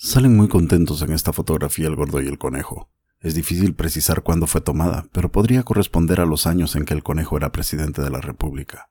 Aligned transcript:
Salen 0.00 0.36
muy 0.36 0.46
contentos 0.46 1.02
en 1.02 1.12
esta 1.12 1.32
fotografía 1.32 1.88
el 1.88 1.96
gordo 1.96 2.22
y 2.22 2.28
el 2.28 2.38
conejo. 2.38 2.88
Es 3.18 3.34
difícil 3.34 3.74
precisar 3.74 4.22
cuándo 4.22 4.46
fue 4.46 4.60
tomada, 4.60 5.08
pero 5.10 5.32
podría 5.32 5.64
corresponder 5.64 6.20
a 6.20 6.24
los 6.24 6.46
años 6.46 6.76
en 6.76 6.84
que 6.84 6.94
el 6.94 7.02
conejo 7.02 7.36
era 7.36 7.50
presidente 7.50 8.00
de 8.00 8.10
la 8.10 8.20
República. 8.20 8.90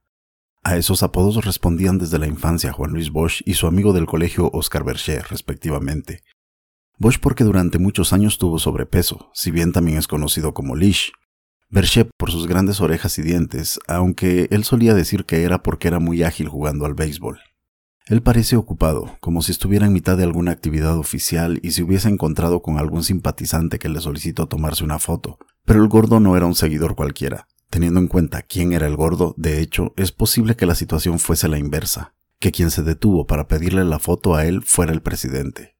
A 0.66 0.76
esos 0.76 1.04
apodos 1.04 1.46
respondían 1.46 1.98
desde 1.98 2.20
la 2.20 2.28
infancia 2.28 2.74
Juan 2.74 2.92
Luis 2.92 3.10
Bosch 3.10 3.42
y 3.46 3.54
su 3.54 3.68
amigo 3.68 3.94
del 3.94 4.06
colegio 4.06 4.50
Oscar 4.52 4.84
Berger, 4.84 5.26
respectivamente. 5.30 6.24
Bosch 6.98 7.20
porque 7.22 7.46
durante 7.46 7.80
muchos 7.80 8.12
años 8.12 8.38
tuvo 8.38 8.60
sobrepeso, 8.60 9.32
si 9.34 9.50
bien 9.50 9.72
también 9.72 9.98
es 9.98 10.10
conocido 10.10 10.54
como 10.54 10.76
Lish. 10.76 11.14
Berger 11.70 12.10
por 12.18 12.32
sus 12.32 12.48
grandes 12.48 12.82
orejas 12.82 13.18
y 13.18 13.22
dientes, 13.22 13.80
aunque 13.88 14.50
él 14.52 14.66
solía 14.66 14.94
decir 14.94 15.24
que 15.24 15.44
era 15.44 15.64
porque 15.64 15.88
era 15.88 16.00
muy 16.00 16.24
ágil 16.24 16.50
jugando 16.50 16.86
al 16.86 16.96
béisbol. 16.96 17.40
Él 18.10 18.22
parece 18.22 18.56
ocupado, 18.56 19.18
como 19.20 19.42
si 19.42 19.52
estuviera 19.52 19.86
en 19.86 19.92
mitad 19.92 20.16
de 20.16 20.24
alguna 20.24 20.52
actividad 20.52 20.98
oficial 20.98 21.60
y 21.62 21.72
se 21.72 21.84
hubiese 21.84 22.08
encontrado 22.08 22.62
con 22.62 22.78
algún 22.78 23.04
simpatizante 23.04 23.80
que 23.80 23.90
le 23.90 24.00
solicitó 24.00 24.48
tomarse 24.48 24.86
una 24.86 24.98
foto. 24.98 25.38
Pero 25.66 25.84
el 25.84 25.90
gordo 25.90 26.22
no 26.22 26.38
era 26.38 26.46
un 26.46 26.56
seguidor 26.56 26.96
cualquiera. 26.96 27.48
Teniendo 27.70 28.00
en 28.00 28.08
cuenta 28.08 28.44
quién 28.44 28.72
era 28.72 28.88
el 28.88 28.96
gordo, 28.96 29.36
de 29.38 29.60
hecho, 29.60 29.94
es 29.98 30.14
posible 30.14 30.56
que 30.56 30.66
la 30.66 30.76
situación 30.76 31.20
fuese 31.20 31.50
la 31.50 31.58
inversa, 31.58 32.14
que 32.40 32.54
quien 32.54 32.72
se 32.72 32.82
detuvo 32.82 33.28
para 33.28 33.50
pedirle 33.50 33.84
la 33.84 34.00
foto 34.00 34.36
a 34.36 34.46
él 34.46 34.64
fuera 34.64 34.94
el 34.94 35.02
presidente. 35.02 35.76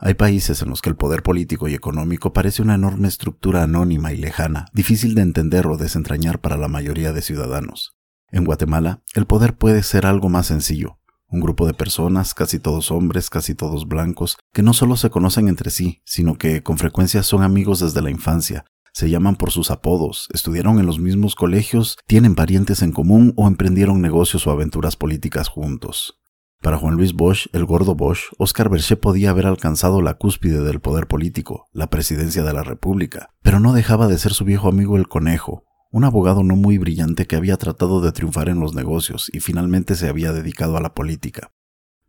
Hay 0.00 0.14
países 0.14 0.62
en 0.62 0.70
los 0.70 0.80
que 0.80 0.88
el 0.88 0.96
poder 0.96 1.22
político 1.22 1.68
y 1.68 1.74
económico 1.74 2.32
parece 2.32 2.62
una 2.62 2.76
enorme 2.76 3.08
estructura 3.08 3.64
anónima 3.64 4.14
y 4.14 4.16
lejana, 4.16 4.64
difícil 4.72 5.14
de 5.14 5.22
entender 5.22 5.66
o 5.66 5.76
desentrañar 5.76 6.40
para 6.40 6.56
la 6.56 6.68
mayoría 6.68 7.12
de 7.12 7.20
ciudadanos. 7.20 7.98
En 8.30 8.44
Guatemala, 8.44 9.02
el 9.14 9.26
poder 9.26 9.56
puede 9.56 9.82
ser 9.82 10.06
algo 10.06 10.30
más 10.30 10.46
sencillo, 10.46 10.98
un 11.30 11.40
grupo 11.40 11.66
de 11.66 11.74
personas, 11.74 12.34
casi 12.34 12.58
todos 12.58 12.90
hombres, 12.90 13.30
casi 13.30 13.54
todos 13.54 13.86
blancos, 13.86 14.38
que 14.52 14.62
no 14.62 14.72
solo 14.72 14.96
se 14.96 15.10
conocen 15.10 15.48
entre 15.48 15.70
sí, 15.70 16.02
sino 16.04 16.38
que 16.38 16.62
con 16.62 16.78
frecuencia 16.78 17.22
son 17.22 17.42
amigos 17.42 17.80
desde 17.80 18.02
la 18.02 18.10
infancia, 18.10 18.64
se 18.92 19.10
llaman 19.10 19.36
por 19.36 19.52
sus 19.52 19.70
apodos, 19.70 20.28
estudiaron 20.32 20.80
en 20.80 20.86
los 20.86 20.98
mismos 20.98 21.34
colegios, 21.34 21.98
tienen 22.06 22.34
parientes 22.34 22.82
en 22.82 22.90
común 22.90 23.32
o 23.36 23.46
emprendieron 23.46 24.00
negocios 24.00 24.46
o 24.46 24.50
aventuras 24.50 24.96
políticas 24.96 25.48
juntos. 25.48 26.18
Para 26.60 26.78
Juan 26.78 26.94
Luis 26.94 27.12
Bosch, 27.12 27.46
el 27.52 27.64
gordo 27.64 27.94
Bosch, 27.94 28.32
Oscar 28.36 28.68
Berché 28.68 28.96
podía 28.96 29.30
haber 29.30 29.46
alcanzado 29.46 30.02
la 30.02 30.14
cúspide 30.14 30.62
del 30.62 30.80
poder 30.80 31.06
político, 31.06 31.68
la 31.72 31.88
presidencia 31.88 32.42
de 32.42 32.52
la 32.52 32.64
República, 32.64 33.28
pero 33.42 33.60
no 33.60 33.72
dejaba 33.72 34.08
de 34.08 34.18
ser 34.18 34.34
su 34.34 34.44
viejo 34.44 34.68
amigo 34.68 34.96
el 34.96 35.06
conejo, 35.06 35.67
un 35.90 36.04
abogado 36.04 36.42
no 36.42 36.56
muy 36.56 36.78
brillante 36.78 37.26
que 37.26 37.36
había 37.36 37.56
tratado 37.56 38.00
de 38.00 38.12
triunfar 38.12 38.48
en 38.48 38.60
los 38.60 38.74
negocios 38.74 39.30
y 39.32 39.40
finalmente 39.40 39.94
se 39.94 40.08
había 40.08 40.32
dedicado 40.32 40.76
a 40.76 40.80
la 40.80 40.94
política. 40.94 41.52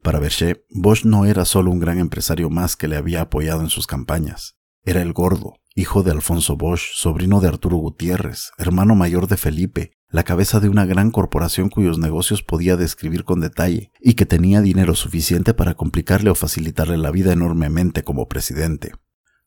Para 0.02 0.20
Berché, 0.20 0.66
Bosch 0.70 1.04
no 1.06 1.26
era 1.26 1.46
solo 1.46 1.72
un 1.72 1.80
gran 1.80 2.00
empresario 2.00 2.50
más 2.50 2.76
que 2.76 2.88
le 2.88 2.98
había 2.98 3.22
apoyado 3.22 3.62
en 3.62 3.70
sus 3.70 3.88
campañas. 3.88 4.56
Era 4.84 5.02
el 5.02 5.14
gordo, 5.14 5.56
hijo 5.76 6.04
de 6.04 6.12
Alfonso 6.12 6.56
Bosch, 6.56 6.94
sobrino 6.94 7.42
de 7.42 7.50
Arturo 7.50 7.78
Gutiérrez, 7.78 8.52
hermano 8.58 8.96
mayor 8.96 9.28
de 9.28 9.38
Felipe, 9.38 9.92
la 10.10 10.24
cabeza 10.24 10.60
de 10.60 10.70
una 10.70 10.86
gran 10.86 11.12
corporación 11.12 11.70
cuyos 11.70 12.00
negocios 12.00 12.42
podía 12.44 12.76
describir 12.78 13.24
con 13.24 13.42
detalle 13.42 13.92
y 14.00 14.14
que 14.16 14.26
tenía 14.26 14.62
dinero 14.62 14.96
suficiente 14.96 15.54
para 15.54 15.76
complicarle 15.76 16.30
o 16.30 16.36
facilitarle 16.36 16.98
la 16.98 17.12
vida 17.12 17.32
enormemente 17.32 18.04
como 18.04 18.28
presidente. 18.28 18.94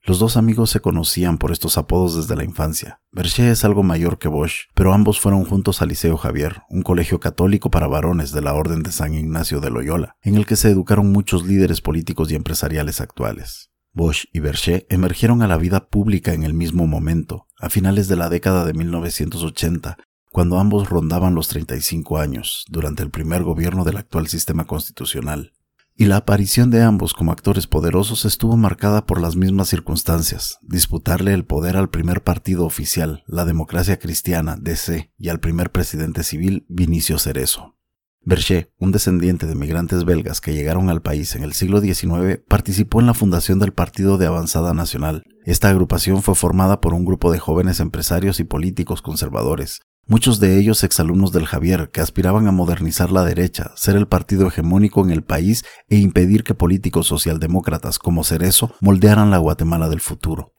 Los 0.05 0.19
dos 0.19 0.37
amigos 0.37 0.71
se 0.71 0.81
conocían 0.81 1.39
por 1.39 1.53
estos 1.53 1.79
apodos 1.79 2.17
desde 2.17 2.35
la 2.35 2.43
infancia. 2.43 3.01
Berger 3.13 3.51
es 3.53 3.65
algo 3.65 3.85
mayor 3.85 4.19
que 4.19 4.27
Bosch, 4.27 4.67
pero 4.75 4.93
ambos 4.93 5.21
fueron 5.21 5.45
juntos 5.45 5.81
al 5.81 5.91
Liceo 5.91 6.17
Javier, 6.17 6.63
un 6.69 6.83
colegio 6.83 7.21
católico 7.21 7.71
para 7.71 7.87
varones 7.87 8.33
de 8.33 8.41
la 8.41 8.53
Orden 8.53 8.83
de 8.83 8.91
San 8.91 9.15
Ignacio 9.15 9.61
de 9.61 9.71
Loyola, 9.71 10.17
en 10.23 10.35
el 10.35 10.45
que 10.45 10.57
se 10.57 10.71
educaron 10.71 11.13
muchos 11.13 11.47
líderes 11.47 11.81
políticos 11.81 12.33
y 12.33 12.35
empresariales 12.35 13.01
actuales. 13.01 13.71
Bosch 13.93 14.25
y 14.33 14.41
Berger 14.41 14.87
emergieron 14.89 15.41
a 15.41 15.47
la 15.47 15.57
vida 15.57 15.87
pública 15.89 16.33
en 16.33 16.43
el 16.43 16.53
mismo 16.53 16.89
momento, 16.89 17.47
a 17.61 17.71
finales 17.71 18.09
de 18.09 18.17
la 18.17 18.29
década 18.29 18.65
de 18.65 18.73
1980, 18.73 19.99
cuando 20.33 20.59
ambos 20.59 20.89
rondaban 20.89 21.37
los 21.37 21.47
35 21.47 22.19
años, 22.19 22.65
durante 22.69 23.05
el 23.05 23.11
primer 23.11 23.45
gobierno 23.45 23.85
del 23.85 23.99
actual 23.99 24.27
sistema 24.27 24.65
constitucional 24.65 25.53
y 25.97 26.07
la 26.07 26.17
aparición 26.17 26.71
de 26.71 26.83
ambos 26.83 27.13
como 27.13 27.33
actores 27.33 27.67
poderosos 27.67 28.25
estuvo 28.25 28.57
marcada 28.57 29.07
por 29.07 29.21
las 29.21 29.37
mismas 29.37 29.69
circunstancias, 29.69 30.59
disputarle 30.63 31.35
el 31.35 31.45
poder 31.45 31.77
al 31.77 31.91
primer 31.91 32.23
partido 32.23 32.65
oficial, 32.65 33.25
la 33.27 33.45
democracia 33.45 33.99
cristiana, 33.99 34.57
DC, 34.61 35.13
y 35.19 35.29
al 35.29 35.41
primer 35.41 35.71
presidente 35.71 36.23
civil, 36.23 36.65
Vinicio 36.69 37.19
Cerezo. 37.19 37.77
Berger, 38.25 38.73
un 38.79 38.93
descendiente 38.93 39.47
de 39.47 39.57
migrantes 39.57 40.05
belgas 40.05 40.41
que 40.41 40.55
llegaron 40.55 40.89
al 40.91 41.03
país 41.03 41.35
en 41.35 41.43
el 41.43 41.55
siglo 41.55 41.81
XIX, 41.81 42.41
participó 42.47 43.01
en 43.01 43.07
la 43.07 43.15
fundación 43.15 43.59
del 43.59 43.73
Partido 43.73 44.17
de 44.17 44.27
Avanzada 44.27 44.75
Nacional. 44.75 45.25
Esta 45.45 45.71
agrupación 45.71 46.23
fue 46.23 46.37
formada 46.37 46.81
por 46.81 46.95
un 46.95 47.05
grupo 47.05 47.33
de 47.33 47.41
jóvenes 47.41 47.81
empresarios 47.81 48.39
y 48.39 48.45
políticos 48.45 49.03
conservadores, 49.03 49.81
Muchos 50.07 50.41
de 50.41 50.59
ellos 50.59 50.83
exalumnos 50.83 51.33
del 51.33 51.47
Javier 51.47 51.91
que 51.91 52.01
aspiraban 52.01 52.49
a 52.49 52.53
modernizar 52.53 53.13
la 53.13 53.25
derecha, 53.25 53.73
ser 53.77 53.95
el 53.95 54.09
partido 54.09 54.49
hegemónico 54.49 55.05
en 55.05 55.11
el 55.11 55.23
país 55.23 55.65
e 55.89 55.97
impedir 55.97 56.43
que 56.43 56.55
políticos 56.55 57.07
socialdemócratas 57.07 57.99
como 57.99 58.25
Cerezo 58.25 58.75
moldearan 58.81 59.31
la 59.31 59.39
Guatemala 59.39 59.89
del 59.89 60.01
futuro. 60.01 60.55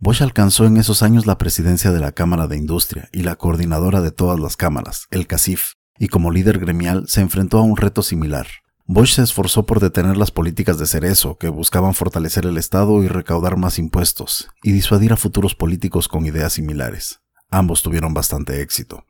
Bosch 0.00 0.22
alcanzó 0.22 0.64
en 0.64 0.76
esos 0.76 1.02
años 1.02 1.26
la 1.26 1.38
presidencia 1.38 1.92
de 1.92 2.00
la 2.00 2.12
Cámara 2.12 2.48
de 2.48 2.56
Industria 2.56 3.08
y 3.12 3.22
la 3.22 3.36
coordinadora 3.36 4.00
de 4.00 4.10
todas 4.10 4.38
las 4.38 4.56
cámaras, 4.56 5.06
el 5.10 5.26
CACIF, 5.26 5.72
y 5.98 6.08
como 6.08 6.30
líder 6.30 6.58
gremial 6.58 7.08
se 7.08 7.20
enfrentó 7.20 7.58
a 7.58 7.62
un 7.62 7.76
reto 7.76 8.02
similar. 8.02 8.46
Bosch 8.84 9.14
se 9.14 9.22
esforzó 9.22 9.64
por 9.66 9.80
detener 9.80 10.16
las 10.16 10.30
políticas 10.30 10.78
de 10.78 10.86
Cerezo, 10.86 11.36
que 11.36 11.48
buscaban 11.48 11.94
fortalecer 11.94 12.46
el 12.46 12.56
Estado 12.56 13.02
y 13.02 13.08
recaudar 13.08 13.56
más 13.56 13.78
impuestos, 13.78 14.48
y 14.62 14.72
disuadir 14.72 15.12
a 15.12 15.16
futuros 15.16 15.54
políticos 15.54 16.08
con 16.08 16.26
ideas 16.26 16.54
similares. 16.54 17.20
Ambos 17.50 17.82
tuvieron 17.82 18.14
bastante 18.14 18.60
éxito. 18.60 19.04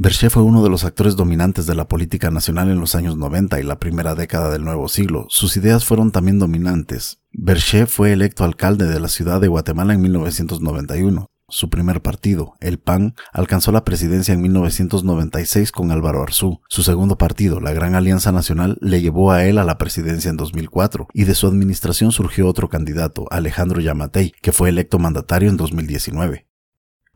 Berché 0.00 0.30
fue 0.30 0.44
uno 0.44 0.62
de 0.62 0.70
los 0.70 0.84
actores 0.84 1.16
dominantes 1.16 1.66
de 1.66 1.74
la 1.74 1.88
política 1.88 2.30
nacional 2.30 2.70
en 2.70 2.78
los 2.78 2.94
años 2.94 3.16
90 3.16 3.58
y 3.58 3.64
la 3.64 3.80
primera 3.80 4.14
década 4.14 4.48
del 4.48 4.64
nuevo 4.64 4.88
siglo. 4.88 5.26
Sus 5.28 5.56
ideas 5.56 5.84
fueron 5.84 6.12
también 6.12 6.38
dominantes. 6.38 7.20
Berché 7.32 7.86
fue 7.86 8.12
electo 8.12 8.44
alcalde 8.44 8.86
de 8.86 9.00
la 9.00 9.08
ciudad 9.08 9.40
de 9.40 9.48
Guatemala 9.48 9.94
en 9.94 10.00
1991. 10.00 11.26
Su 11.50 11.68
primer 11.68 12.00
partido, 12.00 12.54
el 12.60 12.78
PAN, 12.78 13.14
alcanzó 13.32 13.72
la 13.72 13.82
presidencia 13.82 14.34
en 14.34 14.42
1996 14.42 15.72
con 15.72 15.90
Álvaro 15.90 16.22
Arzú. 16.22 16.60
Su 16.68 16.82
segundo 16.82 17.18
partido, 17.18 17.58
la 17.58 17.72
Gran 17.72 17.94
Alianza 17.94 18.32
Nacional, 18.32 18.78
le 18.80 19.00
llevó 19.00 19.32
a 19.32 19.46
él 19.46 19.58
a 19.58 19.64
la 19.64 19.78
presidencia 19.78 20.30
en 20.30 20.36
2004 20.36 21.08
y 21.12 21.24
de 21.24 21.34
su 21.34 21.46
administración 21.46 22.12
surgió 22.12 22.46
otro 22.46 22.68
candidato, 22.68 23.26
Alejandro 23.30 23.80
Yamatei, 23.80 24.32
que 24.42 24.52
fue 24.52 24.68
electo 24.68 24.98
mandatario 24.98 25.48
en 25.48 25.56
2019. 25.56 26.47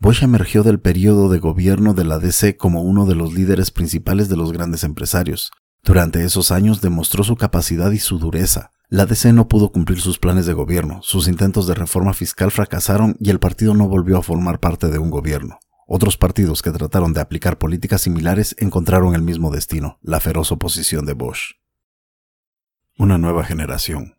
Bosch 0.02 0.24
emergió 0.24 0.64
del 0.64 0.80
periodo 0.80 1.28
de 1.28 1.38
gobierno 1.38 1.94
de 1.94 2.02
la 2.02 2.18
DC 2.18 2.56
como 2.56 2.82
uno 2.82 3.06
de 3.06 3.14
los 3.14 3.34
líderes 3.34 3.70
principales 3.70 4.28
de 4.28 4.36
los 4.36 4.52
grandes 4.52 4.82
empresarios. 4.82 5.52
Durante 5.84 6.24
esos 6.24 6.50
años 6.50 6.80
demostró 6.80 7.22
su 7.22 7.36
capacidad 7.36 7.92
y 7.92 8.00
su 8.00 8.18
dureza. 8.18 8.72
La 8.88 9.06
DC 9.06 9.32
no 9.32 9.46
pudo 9.46 9.70
cumplir 9.70 10.00
sus 10.00 10.18
planes 10.18 10.44
de 10.44 10.54
gobierno, 10.54 10.98
sus 11.02 11.28
intentos 11.28 11.68
de 11.68 11.74
reforma 11.74 12.14
fiscal 12.14 12.50
fracasaron 12.50 13.14
y 13.20 13.30
el 13.30 13.38
partido 13.38 13.74
no 13.74 13.86
volvió 13.86 14.18
a 14.18 14.24
formar 14.24 14.58
parte 14.58 14.88
de 14.88 14.98
un 14.98 15.08
gobierno. 15.08 15.60
Otros 15.86 16.16
partidos 16.16 16.62
que 16.62 16.72
trataron 16.72 17.12
de 17.12 17.20
aplicar 17.20 17.58
políticas 17.58 18.00
similares 18.00 18.56
encontraron 18.58 19.14
el 19.14 19.22
mismo 19.22 19.52
destino, 19.52 20.00
la 20.02 20.18
feroz 20.18 20.50
oposición 20.50 21.06
de 21.06 21.12
Bosch. 21.12 21.60
Una 22.98 23.18
nueva 23.18 23.44
generación. 23.44 24.16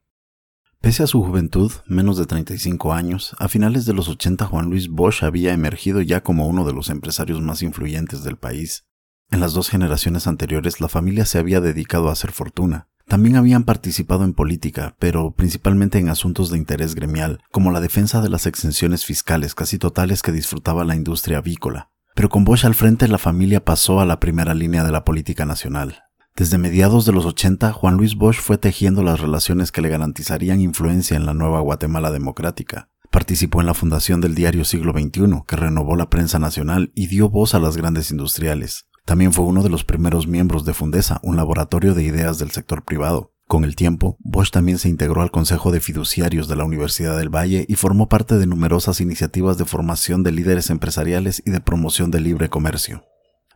Pese 0.83 1.01
a 1.01 1.07
su 1.07 1.23
juventud, 1.23 1.71
menos 1.87 2.17
de 2.17 2.25
35 2.25 2.91
años, 2.91 3.37
a 3.39 3.47
finales 3.47 3.85
de 3.85 3.93
los 3.93 4.09
80 4.09 4.47
Juan 4.47 4.69
Luis 4.69 4.89
Bosch 4.89 5.23
había 5.23 5.53
emergido 5.53 6.01
ya 6.01 6.23
como 6.23 6.45
uno 6.45 6.65
de 6.65 6.73
los 6.73 6.89
empresarios 6.89 7.39
más 7.39 7.63
influyentes 7.63 8.25
del 8.25 8.35
país. 8.35 8.83
En 9.31 9.39
las 9.39 9.53
dos 9.53 9.69
generaciones 9.69 10.27
anteriores 10.27 10.81
la 10.81 10.89
familia 10.89 11.25
se 11.25 11.39
había 11.39 11.61
dedicado 11.61 12.09
a 12.09 12.11
hacer 12.11 12.33
fortuna. 12.33 12.89
También 13.07 13.37
habían 13.37 13.63
participado 13.63 14.25
en 14.25 14.33
política, 14.33 14.97
pero 14.99 15.31
principalmente 15.31 15.99
en 15.99 16.09
asuntos 16.09 16.49
de 16.49 16.57
interés 16.57 16.95
gremial, 16.95 17.39
como 17.49 17.71
la 17.71 17.79
defensa 17.79 18.19
de 18.19 18.27
las 18.27 18.45
exenciones 18.45 19.05
fiscales 19.05 19.55
casi 19.55 19.77
totales 19.77 20.21
que 20.21 20.33
disfrutaba 20.33 20.83
la 20.83 20.97
industria 20.97 21.37
avícola. 21.37 21.91
Pero 22.13 22.27
con 22.27 22.43
Bosch 22.43 22.65
al 22.65 22.75
frente 22.75 23.07
la 23.07 23.19
familia 23.19 23.63
pasó 23.63 24.01
a 24.01 24.05
la 24.05 24.19
primera 24.19 24.53
línea 24.53 24.83
de 24.83 24.91
la 24.91 25.05
política 25.05 25.45
nacional. 25.45 26.03
Desde 26.35 26.57
mediados 26.57 27.05
de 27.05 27.11
los 27.11 27.27
80, 27.27 27.71
Juan 27.73 27.95
Luis 27.95 28.15
Bosch 28.15 28.39
fue 28.39 28.57
tejiendo 28.57 29.03
las 29.03 29.19
relaciones 29.19 29.71
que 29.71 29.83
le 29.83 29.89
garantizarían 29.89 30.61
influencia 30.61 31.15
en 31.15 31.27
la 31.27 31.35
nueva 31.35 31.59
Guatemala 31.59 32.09
democrática. 32.09 32.89
Participó 33.11 33.61
en 33.61 33.67
la 33.67 33.75
fundación 33.75 34.19
del 34.19 34.33
diario 34.33 34.65
Siglo 34.65 34.93
XXI, 34.93 35.43
que 35.47 35.55
renovó 35.55 35.95
la 35.95 36.09
prensa 36.09 36.39
nacional 36.39 36.91
y 36.95 37.05
dio 37.05 37.29
voz 37.29 37.53
a 37.53 37.59
las 37.59 37.77
grandes 37.77 38.09
industriales. 38.09 38.87
También 39.05 39.31
fue 39.31 39.45
uno 39.45 39.61
de 39.61 39.69
los 39.69 39.83
primeros 39.83 40.25
miembros 40.25 40.65
de 40.65 40.73
Fundesa, 40.73 41.19
un 41.21 41.35
laboratorio 41.35 41.93
de 41.93 42.03
ideas 42.03 42.39
del 42.39 42.49
sector 42.49 42.83
privado. 42.83 43.31
Con 43.47 43.63
el 43.63 43.75
tiempo, 43.75 44.17
Bosch 44.19 44.49
también 44.49 44.79
se 44.79 44.89
integró 44.89 45.21
al 45.21 45.29
Consejo 45.29 45.71
de 45.71 45.81
Fiduciarios 45.81 46.47
de 46.47 46.55
la 46.55 46.63
Universidad 46.63 47.15
del 47.15 47.29
Valle 47.29 47.65
y 47.67 47.75
formó 47.75 48.09
parte 48.09 48.39
de 48.39 48.47
numerosas 48.47 49.01
iniciativas 49.01 49.59
de 49.59 49.65
formación 49.65 50.23
de 50.23 50.31
líderes 50.31 50.71
empresariales 50.71 51.43
y 51.45 51.51
de 51.51 51.61
promoción 51.61 52.09
del 52.09 52.23
libre 52.23 52.49
comercio. 52.49 53.03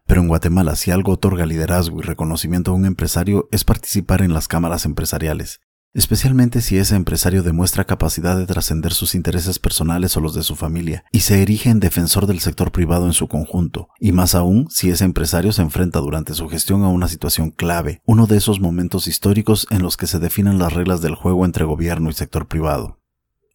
Pero 0.07 0.21
en 0.21 0.29
Guatemala, 0.29 0.75
si 0.75 0.89
algo 0.89 1.11
otorga 1.11 1.45
liderazgo 1.45 1.99
y 1.99 2.01
reconocimiento 2.01 2.71
a 2.71 2.75
un 2.75 2.85
empresario 2.85 3.47
es 3.51 3.63
participar 3.63 4.21
en 4.21 4.33
las 4.33 4.47
cámaras 4.47 4.85
empresariales. 4.85 5.59
especialmente 5.93 6.61
si 6.61 6.77
ese 6.77 6.95
empresario 6.95 7.41
demuestra 7.41 7.85
capacidad 7.85 8.37
de 8.37 8.45
trascender 8.45 8.93
sus 8.93 9.15
intereses 9.15 9.57
personales 9.57 10.15
o 10.15 10.21
los 10.21 10.35
de 10.35 10.43
su 10.43 10.55
familia 10.55 11.03
y 11.11 11.21
se 11.21 11.41
erige 11.41 11.71
en 11.71 11.79
defensor 11.79 12.27
del 12.27 12.39
sector 12.39 12.71
privado 12.71 13.07
en 13.07 13.13
su 13.13 13.27
conjunto, 13.27 13.89
y 13.99 14.11
más 14.11 14.35
aún 14.35 14.67
si 14.69 14.91
ese 14.91 15.05
empresario 15.05 15.51
se 15.51 15.63
enfrenta 15.63 15.99
durante 15.99 16.35
su 16.35 16.47
gestión 16.49 16.83
a 16.83 16.89
una 16.89 17.07
situación 17.07 17.49
clave, 17.49 18.01
uno 18.05 18.27
de 18.27 18.37
esos 18.37 18.59
momentos 18.59 19.07
históricos 19.07 19.65
en 19.71 19.81
los 19.81 19.97
que 19.97 20.05
se 20.05 20.19
definen 20.19 20.59
las 20.59 20.73
reglas 20.73 21.01
del 21.01 21.15
juego 21.15 21.45
entre 21.45 21.65
gobierno 21.65 22.11
y 22.11 22.13
sector 22.13 22.47
privado. 22.47 22.99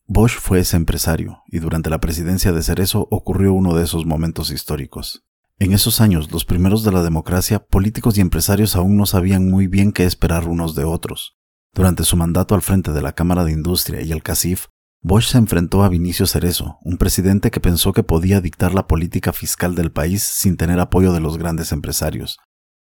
Bosch 0.08 0.40
fue 0.40 0.58
ese 0.58 0.76
empresario, 0.76 1.42
y 1.46 1.60
durante 1.60 1.90
la 1.90 2.00
presidencia 2.00 2.50
de 2.50 2.62
Cerezo 2.64 3.06
ocurrió 3.10 3.52
uno 3.52 3.76
de 3.76 3.84
esos 3.84 4.04
momentos 4.04 4.50
históricos. 4.50 5.24
En 5.62 5.72
esos 5.72 6.00
años, 6.00 6.32
los 6.32 6.44
primeros 6.44 6.82
de 6.82 6.90
la 6.90 7.04
democracia, 7.04 7.60
políticos 7.64 8.18
y 8.18 8.20
empresarios 8.20 8.74
aún 8.74 8.96
no 8.96 9.06
sabían 9.06 9.48
muy 9.48 9.68
bien 9.68 9.92
qué 9.92 10.02
esperar 10.02 10.48
unos 10.48 10.74
de 10.74 10.82
otros. 10.82 11.36
Durante 11.72 12.02
su 12.02 12.16
mandato 12.16 12.56
al 12.56 12.62
frente 12.62 12.90
de 12.90 13.00
la 13.00 13.12
Cámara 13.12 13.44
de 13.44 13.52
Industria 13.52 14.02
y 14.02 14.10
el 14.10 14.24
CACIF, 14.24 14.66
Bosch 15.02 15.26
se 15.26 15.38
enfrentó 15.38 15.84
a 15.84 15.88
Vinicio 15.88 16.26
Cerezo, 16.26 16.78
un 16.82 16.98
presidente 16.98 17.52
que 17.52 17.60
pensó 17.60 17.92
que 17.92 18.02
podía 18.02 18.40
dictar 18.40 18.74
la 18.74 18.88
política 18.88 19.32
fiscal 19.32 19.76
del 19.76 19.92
país 19.92 20.24
sin 20.24 20.56
tener 20.56 20.80
apoyo 20.80 21.12
de 21.12 21.20
los 21.20 21.38
grandes 21.38 21.70
empresarios. 21.70 22.40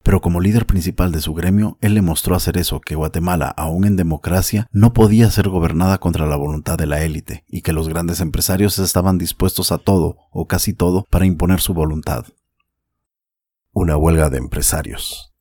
Pero 0.04 0.20
como 0.20 0.40
líder 0.40 0.64
principal 0.64 1.10
de 1.10 1.20
su 1.20 1.34
gremio, 1.34 1.78
él 1.80 1.94
le 1.94 2.02
mostró 2.02 2.36
a 2.36 2.40
Cerezo 2.40 2.80
que 2.80 2.94
Guatemala, 2.94 3.48
aún 3.48 3.84
en 3.86 3.96
democracia, 3.96 4.68
no 4.70 4.92
podía 4.92 5.28
ser 5.32 5.48
gobernada 5.48 5.98
contra 5.98 6.28
la 6.28 6.36
voluntad 6.36 6.78
de 6.78 6.86
la 6.86 7.02
élite 7.02 7.42
y 7.48 7.62
que 7.62 7.72
los 7.72 7.88
grandes 7.88 8.20
empresarios 8.20 8.78
estaban 8.78 9.18
dispuestos 9.18 9.72
a 9.72 9.78
todo, 9.78 10.18
o 10.30 10.46
casi 10.46 10.74
todo, 10.74 11.08
para 11.10 11.26
imponer 11.26 11.60
su 11.60 11.74
voluntad. 11.74 12.26
Una 13.74 13.96
huelga 13.96 14.28
de 14.28 14.36
empresarios. 14.36 15.32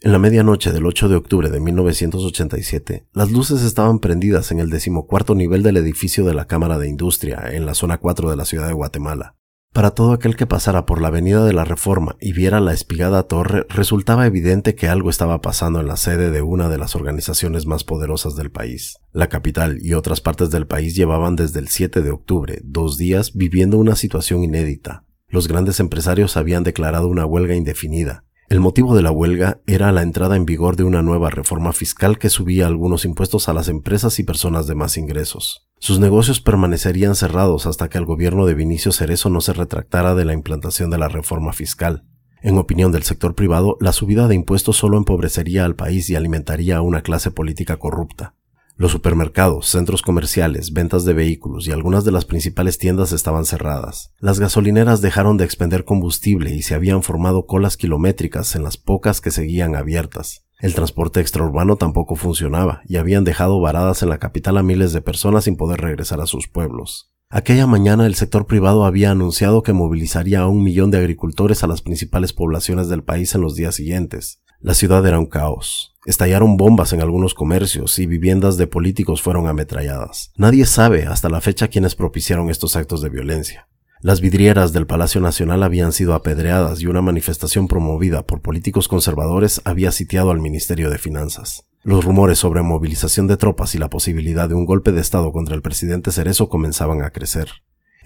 En 0.00 0.12
la 0.12 0.20
medianoche 0.20 0.70
del 0.70 0.86
8 0.86 1.08
de 1.08 1.16
octubre 1.16 1.50
de 1.50 1.58
1987, 1.58 3.08
las 3.12 3.32
luces 3.32 3.62
estaban 3.62 3.98
prendidas 3.98 4.52
en 4.52 4.60
el 4.60 4.70
decimocuarto 4.70 5.34
nivel 5.34 5.64
del 5.64 5.78
edificio 5.78 6.24
de 6.24 6.34
la 6.34 6.46
Cámara 6.46 6.78
de 6.78 6.88
Industria, 6.88 7.42
en 7.50 7.66
la 7.66 7.74
zona 7.74 7.98
4 7.98 8.30
de 8.30 8.36
la 8.36 8.44
ciudad 8.44 8.68
de 8.68 8.74
Guatemala. 8.74 9.34
Para 9.72 9.90
todo 9.90 10.12
aquel 10.12 10.36
que 10.36 10.46
pasara 10.46 10.86
por 10.86 11.00
la 11.00 11.08
Avenida 11.08 11.44
de 11.44 11.52
la 11.52 11.64
Reforma 11.64 12.14
y 12.20 12.32
viera 12.32 12.60
la 12.60 12.72
espigada 12.72 13.24
torre, 13.24 13.66
resultaba 13.68 14.24
evidente 14.24 14.76
que 14.76 14.86
algo 14.86 15.10
estaba 15.10 15.40
pasando 15.40 15.80
en 15.80 15.88
la 15.88 15.96
sede 15.96 16.30
de 16.30 16.42
una 16.42 16.68
de 16.68 16.78
las 16.78 16.94
organizaciones 16.94 17.66
más 17.66 17.82
poderosas 17.82 18.36
del 18.36 18.52
país. 18.52 18.98
La 19.10 19.28
capital 19.28 19.78
y 19.82 19.94
otras 19.94 20.20
partes 20.20 20.50
del 20.50 20.68
país 20.68 20.94
llevaban 20.94 21.34
desde 21.34 21.58
el 21.58 21.66
7 21.66 22.02
de 22.02 22.12
octubre 22.12 22.60
dos 22.62 22.98
días 22.98 23.32
viviendo 23.34 23.78
una 23.78 23.96
situación 23.96 24.44
inédita. 24.44 25.02
Los 25.34 25.48
grandes 25.48 25.80
empresarios 25.80 26.36
habían 26.36 26.62
declarado 26.62 27.08
una 27.08 27.26
huelga 27.26 27.56
indefinida, 27.56 28.22
el 28.48 28.60
motivo 28.60 28.94
de 28.94 29.02
la 29.02 29.10
huelga 29.10 29.60
era 29.66 29.90
la 29.90 30.02
entrada 30.02 30.36
en 30.36 30.46
vigor 30.46 30.76
de 30.76 30.84
una 30.84 31.02
nueva 31.02 31.28
reforma 31.28 31.72
fiscal 31.72 32.18
que 32.18 32.30
subía 32.30 32.68
algunos 32.68 33.04
impuestos 33.04 33.48
a 33.48 33.52
las 33.52 33.66
empresas 33.66 34.20
y 34.20 34.22
personas 34.22 34.68
de 34.68 34.76
más 34.76 34.96
ingresos. 34.96 35.66
Sus 35.80 35.98
negocios 35.98 36.40
permanecerían 36.40 37.16
cerrados 37.16 37.66
hasta 37.66 37.88
que 37.88 37.98
el 37.98 38.04
gobierno 38.04 38.46
de 38.46 38.54
Vinicio 38.54 38.92
Cerezo 38.92 39.28
no 39.28 39.40
se 39.40 39.54
retractara 39.54 40.14
de 40.14 40.24
la 40.24 40.34
implantación 40.34 40.88
de 40.90 40.98
la 40.98 41.08
reforma 41.08 41.52
fiscal. 41.52 42.04
En 42.40 42.56
opinión 42.56 42.92
del 42.92 43.02
sector 43.02 43.34
privado, 43.34 43.76
la 43.80 43.92
subida 43.92 44.28
de 44.28 44.36
impuestos 44.36 44.76
solo 44.76 44.98
empobrecería 44.98 45.64
al 45.64 45.74
país 45.74 46.08
y 46.10 46.14
alimentaría 46.14 46.76
a 46.76 46.80
una 46.80 47.02
clase 47.02 47.32
política 47.32 47.78
corrupta. 47.78 48.36
Los 48.76 48.90
supermercados, 48.90 49.68
centros 49.68 50.02
comerciales, 50.02 50.72
ventas 50.72 51.04
de 51.04 51.12
vehículos 51.12 51.68
y 51.68 51.70
algunas 51.70 52.04
de 52.04 52.10
las 52.10 52.24
principales 52.24 52.76
tiendas 52.76 53.12
estaban 53.12 53.44
cerradas. 53.44 54.12
Las 54.18 54.40
gasolineras 54.40 55.00
dejaron 55.00 55.36
de 55.36 55.44
expender 55.44 55.84
combustible 55.84 56.52
y 56.52 56.62
se 56.62 56.74
habían 56.74 57.04
formado 57.04 57.46
colas 57.46 57.76
kilométricas 57.76 58.56
en 58.56 58.64
las 58.64 58.76
pocas 58.76 59.20
que 59.20 59.30
seguían 59.30 59.76
abiertas. 59.76 60.44
El 60.58 60.74
transporte 60.74 61.20
extraurbano 61.20 61.76
tampoco 61.76 62.16
funcionaba 62.16 62.82
y 62.88 62.96
habían 62.96 63.22
dejado 63.22 63.60
varadas 63.60 64.02
en 64.02 64.08
la 64.08 64.18
capital 64.18 64.58
a 64.58 64.64
miles 64.64 64.92
de 64.92 65.02
personas 65.02 65.44
sin 65.44 65.56
poder 65.56 65.80
regresar 65.80 66.20
a 66.20 66.26
sus 66.26 66.48
pueblos. 66.48 67.12
Aquella 67.30 67.66
mañana 67.66 68.06
el 68.06 68.16
sector 68.16 68.46
privado 68.46 68.84
había 68.84 69.10
anunciado 69.10 69.62
que 69.62 69.72
movilizaría 69.72 70.40
a 70.40 70.48
un 70.48 70.62
millón 70.62 70.90
de 70.90 70.98
agricultores 70.98 71.62
a 71.62 71.66
las 71.66 71.80
principales 71.80 72.32
poblaciones 72.32 72.88
del 72.88 73.04
país 73.04 73.34
en 73.34 73.40
los 73.40 73.54
días 73.54 73.76
siguientes. 73.76 74.40
La 74.64 74.72
ciudad 74.72 75.04
era 75.04 75.18
un 75.18 75.26
caos. 75.26 75.94
Estallaron 76.06 76.56
bombas 76.56 76.94
en 76.94 77.02
algunos 77.02 77.34
comercios 77.34 77.98
y 77.98 78.06
viviendas 78.06 78.56
de 78.56 78.66
políticos 78.66 79.20
fueron 79.20 79.46
ametralladas. 79.46 80.32
Nadie 80.38 80.64
sabe 80.64 81.04
hasta 81.04 81.28
la 81.28 81.42
fecha 81.42 81.68
quiénes 81.68 81.94
propiciaron 81.94 82.48
estos 82.48 82.74
actos 82.74 83.02
de 83.02 83.10
violencia. 83.10 83.68
Las 84.00 84.22
vidrieras 84.22 84.72
del 84.72 84.86
Palacio 84.86 85.20
Nacional 85.20 85.62
habían 85.64 85.92
sido 85.92 86.14
apedreadas 86.14 86.80
y 86.80 86.86
una 86.86 87.02
manifestación 87.02 87.68
promovida 87.68 88.26
por 88.26 88.40
políticos 88.40 88.88
conservadores 88.88 89.60
había 89.66 89.92
sitiado 89.92 90.30
al 90.30 90.40
Ministerio 90.40 90.88
de 90.88 90.96
Finanzas. 90.96 91.66
Los 91.82 92.02
rumores 92.02 92.38
sobre 92.38 92.62
movilización 92.62 93.26
de 93.26 93.36
tropas 93.36 93.74
y 93.74 93.78
la 93.78 93.90
posibilidad 93.90 94.48
de 94.48 94.54
un 94.54 94.64
golpe 94.64 94.92
de 94.92 95.02
Estado 95.02 95.30
contra 95.30 95.54
el 95.54 95.60
presidente 95.60 96.10
Cerezo 96.10 96.48
comenzaban 96.48 97.02
a 97.02 97.10
crecer. 97.10 97.50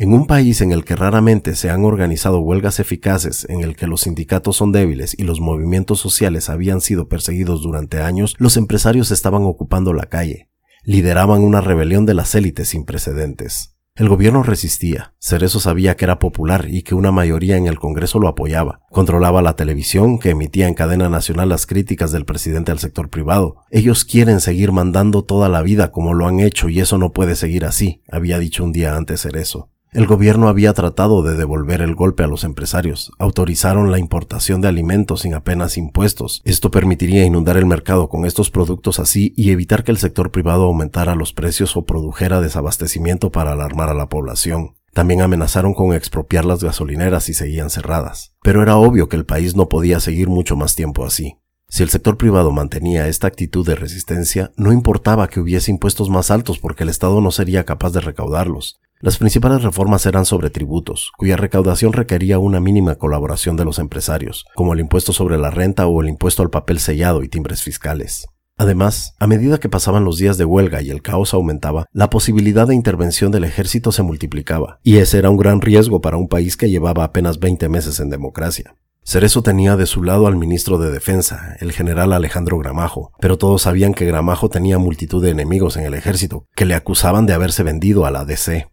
En 0.00 0.12
un 0.12 0.28
país 0.28 0.60
en 0.60 0.70
el 0.70 0.84
que 0.84 0.94
raramente 0.94 1.56
se 1.56 1.70
han 1.70 1.84
organizado 1.84 2.38
huelgas 2.38 2.78
eficaces, 2.78 3.44
en 3.48 3.62
el 3.62 3.74
que 3.74 3.88
los 3.88 4.02
sindicatos 4.02 4.56
son 4.56 4.70
débiles 4.70 5.18
y 5.18 5.24
los 5.24 5.40
movimientos 5.40 5.98
sociales 5.98 6.48
habían 6.48 6.80
sido 6.80 7.08
perseguidos 7.08 7.62
durante 7.62 8.00
años, 8.00 8.36
los 8.38 8.56
empresarios 8.56 9.10
estaban 9.10 9.42
ocupando 9.42 9.92
la 9.92 10.04
calle. 10.04 10.50
Lideraban 10.84 11.42
una 11.42 11.60
rebelión 11.60 12.06
de 12.06 12.14
las 12.14 12.36
élites 12.36 12.68
sin 12.68 12.84
precedentes. 12.84 13.74
El 13.96 14.08
gobierno 14.08 14.44
resistía. 14.44 15.14
Cerezo 15.18 15.58
sabía 15.58 15.96
que 15.96 16.04
era 16.04 16.20
popular 16.20 16.66
y 16.70 16.82
que 16.82 16.94
una 16.94 17.10
mayoría 17.10 17.56
en 17.56 17.66
el 17.66 17.80
Congreso 17.80 18.20
lo 18.20 18.28
apoyaba. 18.28 18.82
Controlaba 18.92 19.42
la 19.42 19.56
televisión, 19.56 20.20
que 20.20 20.30
emitía 20.30 20.68
en 20.68 20.74
cadena 20.74 21.08
nacional 21.08 21.48
las 21.48 21.66
críticas 21.66 22.12
del 22.12 22.24
presidente 22.24 22.70
al 22.70 22.78
sector 22.78 23.10
privado. 23.10 23.64
Ellos 23.72 24.04
quieren 24.04 24.40
seguir 24.40 24.70
mandando 24.70 25.24
toda 25.24 25.48
la 25.48 25.62
vida 25.62 25.90
como 25.90 26.14
lo 26.14 26.28
han 26.28 26.38
hecho 26.38 26.68
y 26.68 26.78
eso 26.78 26.98
no 26.98 27.12
puede 27.12 27.34
seguir 27.34 27.64
así, 27.64 28.04
había 28.08 28.38
dicho 28.38 28.62
un 28.62 28.70
día 28.70 28.94
antes 28.94 29.22
Cerezo. 29.22 29.72
El 29.90 30.06
gobierno 30.06 30.48
había 30.48 30.74
tratado 30.74 31.22
de 31.22 31.34
devolver 31.34 31.80
el 31.80 31.94
golpe 31.94 32.22
a 32.22 32.26
los 32.26 32.44
empresarios. 32.44 33.10
Autorizaron 33.18 33.90
la 33.90 33.98
importación 33.98 34.60
de 34.60 34.68
alimentos 34.68 35.20
sin 35.22 35.32
apenas 35.32 35.78
impuestos. 35.78 36.42
Esto 36.44 36.70
permitiría 36.70 37.24
inundar 37.24 37.56
el 37.56 37.64
mercado 37.64 38.10
con 38.10 38.26
estos 38.26 38.50
productos 38.50 38.98
así 38.98 39.32
y 39.34 39.50
evitar 39.50 39.84
que 39.84 39.90
el 39.90 39.96
sector 39.96 40.30
privado 40.30 40.64
aumentara 40.64 41.14
los 41.14 41.32
precios 41.32 41.74
o 41.74 41.86
produjera 41.86 42.42
desabastecimiento 42.42 43.32
para 43.32 43.52
alarmar 43.52 43.88
a 43.88 43.94
la 43.94 44.10
población. 44.10 44.74
También 44.92 45.22
amenazaron 45.22 45.72
con 45.72 45.94
expropiar 45.94 46.44
las 46.44 46.62
gasolineras 46.62 47.24
si 47.24 47.32
seguían 47.32 47.70
cerradas. 47.70 48.34
Pero 48.42 48.62
era 48.62 48.76
obvio 48.76 49.08
que 49.08 49.16
el 49.16 49.24
país 49.24 49.56
no 49.56 49.70
podía 49.70 50.00
seguir 50.00 50.28
mucho 50.28 50.54
más 50.54 50.74
tiempo 50.76 51.06
así. 51.06 51.38
Si 51.70 51.82
el 51.82 51.88
sector 51.88 52.18
privado 52.18 52.50
mantenía 52.50 53.08
esta 53.08 53.26
actitud 53.26 53.66
de 53.66 53.74
resistencia, 53.74 54.52
no 54.56 54.72
importaba 54.72 55.28
que 55.28 55.40
hubiese 55.40 55.70
impuestos 55.70 56.10
más 56.10 56.30
altos 56.30 56.58
porque 56.58 56.82
el 56.82 56.90
Estado 56.90 57.20
no 57.22 57.30
sería 57.30 57.64
capaz 57.64 57.92
de 57.92 58.00
recaudarlos. 58.00 58.80
Las 59.00 59.16
principales 59.16 59.62
reformas 59.62 60.04
eran 60.06 60.24
sobre 60.24 60.50
tributos, 60.50 61.12
cuya 61.16 61.36
recaudación 61.36 61.92
requería 61.92 62.40
una 62.40 62.58
mínima 62.58 62.96
colaboración 62.96 63.56
de 63.56 63.64
los 63.64 63.78
empresarios, 63.78 64.44
como 64.56 64.72
el 64.72 64.80
impuesto 64.80 65.12
sobre 65.12 65.38
la 65.38 65.50
renta 65.50 65.86
o 65.86 66.02
el 66.02 66.08
impuesto 66.08 66.42
al 66.42 66.50
papel 66.50 66.80
sellado 66.80 67.22
y 67.22 67.28
timbres 67.28 67.62
fiscales. 67.62 68.26
Además, 68.56 69.14
a 69.20 69.28
medida 69.28 69.58
que 69.58 69.68
pasaban 69.68 70.04
los 70.04 70.18
días 70.18 70.36
de 70.36 70.44
huelga 70.44 70.82
y 70.82 70.90
el 70.90 71.00
caos 71.00 71.32
aumentaba, 71.32 71.86
la 71.92 72.10
posibilidad 72.10 72.66
de 72.66 72.74
intervención 72.74 73.30
del 73.30 73.44
ejército 73.44 73.92
se 73.92 74.02
multiplicaba, 74.02 74.80
y 74.82 74.96
ese 74.96 75.18
era 75.18 75.30
un 75.30 75.36
gran 75.36 75.60
riesgo 75.60 76.00
para 76.00 76.16
un 76.16 76.26
país 76.26 76.56
que 76.56 76.68
llevaba 76.68 77.04
apenas 77.04 77.38
20 77.38 77.68
meses 77.68 78.00
en 78.00 78.10
democracia. 78.10 78.74
Cerezo 79.04 79.42
tenía 79.42 79.76
de 79.76 79.86
su 79.86 80.02
lado 80.02 80.26
al 80.26 80.34
ministro 80.34 80.76
de 80.76 80.90
Defensa, 80.90 81.56
el 81.60 81.70
general 81.70 82.12
Alejandro 82.12 82.58
Gramajo, 82.58 83.12
pero 83.20 83.38
todos 83.38 83.62
sabían 83.62 83.94
que 83.94 84.06
Gramajo 84.06 84.48
tenía 84.48 84.78
multitud 84.78 85.22
de 85.22 85.30
enemigos 85.30 85.76
en 85.76 85.84
el 85.84 85.94
ejército, 85.94 86.46
que 86.56 86.64
le 86.64 86.74
acusaban 86.74 87.26
de 87.26 87.34
haberse 87.34 87.62
vendido 87.62 88.04
a 88.04 88.10
la 88.10 88.24
DC. 88.24 88.66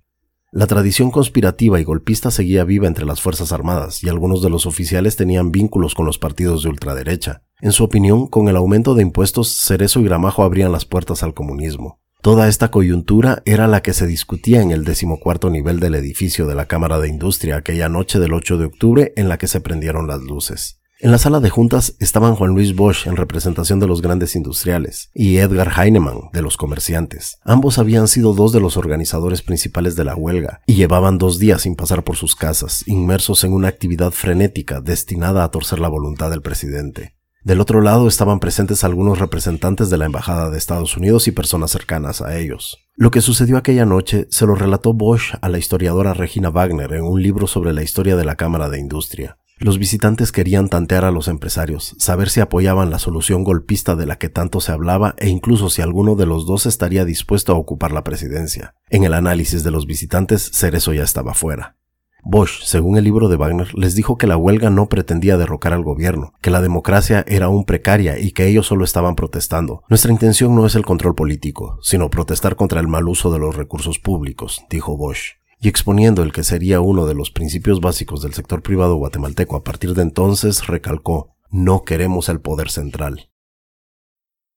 La 0.56 0.68
tradición 0.68 1.12
conspirativa 1.12 1.82
y 1.82 1.84
golpista 1.84 2.32
seguía 2.32 2.64
viva 2.64 2.88
entre 2.88 3.04
las 3.04 3.20
Fuerzas 3.20 3.52
Armadas 3.52 4.02
y 4.06 4.08
algunos 4.08 4.42
de 4.42 4.50
los 4.50 4.66
oficiales 4.66 5.18
tenían 5.18 5.52
vínculos 5.52 5.94
con 5.96 6.06
los 6.06 6.18
partidos 6.18 6.64
de 6.64 6.70
ultraderecha. 6.70 7.44
En 7.60 7.74
su 7.74 7.84
opinión, 7.84 8.28
con 8.28 8.48
el 8.48 8.56
aumento 8.56 8.96
de 8.96 9.02
impuestos, 9.02 9.50
Cerezo 9.50 10.00
y 10.00 10.06
Gramajo 10.06 10.44
abrían 10.44 10.72
las 10.72 10.86
puertas 10.86 11.24
al 11.24 11.34
comunismo. 11.34 12.00
Toda 12.22 12.48
esta 12.48 12.72
coyuntura 12.72 13.44
era 13.44 13.68
la 13.68 13.82
que 13.82 13.92
se 13.92 14.08
discutía 14.08 14.62
en 14.62 14.72
el 14.72 14.86
decimocuarto 14.86 15.50
nivel 15.50 15.82
del 15.82 15.94
edificio 15.94 16.48
de 16.48 16.56
la 16.56 16.68
Cámara 16.68 17.00
de 17.00 17.10
Industria 17.10 17.58
aquella 17.58 17.90
noche 17.90 18.18
del 18.18 18.32
8 18.32 18.58
de 18.58 18.66
octubre 18.66 19.14
en 19.18 19.28
la 19.28 19.38
que 19.38 19.50
se 19.50 19.60
prendieron 19.60 20.08
las 20.08 20.22
luces. 20.22 20.80
En 21.06 21.12
la 21.12 21.20
sala 21.20 21.40
de 21.40 21.52
juntas 21.52 21.96
estaban 22.00 22.34
Juan 22.34 22.56
Luis 22.56 22.76
Bosch 22.76 23.06
en 23.06 23.16
representación 23.16 23.80
de 23.80 23.86
los 23.86 24.02
grandes 24.02 24.36
industriales 24.36 25.12
y 25.14 25.38
Edgar 25.38 25.72
Heinemann 25.78 26.32
de 26.34 26.42
los 26.42 26.58
comerciantes. 26.58 27.38
Ambos 27.44 27.78
habían 27.78 28.08
sido 28.08 28.34
dos 28.34 28.52
de 28.52 28.60
los 28.60 28.76
organizadores 28.76 29.44
principales 29.44 29.96
de 29.96 30.04
la 30.04 30.16
huelga 30.16 30.62
y 30.66 30.74
llevaban 30.74 31.20
dos 31.20 31.38
días 31.38 31.62
sin 31.62 31.76
pasar 31.76 32.04
por 32.04 32.16
sus 32.16 32.36
casas, 32.36 32.88
inmersos 32.88 33.44
en 33.44 33.54
una 33.54 33.68
actividad 33.68 34.10
frenética 34.10 34.82
destinada 34.82 35.44
a 35.44 35.52
torcer 35.52 35.78
la 35.78 35.90
voluntad 35.90 36.32
del 36.32 36.42
presidente. 36.42 37.14
Del 37.44 37.62
otro 37.62 37.82
lado 37.82 38.08
estaban 38.08 38.40
presentes 38.40 38.84
algunos 38.84 39.20
representantes 39.20 39.92
de 39.92 40.00
la 40.00 40.06
Embajada 40.06 40.50
de 40.50 40.58
Estados 40.58 40.98
Unidos 40.98 41.28
y 41.28 41.32
personas 41.32 41.70
cercanas 41.70 42.24
a 42.24 42.36
ellos. 42.36 42.80
Lo 42.96 43.12
que 43.12 43.22
sucedió 43.22 43.58
aquella 43.58 43.86
noche 43.86 44.26
se 44.32 44.48
lo 44.48 44.56
relató 44.56 44.96
Bosch 44.96 45.36
a 45.40 45.50
la 45.50 45.60
historiadora 45.60 46.16
Regina 46.16 46.50
Wagner 46.50 46.94
en 46.94 47.04
un 47.04 47.22
libro 47.22 47.46
sobre 47.46 47.74
la 47.74 47.84
historia 47.84 48.16
de 48.16 48.26
la 48.26 48.38
Cámara 48.38 48.70
de 48.70 48.80
Industria. 48.80 49.38
Los 49.58 49.80
visitantes 49.80 50.34
querían 50.34 50.68
tantear 50.68 51.06
a 51.06 51.12
los 51.12 51.30
empresarios, 51.30 51.96
saber 51.98 52.30
si 52.30 52.42
apoyaban 52.42 52.92
la 52.92 53.00
solución 53.00 53.46
golpista 53.46 53.96
de 53.96 54.06
la 54.06 54.18
que 54.18 54.28
tanto 54.28 54.60
se 54.60 54.74
hablaba 54.74 55.16
e 55.18 55.30
incluso 55.30 55.70
si 55.70 55.82
alguno 55.82 56.16
de 56.16 56.26
los 56.26 56.46
dos 56.46 56.66
estaría 56.66 57.06
dispuesto 57.06 57.54
a 57.54 57.56
ocupar 57.56 57.94
la 57.94 58.04
presidencia. 58.04 58.76
En 58.90 59.06
el 59.06 59.14
análisis 59.14 59.64
de 59.64 59.72
los 59.72 59.86
visitantes, 59.86 60.52
Cerezo 60.54 60.94
ya 60.94 61.04
estaba 61.04 61.34
fuera. 61.34 61.78
Bosch, 62.22 62.64
según 62.64 62.98
el 62.98 63.06
libro 63.06 63.30
de 63.30 63.38
Wagner, 63.38 63.74
les 63.76 63.96
dijo 63.96 64.18
que 64.18 64.28
la 64.28 64.36
huelga 64.36 64.70
no 64.72 64.90
pretendía 64.90 65.38
derrocar 65.38 65.72
al 65.72 65.84
gobierno, 65.84 66.34
que 66.42 66.50
la 66.50 66.62
democracia 66.62 67.24
era 67.26 67.46
aún 67.46 67.64
precaria 67.64 68.20
y 68.20 68.32
que 68.32 68.48
ellos 68.48 68.68
solo 68.68 68.84
estaban 68.84 69.16
protestando. 69.16 69.84
Nuestra 69.88 70.12
intención 70.12 70.54
no 70.54 70.66
es 70.66 70.76
el 70.76 70.84
control 70.84 71.16
político, 71.16 71.80
sino 71.82 72.10
protestar 72.10 72.58
contra 72.58 72.82
el 72.82 72.90
mal 72.90 73.08
uso 73.08 73.32
de 73.32 73.40
los 73.40 73.56
recursos 73.56 74.00
públicos, 74.00 74.66
dijo 74.70 74.98
Bosch 74.98 75.36
y 75.60 75.68
exponiendo 75.68 76.24
el 76.24 76.32
que 76.32 76.44
sería 76.44 76.82
uno 76.82 77.06
de 77.06 77.16
los 77.16 77.32
principios 77.32 77.82
básicos 77.82 78.22
del 78.22 78.34
sector 78.34 78.62
privado 78.62 78.96
guatemalteco 78.96 79.56
a 79.56 79.64
partir 79.64 79.94
de 79.94 80.02
entonces, 80.02 80.68
recalcó, 80.68 81.36
no 81.50 81.84
queremos 81.84 82.30
el 82.30 82.42
poder 82.42 82.70
central. 82.70 83.32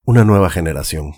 Una 0.05 0.25
nueva 0.25 0.51
generación. 0.51 1.15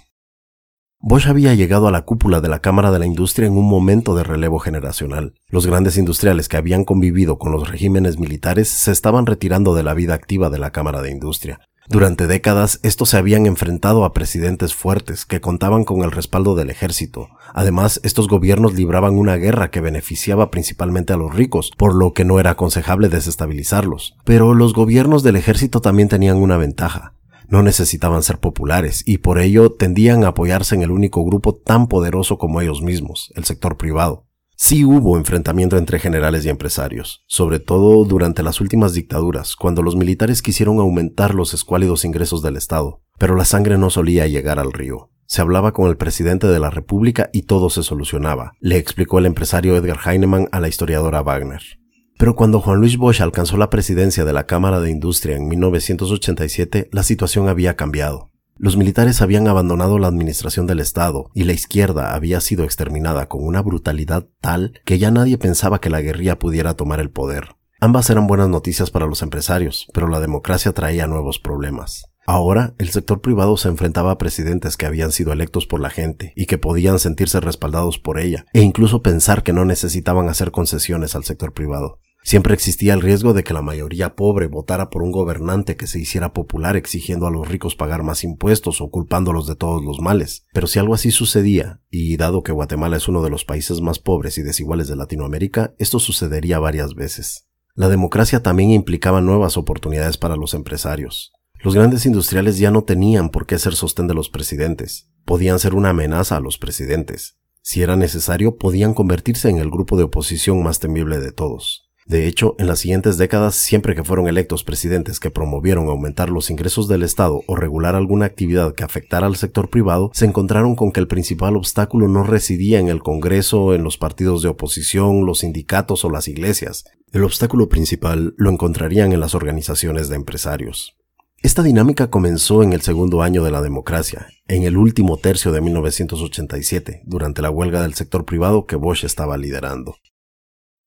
Bosch 1.03 1.27
había 1.29 1.55
llegado 1.55 1.89
a 1.89 1.91
la 1.91 2.03
cúpula 2.03 2.41
de 2.41 2.49
la 2.49 2.61
Cámara 2.61 2.91
de 2.91 2.99
la 2.99 3.07
Industria 3.07 3.49
en 3.49 3.57
un 3.57 3.69
momento 3.69 4.15
de 4.15 4.23
relevo 4.23 4.59
generacional. 4.59 5.33
Los 5.49 5.67
grandes 5.67 5.97
industriales 5.97 6.49
que 6.49 6.59
habían 6.59 6.85
convivido 6.85 7.39
con 7.39 7.53
los 7.53 7.71
regímenes 7.71 8.19
militares 8.19 8.69
se 8.69 8.93
estaban 8.93 9.27
retirando 9.27 9.75
de 9.75 9.83
la 9.83 9.95
vida 9.95 10.15
activa 10.15 10.51
de 10.51 10.59
la 10.59 10.73
Cámara 10.73 11.01
de 11.01 11.11
Industria, 11.11 11.61
durante 11.91 12.29
décadas 12.29 12.79
estos 12.85 13.09
se 13.09 13.17
habían 13.17 13.47
enfrentado 13.47 14.05
a 14.05 14.13
presidentes 14.13 14.75
fuertes 14.75 15.27
que 15.27 15.41
contaban 15.41 15.83
con 15.83 16.03
el 16.03 16.13
respaldo 16.13 16.55
del 16.55 16.71
ejército. 16.71 17.31
Además, 17.53 18.01
estos 18.05 18.29
gobiernos 18.29 18.75
libraban 18.75 19.15
una 19.15 19.35
guerra 19.35 19.73
que 19.73 19.81
beneficiaba 19.81 20.53
principalmente 20.53 21.13
a 21.13 21.17
los 21.17 21.35
ricos, 21.35 21.73
por 21.77 21.97
lo 21.97 22.13
que 22.13 22.25
no 22.25 22.39
era 22.39 22.51
aconsejable 22.51 23.09
desestabilizarlos. 23.09 24.15
Pero 24.23 24.55
los 24.55 24.73
gobiernos 24.73 25.25
del 25.25 25.35
ejército 25.35 25.81
también 25.81 26.09
tenían 26.09 26.37
una 26.37 26.59
ventaja. 26.59 27.15
No 27.51 27.65
necesitaban 27.65 28.23
ser 28.23 28.39
populares 28.39 29.03
y 29.05 29.19
por 29.19 29.41
ello 29.41 29.73
tendían 29.73 30.23
a 30.23 30.29
apoyarse 30.29 30.77
en 30.77 30.83
el 30.83 30.93
único 30.93 31.25
grupo 31.25 31.57
tan 31.57 31.89
poderoso 31.89 32.39
como 32.39 32.61
ellos 32.61 32.81
mismos, 32.81 33.33
el 33.35 33.45
sector 33.45 33.77
privado. 33.77 34.29
Sí 34.55 34.85
hubo 34.85 35.17
enfrentamiento 35.17 35.77
entre 35.77 35.99
generales 35.99 36.45
y 36.45 36.49
empresarios, 36.49 37.25
sobre 37.27 37.59
todo 37.59 38.05
durante 38.05 38.45
las 38.45 38.61
últimas 38.61 38.93
dictaduras, 38.93 39.57
cuando 39.57 39.83
los 39.83 39.97
militares 39.97 40.43
quisieron 40.43 40.79
aumentar 40.79 41.35
los 41.35 41.53
escuálidos 41.53 42.05
ingresos 42.05 42.41
del 42.41 42.57
Estado, 42.57 43.03
pero 43.19 43.35
la 43.35 43.45
sangre 43.45 43.79
no 43.79 43.91
solía 43.91 44.29
llegar 44.29 44.61
al 44.61 44.73
río. 44.73 45.11
Se 45.27 45.41
hablaba 45.41 45.73
con 45.73 45.89
el 45.89 45.97
presidente 45.97 46.47
de 46.47 46.61
la 46.61 46.71
República 46.71 47.31
y 47.33 47.43
todo 47.43 47.69
se 47.69 47.83
solucionaba, 47.83 48.53
le 48.61 48.77
explicó 48.77 49.19
el 49.19 49.27
empresario 49.27 49.75
Edgar 49.75 49.99
Heinemann 50.07 50.49
a 50.53 50.61
la 50.61 50.69
historiadora 50.69 51.23
Wagner. 51.23 51.80
Pero 52.21 52.37
cuando 52.37 52.61
Juan 52.61 52.81
Luis 52.81 52.99
Bosch 52.99 53.23
alcanzó 53.23 53.57
la 53.57 53.71
presidencia 53.71 54.27
de 54.27 54.35
la 54.35 54.45
Cámara 54.45 54.79
de 54.79 54.91
Industria 54.91 55.39
en 55.39 55.49
1987, 55.49 56.91
la 56.93 57.03
situación 57.03 57.49
había 57.49 57.77
cambiado. 57.77 58.31
Los 58.59 58.77
militares 58.77 59.23
habían 59.23 59.49
abandonado 59.49 59.99
la 59.99 60.09
administración 60.09 60.67
del 60.67 60.81
Estado 60.81 61.31
y 61.33 61.45
la 61.45 61.55
izquierda 61.55 62.15
había 62.15 62.43
sido 62.43 62.65
exterminada 62.65 63.25
con 63.25 63.43
una 63.43 63.63
brutalidad 63.63 64.29
tal 64.43 64.75
que 64.85 64.99
ya 64.99 65.11
nadie 65.11 65.39
pensaba 65.39 65.81
que 65.81 65.89
la 65.89 66.03
guerrilla 66.03 66.39
pudiera 66.39 66.75
tomar 66.75 67.01
el 67.01 67.09
poder. 67.09 67.57
Ambas 67.81 68.11
eran 68.11 68.27
buenas 68.27 68.51
noticias 68.51 68.91
para 68.91 69.07
los 69.07 69.23
empresarios, 69.23 69.87
pero 69.95 70.07
la 70.07 70.21
democracia 70.21 70.73
traía 70.73 71.07
nuevos 71.07 71.39
problemas. 71.39 72.05
Ahora, 72.27 72.75
el 72.77 72.91
sector 72.91 73.23
privado 73.23 73.57
se 73.57 73.69
enfrentaba 73.69 74.11
a 74.11 74.19
presidentes 74.19 74.77
que 74.77 74.85
habían 74.85 75.11
sido 75.11 75.33
electos 75.33 75.67
por 75.67 75.81
la 75.81 75.89
gente 75.89 76.35
y 76.37 76.45
que 76.45 76.59
podían 76.59 76.99
sentirse 76.99 77.41
respaldados 77.41 77.99
por 77.99 78.21
ella, 78.21 78.45
e 78.53 78.61
incluso 78.61 79.01
pensar 79.01 79.43
que 79.43 79.55
no 79.55 79.65
necesitaban 79.65 80.29
hacer 80.29 80.51
concesiones 80.51 81.17
al 81.17 81.25
sector 81.25 81.55
privado. 81.55 81.99
Siempre 82.23 82.55
existía 82.55 82.93
el 82.95 83.01
riesgo 83.01 83.33
de 83.33 83.43
que 83.43 83.55
la 83.55 83.63
mayoría 83.63 84.15
pobre 84.15 84.47
votara 84.47 84.91
por 84.91 85.03
un 85.03 85.11
gobernante 85.11 85.77
que 85.77 85.87
se 85.87 85.99
hiciera 85.99 86.33
popular 86.33 86.77
exigiendo 86.77 87.27
a 87.27 87.31
los 87.31 87.49
ricos 87.49 87.77
pagar 87.77 88.03
más 88.03 88.25
impuestos 88.25 88.81
o 88.81 88.91
culpándolos 88.91 89.47
de 89.47 89.57
todos 89.57 89.83
los 89.83 90.01
males. 90.01 90.45
Pero 90.53 90.67
si 90.67 90.79
algo 90.79 90.95
así 90.95 91.11
sucedía, 91.11 91.81
y 91.91 92.17
dado 92.17 92.43
que 92.43 92.53
Guatemala 92.53 92.99
es 92.99 93.09
uno 93.09 93.23
de 93.23 93.31
los 93.31 93.45
países 93.45 93.81
más 93.81 93.99
pobres 93.99 94.37
y 94.39 94.43
desiguales 94.43 94.87
de 94.87 94.97
Latinoamérica, 94.97 95.75
esto 95.79 95.99
sucedería 95.99 96.59
varias 96.59 96.95
veces. 96.95 97.47
La 97.75 97.89
democracia 97.89 98.43
también 98.43 98.71
implicaba 98.71 99.21
nuevas 99.21 99.57
oportunidades 99.57 100.19
para 100.19 100.37
los 100.37 100.53
empresarios. 100.55 101.33
Los 101.63 101.75
grandes 101.75 102.07
industriales 102.07 102.59
ya 102.59 102.71
no 102.71 102.85
tenían 102.85 103.31
por 103.31 103.47
qué 103.47 103.59
ser 103.59 103.75
sostén 103.75 104.09
de 104.09 104.15
los 104.15 104.31
presidentes, 104.31 105.11
podían 105.25 105.59
ser 105.59 105.75
una 105.75 105.91
amenaza 105.91 106.37
a 106.37 106.41
los 106.41 106.59
presidentes. 106.59 107.39
Si 107.63 107.83
era 107.83 107.97
necesario, 107.97 108.57
podían 108.57 108.95
convertirse 108.95 109.49
en 109.51 109.59
el 109.59 109.71
grupo 109.71 109.97
de 109.97 110.05
oposición 110.05 110.63
más 110.63 110.81
temible 110.81 111.19
de 111.21 111.33
todos. 111.33 111.90
De 112.11 112.27
hecho, 112.27 112.57
en 112.59 112.67
las 112.67 112.81
siguientes 112.81 113.19
décadas, 113.19 113.55
siempre 113.55 113.95
que 113.95 114.03
fueron 114.03 114.27
electos 114.27 114.65
presidentes 114.65 115.21
que 115.21 115.31
promovieron 115.31 115.89
aumentar 115.89 116.29
los 116.29 116.51
ingresos 116.51 116.89
del 116.89 117.05
Estado 117.05 117.43
o 117.47 117.55
regular 117.55 117.95
alguna 117.95 118.27
actividad 118.27 118.75
que 118.75 118.83
afectara 118.83 119.29
al 119.29 119.37
sector 119.37 119.71
privado, 119.71 120.11
se 120.13 120.25
encontraron 120.25 120.75
con 120.75 120.91
que 120.91 120.99
el 120.99 121.07
principal 121.07 121.55
obstáculo 121.55 122.09
no 122.09 122.25
residía 122.25 122.81
en 122.81 122.89
el 122.89 123.01
Congreso, 123.01 123.75
en 123.75 123.85
los 123.85 123.97
partidos 123.97 124.43
de 124.43 124.49
oposición, 124.49 125.25
los 125.25 125.39
sindicatos 125.39 126.05
o 126.05 126.11
las 126.11 126.27
iglesias. 126.27 126.83
El 127.13 127.23
obstáculo 127.23 127.69
principal 127.69 128.35
lo 128.37 128.51
encontrarían 128.51 129.13
en 129.13 129.21
las 129.21 129.37
organizaciones 129.37 130.09
de 130.09 130.17
empresarios. 130.17 130.97
Esta 131.45 131.63
dinámica 131.63 132.11
comenzó 132.11 132.65
en 132.65 132.73
el 132.73 132.81
segundo 132.81 133.23
año 133.23 133.45
de 133.45 133.53
la 133.53 133.63
democracia, 133.63 134.27
en 134.49 134.65
el 134.65 134.77
último 134.77 135.17
tercio 135.17 135.53
de 135.53 135.61
1987, 135.61 137.03
durante 137.05 137.41
la 137.41 137.51
huelga 137.51 137.83
del 137.83 137.95
sector 137.95 138.25
privado 138.25 138.67
que 138.67 138.75
Bosch 138.75 139.05
estaba 139.05 139.37
liderando. 139.37 139.95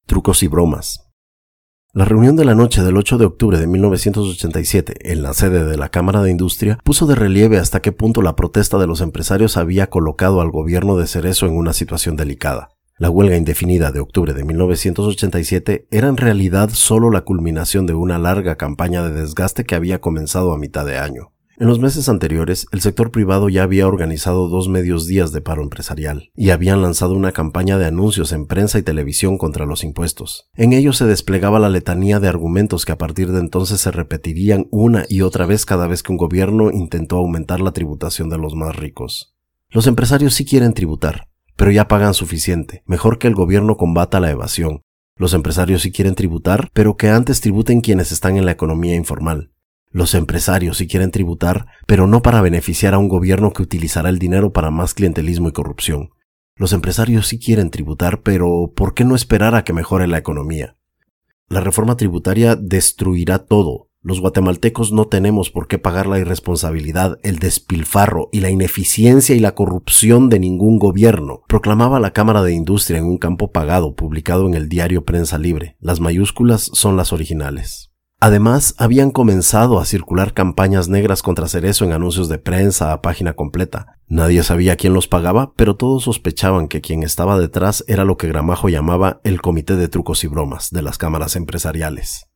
Trucos 0.06 0.44
y 0.44 0.50
bromas. 0.50 1.13
La 1.96 2.06
reunión 2.06 2.36
de 2.36 2.44
la 2.44 2.56
noche 2.56 2.82
del 2.82 2.98
8 2.98 3.20
de 3.20 3.26
octubre 3.26 3.60
de 3.60 3.68
1987 3.68 5.12
en 5.12 5.22
la 5.22 5.36
sede 5.36 5.64
de 5.64 5.78
la 5.78 5.90
Cámara 5.90 6.24
de 6.24 6.32
Industria 6.32 6.80
puso 6.84 7.06
de 7.06 7.14
relieve 7.14 7.60
hasta 7.60 7.84
qué 7.84 7.92
punto 7.92 8.24
la 8.24 8.36
protesta 8.36 8.80
de 8.80 8.88
los 8.88 9.00
empresarios 9.00 9.58
había 9.58 9.92
colocado 9.92 10.42
al 10.42 10.50
gobierno 10.50 10.98
de 10.98 11.06
Cerezo 11.06 11.46
en 11.46 11.56
una 11.56 11.72
situación 11.72 12.16
delicada. 12.16 12.70
La 12.98 13.12
huelga 13.12 13.38
indefinida 13.38 13.92
de 13.92 14.00
octubre 14.00 14.34
de 14.34 14.44
1987 14.44 15.86
era 15.92 16.08
en 16.08 16.18
realidad 16.18 16.72
solo 16.74 17.12
la 17.12 17.22
culminación 17.22 17.86
de 17.86 17.94
una 17.94 18.18
larga 18.18 18.56
campaña 18.56 19.04
de 19.04 19.12
desgaste 19.12 19.64
que 19.64 19.76
había 19.76 20.02
comenzado 20.02 20.52
a 20.52 20.58
mitad 20.58 20.88
de 20.88 20.98
año. 20.98 21.32
En 21.64 21.70
los 21.70 21.80
meses 21.80 22.10
anteriores, 22.10 22.68
el 22.74 22.82
sector 22.82 23.10
privado 23.10 23.48
ya 23.48 23.64
había 23.64 23.88
organizado 23.88 24.50
dos 24.50 24.68
medios 24.68 25.08
días 25.08 25.32
de 25.32 25.40
paro 25.40 25.64
empresarial 25.64 26.30
y 26.36 26.50
habían 26.50 26.82
lanzado 26.82 27.14
una 27.14 27.32
campaña 27.32 27.78
de 27.78 27.86
anuncios 27.86 28.34
en 28.34 28.48
prensa 28.48 28.80
y 28.80 28.84
televisión 28.84 29.38
contra 29.38 29.66
los 29.66 29.86
impuestos. 29.86 30.50
En 30.56 30.74
ellos 30.74 30.98
se 30.98 31.06
desplegaba 31.06 31.60
la 31.60 31.70
letanía 31.70 32.20
de 32.20 32.28
argumentos 32.28 32.84
que 32.84 32.92
a 32.92 32.98
partir 32.98 33.32
de 33.32 33.40
entonces 33.40 33.80
se 33.80 33.92
repetirían 33.92 34.68
una 34.72 35.06
y 35.08 35.22
otra 35.22 35.46
vez 35.46 35.66
cada 35.66 35.88
vez 35.88 36.04
que 36.04 36.12
un 36.12 36.18
gobierno 36.18 36.70
intentó 36.70 37.16
aumentar 37.16 37.62
la 37.62 37.72
tributación 37.72 38.28
de 38.28 38.40
los 38.40 38.56
más 38.56 38.76
ricos. 38.76 39.34
Los 39.70 39.88
empresarios 39.88 40.34
sí 40.34 40.44
quieren 40.44 40.74
tributar, 40.74 41.30
pero 41.56 41.72
ya 41.72 41.88
pagan 41.88 42.14
suficiente. 42.14 42.84
Mejor 42.88 43.20
que 43.20 43.28
el 43.28 43.36
gobierno 43.36 43.78
combata 43.78 44.20
la 44.20 44.32
evasión. 44.32 44.82
Los 45.16 45.34
empresarios 45.34 45.84
sí 45.84 45.94
quieren 45.94 46.16
tributar, 46.16 46.72
pero 46.74 46.98
que 46.98 47.08
antes 47.08 47.40
tributen 47.40 47.80
quienes 47.80 48.12
están 48.12 48.36
en 48.36 48.46
la 48.46 48.52
economía 48.52 48.96
informal. 48.96 49.54
Los 49.94 50.16
empresarios 50.16 50.78
si 50.78 50.88
quieren 50.88 51.12
tributar, 51.12 51.68
pero 51.86 52.08
no 52.08 52.24
para 52.24 52.42
beneficiar 52.42 52.96
a 52.96 52.98
un 52.98 53.08
gobierno 53.08 53.54
que 53.54 53.62
utilizará 53.62 54.10
el 54.10 54.18
dinero 54.18 54.52
para 54.52 54.72
más 54.72 54.96
clientelismo 54.96 55.50
y 55.50 55.52
corrupción. 55.52 56.10
Los 56.56 56.74
empresarios 56.74 57.28
sí 57.28 57.38
quieren 57.38 57.70
tributar, 57.70 58.24
pero 58.24 58.74
¿por 58.76 58.96
qué 58.96 59.06
no 59.06 59.14
esperar 59.14 59.54
a 59.54 59.64
que 59.64 59.72
mejore 59.72 60.08
la 60.08 60.18
economía? 60.18 60.78
La 61.48 61.60
reforma 61.60 61.96
tributaria 61.96 62.56
destruirá 62.56 63.46
todo. 63.46 63.92
Los 64.02 64.20
guatemaltecos 64.20 64.92
no 64.92 65.06
tenemos 65.06 65.52
por 65.52 65.68
qué 65.68 65.78
pagar 65.78 66.08
la 66.08 66.18
irresponsabilidad, 66.18 67.20
el 67.22 67.38
despilfarro 67.38 68.30
y 68.32 68.40
la 68.40 68.50
ineficiencia 68.50 69.36
y 69.36 69.40
la 69.40 69.54
corrupción 69.54 70.28
de 70.28 70.40
ningún 70.40 70.80
gobierno, 70.80 71.44
proclamaba 71.48 72.00
la 72.00 72.14
Cámara 72.14 72.42
de 72.42 72.54
Industria 72.54 72.98
en 72.98 73.06
un 73.06 73.20
campo 73.20 73.52
pagado 73.52 73.96
publicado 73.96 74.48
en 74.48 74.56
el 74.56 74.70
diario 74.70 75.06
Prensa 75.06 75.38
Libre. 75.38 75.78
Las 75.80 76.00
mayúsculas 76.00 76.72
son 76.74 76.98
las 76.98 77.14
originales. 77.14 77.93
Además, 78.26 78.74
habían 78.78 79.12
comenzado 79.12 79.82
a 79.82 79.86
circular 79.86 80.34
campañas 80.34 80.88
negras 80.88 81.22
contra 81.22 81.50
Cerezo 81.50 81.84
en 81.84 81.92
anuncios 81.92 82.30
de 82.30 82.38
prensa 82.38 82.94
a 82.94 83.02
página 83.02 83.34
completa. 83.34 83.98
Nadie 84.08 84.44
sabía 84.44 84.78
quién 84.78 84.94
los 84.94 85.10
pagaba, 85.10 85.52
pero 85.58 85.76
todos 85.76 86.04
sospechaban 86.04 86.70
que 86.70 86.80
quien 86.80 87.04
estaba 87.04 87.38
detrás 87.38 87.84
era 87.86 88.06
lo 88.06 88.16
que 88.16 88.30
Gramajo 88.30 88.70
llamaba 88.70 89.20
el 89.26 89.42
Comité 89.42 89.76
de 89.76 89.90
Trucos 89.90 90.24
y 90.24 90.28
Bromas 90.28 90.70
de 90.72 90.84
las 90.84 90.98
cámaras 90.98 91.36
empresariales. 91.36 92.30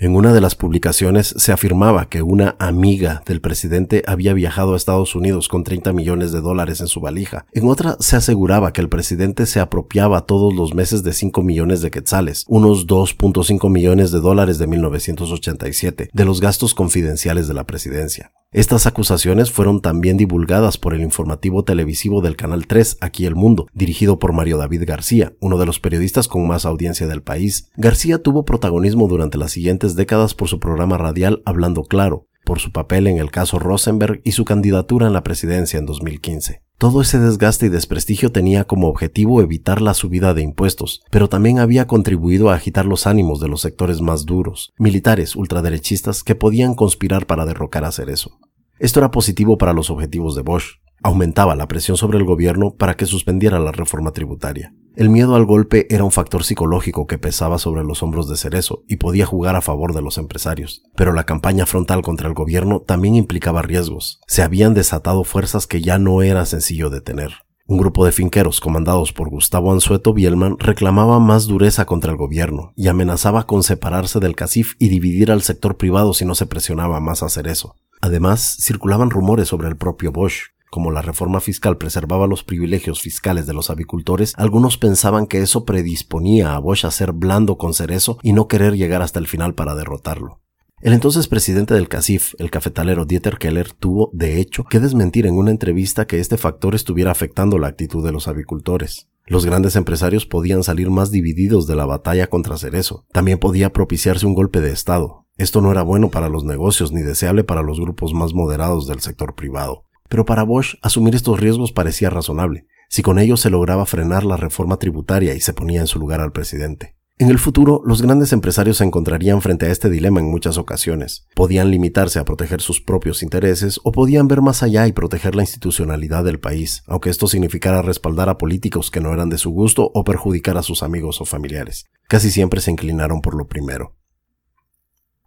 En 0.00 0.14
una 0.14 0.32
de 0.32 0.40
las 0.40 0.54
publicaciones 0.54 1.34
se 1.36 1.50
afirmaba 1.50 2.08
que 2.08 2.22
una 2.22 2.54
amiga 2.60 3.24
del 3.26 3.40
presidente 3.40 4.04
había 4.06 4.32
viajado 4.32 4.74
a 4.74 4.76
Estados 4.76 5.16
Unidos 5.16 5.48
con 5.48 5.64
30 5.64 5.92
millones 5.92 6.30
de 6.30 6.40
dólares 6.40 6.80
en 6.80 6.86
su 6.86 7.00
valija. 7.00 7.46
En 7.52 7.66
otra 7.66 7.96
se 7.98 8.14
aseguraba 8.14 8.72
que 8.72 8.80
el 8.80 8.88
presidente 8.88 9.44
se 9.44 9.58
apropiaba 9.58 10.24
todos 10.24 10.54
los 10.54 10.72
meses 10.72 11.02
de 11.02 11.12
5 11.12 11.42
millones 11.42 11.82
de 11.82 11.90
quetzales, 11.90 12.44
unos 12.46 12.86
2.5 12.86 13.68
millones 13.70 14.12
de 14.12 14.20
dólares 14.20 14.58
de 14.58 14.68
1987, 14.68 16.10
de 16.12 16.24
los 16.24 16.40
gastos 16.40 16.74
confidenciales 16.74 17.48
de 17.48 17.54
la 17.54 17.66
presidencia. 17.66 18.30
Estas 18.50 18.86
acusaciones 18.86 19.50
fueron 19.52 19.82
también 19.82 20.16
divulgadas 20.16 20.78
por 20.78 20.94
el 20.94 21.02
informativo 21.02 21.64
televisivo 21.64 22.22
del 22.22 22.34
Canal 22.34 22.66
3, 22.66 22.96
Aquí 23.02 23.26
el 23.26 23.34
Mundo, 23.34 23.66
dirigido 23.74 24.18
por 24.18 24.32
Mario 24.32 24.56
David 24.56 24.84
García, 24.86 25.34
uno 25.40 25.58
de 25.58 25.66
los 25.66 25.80
periodistas 25.80 26.28
con 26.28 26.46
más 26.46 26.64
audiencia 26.64 27.06
del 27.06 27.20
país. 27.20 27.68
García 27.76 28.22
tuvo 28.22 28.46
protagonismo 28.46 29.06
durante 29.06 29.36
las 29.36 29.52
siguientes 29.52 29.87
décadas 29.94 30.34
por 30.34 30.48
su 30.48 30.60
programa 30.60 30.98
radial 30.98 31.42
Hablando 31.44 31.84
Claro, 31.84 32.26
por 32.44 32.60
su 32.60 32.72
papel 32.72 33.06
en 33.06 33.18
el 33.18 33.30
caso 33.30 33.58
Rosenberg 33.58 34.20
y 34.24 34.32
su 34.32 34.44
candidatura 34.44 35.06
en 35.06 35.12
la 35.12 35.22
presidencia 35.22 35.78
en 35.78 35.86
2015. 35.86 36.62
Todo 36.78 37.02
ese 37.02 37.18
desgaste 37.18 37.66
y 37.66 37.68
desprestigio 37.70 38.30
tenía 38.30 38.64
como 38.64 38.88
objetivo 38.88 39.42
evitar 39.42 39.82
la 39.82 39.94
subida 39.94 40.32
de 40.32 40.42
impuestos, 40.42 41.02
pero 41.10 41.28
también 41.28 41.58
había 41.58 41.86
contribuido 41.86 42.50
a 42.50 42.54
agitar 42.54 42.86
los 42.86 43.06
ánimos 43.06 43.40
de 43.40 43.48
los 43.48 43.60
sectores 43.60 44.00
más 44.00 44.26
duros, 44.26 44.72
militares 44.78 45.34
ultraderechistas 45.34 46.22
que 46.22 46.36
podían 46.36 46.74
conspirar 46.74 47.26
para 47.26 47.46
derrocar 47.46 47.84
a 47.84 47.90
Cerezo. 47.90 48.38
Esto 48.78 49.00
era 49.00 49.10
positivo 49.10 49.58
para 49.58 49.72
los 49.72 49.90
objetivos 49.90 50.36
de 50.36 50.42
Bosch, 50.42 50.78
aumentaba 51.02 51.56
la 51.56 51.68
presión 51.68 51.96
sobre 51.96 52.18
el 52.18 52.24
gobierno 52.24 52.74
para 52.76 52.96
que 52.96 53.06
suspendiera 53.06 53.58
la 53.58 53.72
reforma 53.72 54.12
tributaria. 54.12 54.72
El 54.96 55.10
miedo 55.10 55.36
al 55.36 55.44
golpe 55.44 55.86
era 55.90 56.02
un 56.02 56.10
factor 56.10 56.42
psicológico 56.42 57.06
que 57.06 57.18
pesaba 57.18 57.58
sobre 57.58 57.84
los 57.84 58.02
hombros 58.02 58.28
de 58.28 58.36
Cerezo 58.36 58.82
y 58.88 58.96
podía 58.96 59.26
jugar 59.26 59.54
a 59.54 59.60
favor 59.60 59.94
de 59.94 60.02
los 60.02 60.18
empresarios. 60.18 60.82
Pero 60.96 61.12
la 61.12 61.24
campaña 61.24 61.66
frontal 61.66 62.02
contra 62.02 62.26
el 62.26 62.34
gobierno 62.34 62.80
también 62.80 63.14
implicaba 63.14 63.62
riesgos. 63.62 64.20
Se 64.26 64.42
habían 64.42 64.74
desatado 64.74 65.22
fuerzas 65.22 65.68
que 65.68 65.82
ya 65.82 65.98
no 65.98 66.22
era 66.22 66.44
sencillo 66.46 66.90
detener. 66.90 67.32
Un 67.70 67.76
grupo 67.76 68.06
de 68.06 68.12
finqueros 68.12 68.60
comandados 68.60 69.12
por 69.12 69.28
Gustavo 69.28 69.72
Anzueto 69.72 70.14
Bielman 70.14 70.58
reclamaba 70.58 71.20
más 71.20 71.46
dureza 71.46 71.84
contra 71.84 72.10
el 72.10 72.16
gobierno 72.16 72.72
y 72.74 72.88
amenazaba 72.88 73.46
con 73.46 73.62
separarse 73.62 74.20
del 74.20 74.34
CACIF 74.34 74.74
y 74.78 74.88
dividir 74.88 75.30
al 75.30 75.42
sector 75.42 75.76
privado 75.76 76.14
si 76.14 76.24
no 76.24 76.34
se 76.34 76.46
presionaba 76.46 76.98
más 76.98 77.22
a 77.22 77.26
hacer 77.26 77.46
eso. 77.46 77.76
Además, 78.00 78.56
circulaban 78.60 79.10
rumores 79.10 79.48
sobre 79.48 79.68
el 79.68 79.76
propio 79.76 80.12
Bosch, 80.12 80.46
como 80.70 80.90
la 80.90 81.02
reforma 81.02 81.40
fiscal 81.40 81.78
preservaba 81.78 82.26
los 82.26 82.44
privilegios 82.44 83.00
fiscales 83.00 83.46
de 83.46 83.54
los 83.54 83.70
avicultores, 83.70 84.34
algunos 84.36 84.78
pensaban 84.78 85.26
que 85.26 85.40
eso 85.40 85.64
predisponía 85.64 86.54
a 86.54 86.58
Bosch 86.58 86.84
a 86.84 86.90
ser 86.90 87.12
blando 87.12 87.56
con 87.56 87.74
Cerezo 87.74 88.18
y 88.22 88.32
no 88.32 88.48
querer 88.48 88.76
llegar 88.76 89.02
hasta 89.02 89.18
el 89.18 89.26
final 89.26 89.54
para 89.54 89.74
derrotarlo. 89.74 90.40
El 90.80 90.92
entonces 90.92 91.26
presidente 91.26 91.74
del 91.74 91.88
CACIF, 91.88 92.34
el 92.38 92.52
cafetalero 92.52 93.04
Dieter 93.04 93.38
Keller, 93.38 93.72
tuvo, 93.72 94.10
de 94.12 94.40
hecho, 94.40 94.62
que 94.62 94.78
desmentir 94.78 95.26
en 95.26 95.34
una 95.34 95.50
entrevista 95.50 96.06
que 96.06 96.20
este 96.20 96.36
factor 96.36 96.76
estuviera 96.76 97.10
afectando 97.10 97.58
la 97.58 97.66
actitud 97.66 98.04
de 98.04 98.12
los 98.12 98.28
avicultores. 98.28 99.08
Los 99.26 99.44
grandes 99.44 99.74
empresarios 99.74 100.24
podían 100.24 100.62
salir 100.62 100.88
más 100.88 101.10
divididos 101.10 101.66
de 101.66 101.74
la 101.74 101.84
batalla 101.84 102.28
contra 102.28 102.56
Cerezo. 102.56 103.06
También 103.12 103.38
podía 103.38 103.72
propiciarse 103.72 104.24
un 104.24 104.34
golpe 104.34 104.60
de 104.60 104.70
Estado. 104.70 105.26
Esto 105.36 105.60
no 105.60 105.72
era 105.72 105.82
bueno 105.82 106.10
para 106.10 106.28
los 106.28 106.44
negocios 106.44 106.92
ni 106.92 107.02
deseable 107.02 107.44
para 107.44 107.62
los 107.62 107.80
grupos 107.80 108.14
más 108.14 108.32
moderados 108.32 108.86
del 108.86 109.00
sector 109.00 109.34
privado. 109.34 109.84
Pero 110.08 110.24
para 110.24 110.42
Bosch 110.42 110.76
asumir 110.82 111.14
estos 111.14 111.38
riesgos 111.38 111.72
parecía 111.72 112.10
razonable, 112.10 112.66
si 112.88 113.02
con 113.02 113.18
ello 113.18 113.36
se 113.36 113.50
lograba 113.50 113.86
frenar 113.86 114.24
la 114.24 114.36
reforma 114.36 114.78
tributaria 114.78 115.34
y 115.34 115.40
se 115.40 115.52
ponía 115.52 115.80
en 115.80 115.86
su 115.86 115.98
lugar 115.98 116.20
al 116.20 116.32
presidente. 116.32 116.98
En 117.20 117.30
el 117.30 117.40
futuro, 117.40 117.82
los 117.84 118.00
grandes 118.00 118.32
empresarios 118.32 118.76
se 118.76 118.84
encontrarían 118.84 119.42
frente 119.42 119.66
a 119.66 119.72
este 119.72 119.90
dilema 119.90 120.20
en 120.20 120.30
muchas 120.30 120.56
ocasiones. 120.56 121.26
Podían 121.34 121.68
limitarse 121.68 122.20
a 122.20 122.24
proteger 122.24 122.60
sus 122.60 122.80
propios 122.80 123.24
intereses 123.24 123.80
o 123.82 123.90
podían 123.90 124.28
ver 124.28 124.40
más 124.40 124.62
allá 124.62 124.86
y 124.86 124.92
proteger 124.92 125.34
la 125.34 125.42
institucionalidad 125.42 126.22
del 126.22 126.38
país, 126.38 126.84
aunque 126.86 127.10
esto 127.10 127.26
significara 127.26 127.82
respaldar 127.82 128.28
a 128.28 128.38
políticos 128.38 128.92
que 128.92 129.00
no 129.00 129.12
eran 129.12 129.30
de 129.30 129.38
su 129.38 129.50
gusto 129.50 129.90
o 129.92 130.04
perjudicar 130.04 130.56
a 130.58 130.62
sus 130.62 130.84
amigos 130.84 131.20
o 131.20 131.24
familiares. 131.24 131.86
Casi 132.06 132.30
siempre 132.30 132.60
se 132.60 132.70
inclinaron 132.70 133.20
por 133.20 133.34
lo 133.34 133.48
primero. 133.48 133.96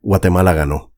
Guatemala 0.01 0.53
ganó. 0.53 0.90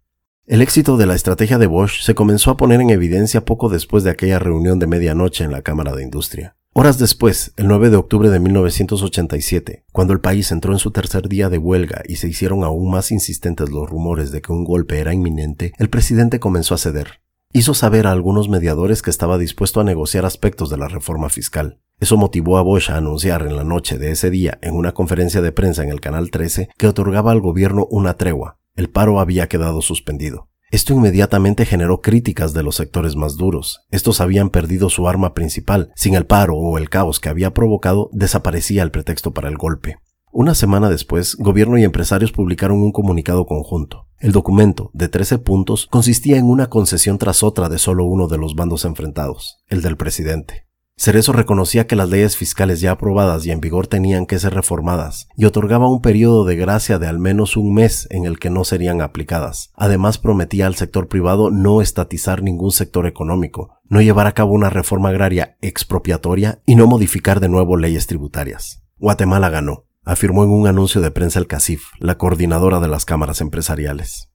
El 0.46 0.62
éxito 0.62 0.98
de 0.98 1.06
la 1.06 1.16
estrategia 1.16 1.58
de 1.58 1.68
Bosch 1.68 2.02
se 2.02 2.16
comenzó 2.16 2.52
a 2.52 2.58
poner 2.58 2.82
en 2.82 2.90
evidencia 2.90 3.46
poco 3.46 3.70
después 3.70 4.04
de 4.04 4.10
aquella 4.10 4.40
reunión 4.40 4.78
de 4.78 4.88
medianoche 4.88 5.46
en 5.46 5.54
la 5.54 5.62
Cámara 5.62 5.96
de 5.96 6.04
Industria. 6.04 6.58
Horas 6.74 7.00
después, 7.00 7.54
el 7.56 7.70
9 7.70 7.90
de 7.90 7.96
octubre 7.96 8.30
de 8.30 8.42
1987, 8.42 9.86
cuando 9.94 10.12
el 10.12 10.20
país 10.20 10.52
entró 10.52 10.74
en 10.74 10.80
su 10.80 10.92
tercer 10.92 11.30
día 11.30 11.48
de 11.48 11.60
huelga 11.60 12.02
y 12.06 12.18
se 12.18 12.28
hicieron 12.28 12.66
aún 12.66 12.92
más 12.92 13.10
insistentes 13.12 13.70
los 13.70 13.90
rumores 13.90 14.32
de 14.34 14.42
que 14.42 14.52
un 14.52 14.66
golpe 14.66 15.00
era 15.00 15.14
inminente, 15.14 15.72
el 15.78 15.90
presidente 15.90 16.42
comenzó 16.42 16.76
a 16.76 16.78
ceder. 16.78 17.22
Hizo 17.54 17.74
saber 17.74 18.06
a 18.06 18.12
algunos 18.12 18.50
mediadores 18.50 19.02
que 19.02 19.12
estaba 19.12 19.38
dispuesto 19.38 19.80
a 19.80 19.86
negociar 19.86 20.26
aspectos 20.26 20.70
de 20.70 20.78
la 20.78 20.90
reforma 20.90 21.30
fiscal. 21.30 21.80
Eso 22.02 22.18
motivó 22.18 22.58
a 22.58 22.64
Bosch 22.64 22.90
a 22.90 22.98
anunciar 22.98 23.44
en 23.44 23.56
la 23.56 23.64
noche 23.64 23.98
de 23.98 24.12
ese 24.12 24.30
día, 24.30 24.60
en 24.62 24.76
una 24.76 24.94
conferencia 24.94 25.42
de 25.42 25.54
prensa 25.54 25.84
en 25.84 25.90
el 25.90 26.02
Canal 26.02 26.32
13, 26.32 26.68
que 26.78 26.88
otorgaba 26.88 27.32
al 27.32 27.40
gobierno 27.40 27.88
una 27.90 28.16
tregua, 28.16 28.58
el 28.76 28.90
paro 28.90 29.20
había 29.20 29.48
quedado 29.48 29.82
suspendido. 29.82 30.50
Esto 30.72 30.94
inmediatamente 30.94 31.66
generó 31.66 32.02
críticas 32.02 32.54
de 32.54 32.64
los 32.64 32.76
sectores 32.76 33.16
más 33.16 33.38
duros. 33.38 33.82
Estos 33.92 34.20
habían 34.22 34.50
perdido 34.50 34.90
su 34.90 35.08
arma 35.08 35.36
principal. 35.36 35.92
Sin 35.96 36.16
el 36.16 36.26
paro 36.26 36.56
o 36.56 36.80
el 36.80 36.90
caos 36.90 37.20
que 37.20 37.30
había 37.30 37.54
provocado, 37.54 38.10
desaparecía 38.12 38.82
el 38.82 38.90
pretexto 38.90 39.34
para 39.34 39.50
el 39.50 39.58
golpe. 39.58 39.98
Una 40.32 40.56
semana 40.56 40.90
después, 40.90 41.36
gobierno 41.36 41.78
y 41.78 41.84
empresarios 41.84 42.32
publicaron 42.32 42.82
un 42.82 42.92
comunicado 42.92 43.46
conjunto. 43.46 44.08
El 44.18 44.32
documento, 44.32 44.90
de 44.94 45.10
13 45.10 45.38
puntos, 45.38 45.86
consistía 45.92 46.38
en 46.38 46.46
una 46.46 46.72
concesión 46.72 47.20
tras 47.20 47.44
otra 47.44 47.70
de 47.70 47.78
solo 47.78 48.06
uno 48.06 48.28
de 48.28 48.40
los 48.40 48.56
bandos 48.56 48.84
enfrentados, 48.84 49.60
el 49.68 49.84
del 49.84 49.96
presidente. 49.96 50.66
Cerezo 50.96 51.34
reconocía 51.34 51.88
que 51.88 51.96
las 51.96 52.10
leyes 52.10 52.38
fiscales 52.38 52.80
ya 52.80 52.92
aprobadas 52.92 53.46
y 53.46 53.52
en 53.52 53.60
vigor 53.60 53.88
tenían 53.88 54.26
que 54.26 54.38
ser 54.38 54.54
reformadas 54.54 55.28
y 55.36 55.46
otorgaba 55.46 55.90
un 55.90 56.02
periodo 56.02 56.46
de 56.46 56.56
gracia 56.56 57.00
de 57.00 57.08
al 57.08 57.20
menos 57.20 57.58
un 57.58 57.74
mes 57.74 58.08
en 58.12 58.26
el 58.26 58.38
que 58.38 58.52
no 58.52 58.64
serían 58.64 59.02
aplicadas. 59.02 59.72
Además 59.76 60.20
prometía 60.20 60.68
al 60.68 60.76
sector 60.76 61.08
privado 61.08 61.50
no 61.50 61.82
estatizar 61.82 62.44
ningún 62.44 62.72
sector 62.72 63.08
económico, 63.08 63.80
no 63.90 64.02
llevar 64.02 64.28
a 64.28 64.34
cabo 64.34 64.54
una 64.54 64.70
reforma 64.70 65.10
agraria 65.10 65.58
expropiatoria 65.62 66.62
y 66.66 66.76
no 66.76 66.86
modificar 66.86 67.40
de 67.40 67.50
nuevo 67.50 67.76
leyes 67.76 68.08
tributarias. 68.08 68.84
Guatemala 68.98 69.50
ganó, 69.50 69.86
afirmó 70.06 70.44
en 70.44 70.52
un 70.52 70.68
anuncio 70.68 71.02
de 71.02 71.12
prensa 71.12 71.40
el 71.40 71.48
CACIF, 71.48 71.84
la 72.00 72.18
coordinadora 72.18 72.80
de 72.80 72.88
las 72.88 73.06
cámaras 73.06 73.42
empresariales. 73.42 74.33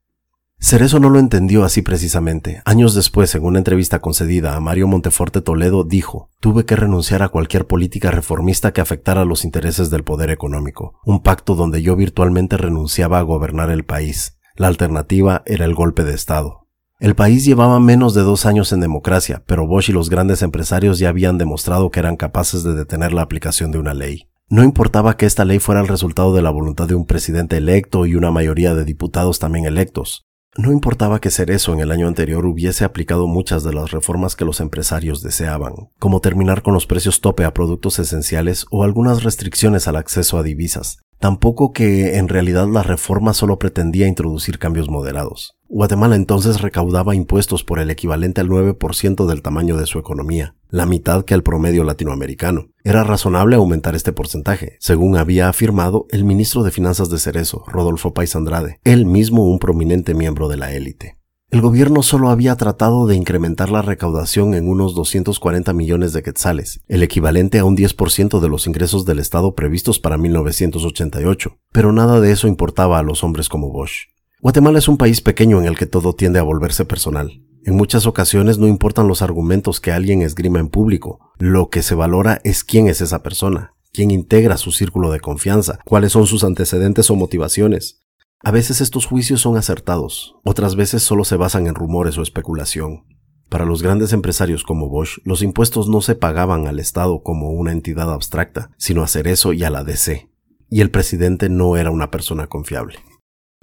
Cerezo 0.61 0.99
no 0.99 1.09
lo 1.09 1.21
entendió 1.21 1.63
así 1.63 1.83
precisamente. 1.83 2.63
Años 2.65 2.93
después, 2.93 3.33
en 3.37 3.45
una 3.45 3.59
entrevista 3.59 4.01
concedida 4.01 4.57
a 4.57 4.61
Mario 4.61 4.89
Monteforte 4.89 5.41
Toledo, 5.41 5.85
dijo, 5.85 6.31
tuve 6.41 6.65
que 6.67 6.75
renunciar 6.75 7.23
a 7.23 7.29
cualquier 7.29 7.69
política 7.69 8.11
reformista 8.11 8.73
que 8.73 8.81
afectara 8.81 9.25
los 9.25 9.45
intereses 9.45 9.89
del 9.89 10.03
poder 10.03 10.31
económico, 10.31 10.99
un 11.05 11.23
pacto 11.23 11.55
donde 11.55 11.81
yo 11.81 11.95
virtualmente 11.95 12.57
renunciaba 12.57 13.21
a 13.21 13.23
gobernar 13.23 13.71
el 13.71 13.85
país. 13.85 14.39
La 14.57 14.67
alternativa 14.67 15.43
era 15.47 15.65
el 15.65 15.75
golpe 15.75 16.03
de 16.03 16.15
Estado. 16.15 16.67
El 16.99 17.15
país 17.15 17.45
llevaba 17.45 17.79
menos 17.79 18.13
de 18.13 18.23
dos 18.23 18.45
años 18.45 18.73
en 18.73 18.81
democracia, 18.81 19.45
pero 19.47 19.69
Bosch 19.69 19.91
y 19.91 19.93
los 19.93 20.11
grandes 20.11 20.43
empresarios 20.43 20.99
ya 20.99 21.11
habían 21.11 21.39
demostrado 21.39 21.93
que 21.93 22.01
eran 22.01 22.17
capaces 22.17 22.65
de 22.65 22.75
detener 22.75 23.13
la 23.13 23.23
aplicación 23.23 23.71
de 23.71 23.79
una 23.79 23.95
ley. 23.95 24.29
No 24.51 24.65
importaba 24.65 25.17
que 25.17 25.27
esta 25.27 25.45
ley 25.45 25.61
fuera 25.61 25.81
el 25.81 25.89
resultado 25.89 26.35
de 26.35 26.43
la 26.43 26.51
voluntad 26.51 26.89
de 26.89 26.97
un 26.97 27.07
presidente 27.07 27.59
electo 27.59 28.07
y 28.07 28.17
una 28.17 28.33
mayoría 28.33 28.75
de 28.75 28.85
diputados 28.85 29.39
también 29.39 29.67
electos. 29.67 30.28
No 30.59 30.73
importaba 30.73 31.21
que 31.21 31.31
Cerezo 31.31 31.73
en 31.73 31.79
el 31.79 31.93
año 31.93 32.09
anterior 32.09 32.45
hubiese 32.45 32.85
aplicado 32.85 33.29
muchas 33.29 33.63
de 33.63 33.73
las 33.73 33.93
reformas 33.93 34.35
que 34.35 34.45
los 34.45 34.59
empresarios 34.59 35.23
deseaban, 35.23 35.73
como 36.01 36.21
terminar 36.21 36.63
con 36.63 36.75
los 36.75 36.85
precios 36.85 37.21
tope 37.21 37.45
a 37.45 37.55
productos 37.55 38.01
esenciales 38.01 38.67
o 38.73 38.83
algunas 38.83 39.23
restricciones 39.23 39.87
al 39.87 39.95
acceso 39.95 40.37
a 40.37 40.43
divisas, 40.43 40.99
Tampoco 41.19 41.73
que 41.73 42.17
en 42.17 42.29
realidad 42.29 42.69
la 42.69 42.85
reforma 42.85 43.33
solo 43.33 43.59
pretendía 43.59 44.07
introducir 44.07 44.61
cambios 44.61 44.89
moderados. 44.89 45.58
Guatemala 45.71 46.17
entonces 46.17 46.63
recaudaba 46.63 47.15
impuestos 47.15 47.63
por 47.63 47.79
el 47.79 47.91
equivalente 47.91 48.41
al 48.41 48.49
9% 48.49 49.27
del 49.27 49.43
tamaño 49.43 49.77
de 49.77 49.85
su 49.85 49.99
economía, 49.99 50.55
la 50.71 50.87
mitad 50.87 51.27
que 51.27 51.35
el 51.35 51.43
promedio 51.43 51.85
latinoamericano. 51.85 52.69
Era 52.85 53.05
razonable 53.05 53.57
aumentar 53.57 53.95
este 53.95 54.15
porcentaje, 54.15 54.79
según 54.81 55.19
había 55.19 55.51
afirmado 55.51 56.07
el 56.09 56.25
ministro 56.25 56.63
de 56.63 56.71
Finanzas 56.71 57.11
de 57.11 57.19
Cerezo, 57.19 57.65
Rodolfo 57.67 58.15
Pais 58.15 58.35
Andrade, 58.35 58.81
él 58.83 59.05
mismo 59.05 59.45
un 59.45 59.59
prominente 59.59 60.15
miembro 60.15 60.49
de 60.49 60.57
la 60.57 60.73
élite. 60.73 61.19
El 61.51 61.61
gobierno 61.61 62.03
solo 62.03 62.31
había 62.31 62.57
tratado 62.57 63.07
de 63.07 63.17
incrementar 63.17 63.71
la 63.71 63.83
recaudación 63.83 64.55
en 64.55 64.69
unos 64.69 64.95
240 64.95 65.75
millones 65.75 66.15
de 66.15 66.23
quetzales, 66.23 66.81
el 66.89 67.03
equivalente 67.03 67.59
a 67.59 67.67
un 67.67 67.77
10% 67.77 68.41
de 68.41 68.49
los 68.49 68.67
ingresos 68.67 69.05
del 69.05 69.19
Estado 69.19 69.55
previstos 69.55 69.99
para 69.99 70.17
1988, 70.17 71.59
pero 71.73 71.93
nada 71.93 72.21
de 72.21 72.33
eso 72.33 72.49
importaba 72.49 72.99
a 72.99 73.03
los 73.03 73.23
hombres 73.23 73.51
como 73.51 73.71
Bosch. 73.71 74.09
Guatemala 74.41 74.79
es 74.79 74.89
un 74.89 74.99
país 74.99 75.21
pequeño 75.21 75.59
en 75.59 75.67
el 75.67 75.77
que 75.77 75.87
todo 75.87 76.15
tiende 76.15 76.39
a 76.39 76.45
volverse 76.45 76.85
personal. 76.85 77.43
En 77.65 77.77
muchas 77.77 78.07
ocasiones 78.07 78.59
no 78.59 78.69
importan 78.69 79.09
los 79.09 79.21
argumentos 79.21 79.81
que 79.81 79.91
alguien 79.91 80.23
esgrima 80.23 80.61
en 80.61 80.69
público, 80.69 81.33
lo 81.39 81.71
que 81.71 81.83
se 81.83 81.95
valora 81.95 82.41
es 82.45 82.63
quién 82.63 82.89
es 82.89 83.01
esa 83.01 83.23
persona, 83.23 83.75
quién 83.93 84.11
integra 84.11 84.57
su 84.57 84.71
círculo 84.71 85.11
de 85.11 85.21
confianza, 85.21 85.81
cuáles 85.85 86.13
son 86.13 86.27
sus 86.27 86.45
antecedentes 86.45 87.11
o 87.11 87.17
motivaciones, 87.17 88.05
a 88.41 88.53
veces 88.53 88.81
estos 88.81 89.07
juicios 89.07 89.41
son 89.41 89.57
acertados, 89.57 90.37
otras 90.45 90.77
veces 90.77 91.03
solo 91.03 91.25
se 91.25 91.35
basan 91.35 91.67
en 91.67 91.75
rumores 91.75 92.17
o 92.19 92.23
especulación. 92.23 93.05
Para 93.49 93.65
los 93.65 93.83
grandes 93.83 94.13
empresarios 94.13 94.63
como 94.63 94.89
Bosch, 94.89 95.19
los 95.25 95.43
impuestos 95.43 95.89
no 95.89 96.01
se 96.03 96.15
pagaban 96.15 96.69
al 96.69 96.79
Estado 96.79 97.25
como 97.25 97.51
una 97.51 97.73
entidad 97.73 98.13
abstracta, 98.13 98.71
sino 98.77 99.03
a 99.03 99.09
Cerezo 99.09 99.53
y 99.53 99.65
a 99.65 99.71
la 99.71 99.83
DC. 99.83 100.31
Y 100.71 100.83
el 100.83 100.93
presidente 100.93 101.49
no 101.49 101.77
era 101.77 101.91
una 101.91 102.13
persona 102.13 102.47
confiable. 102.47 103.01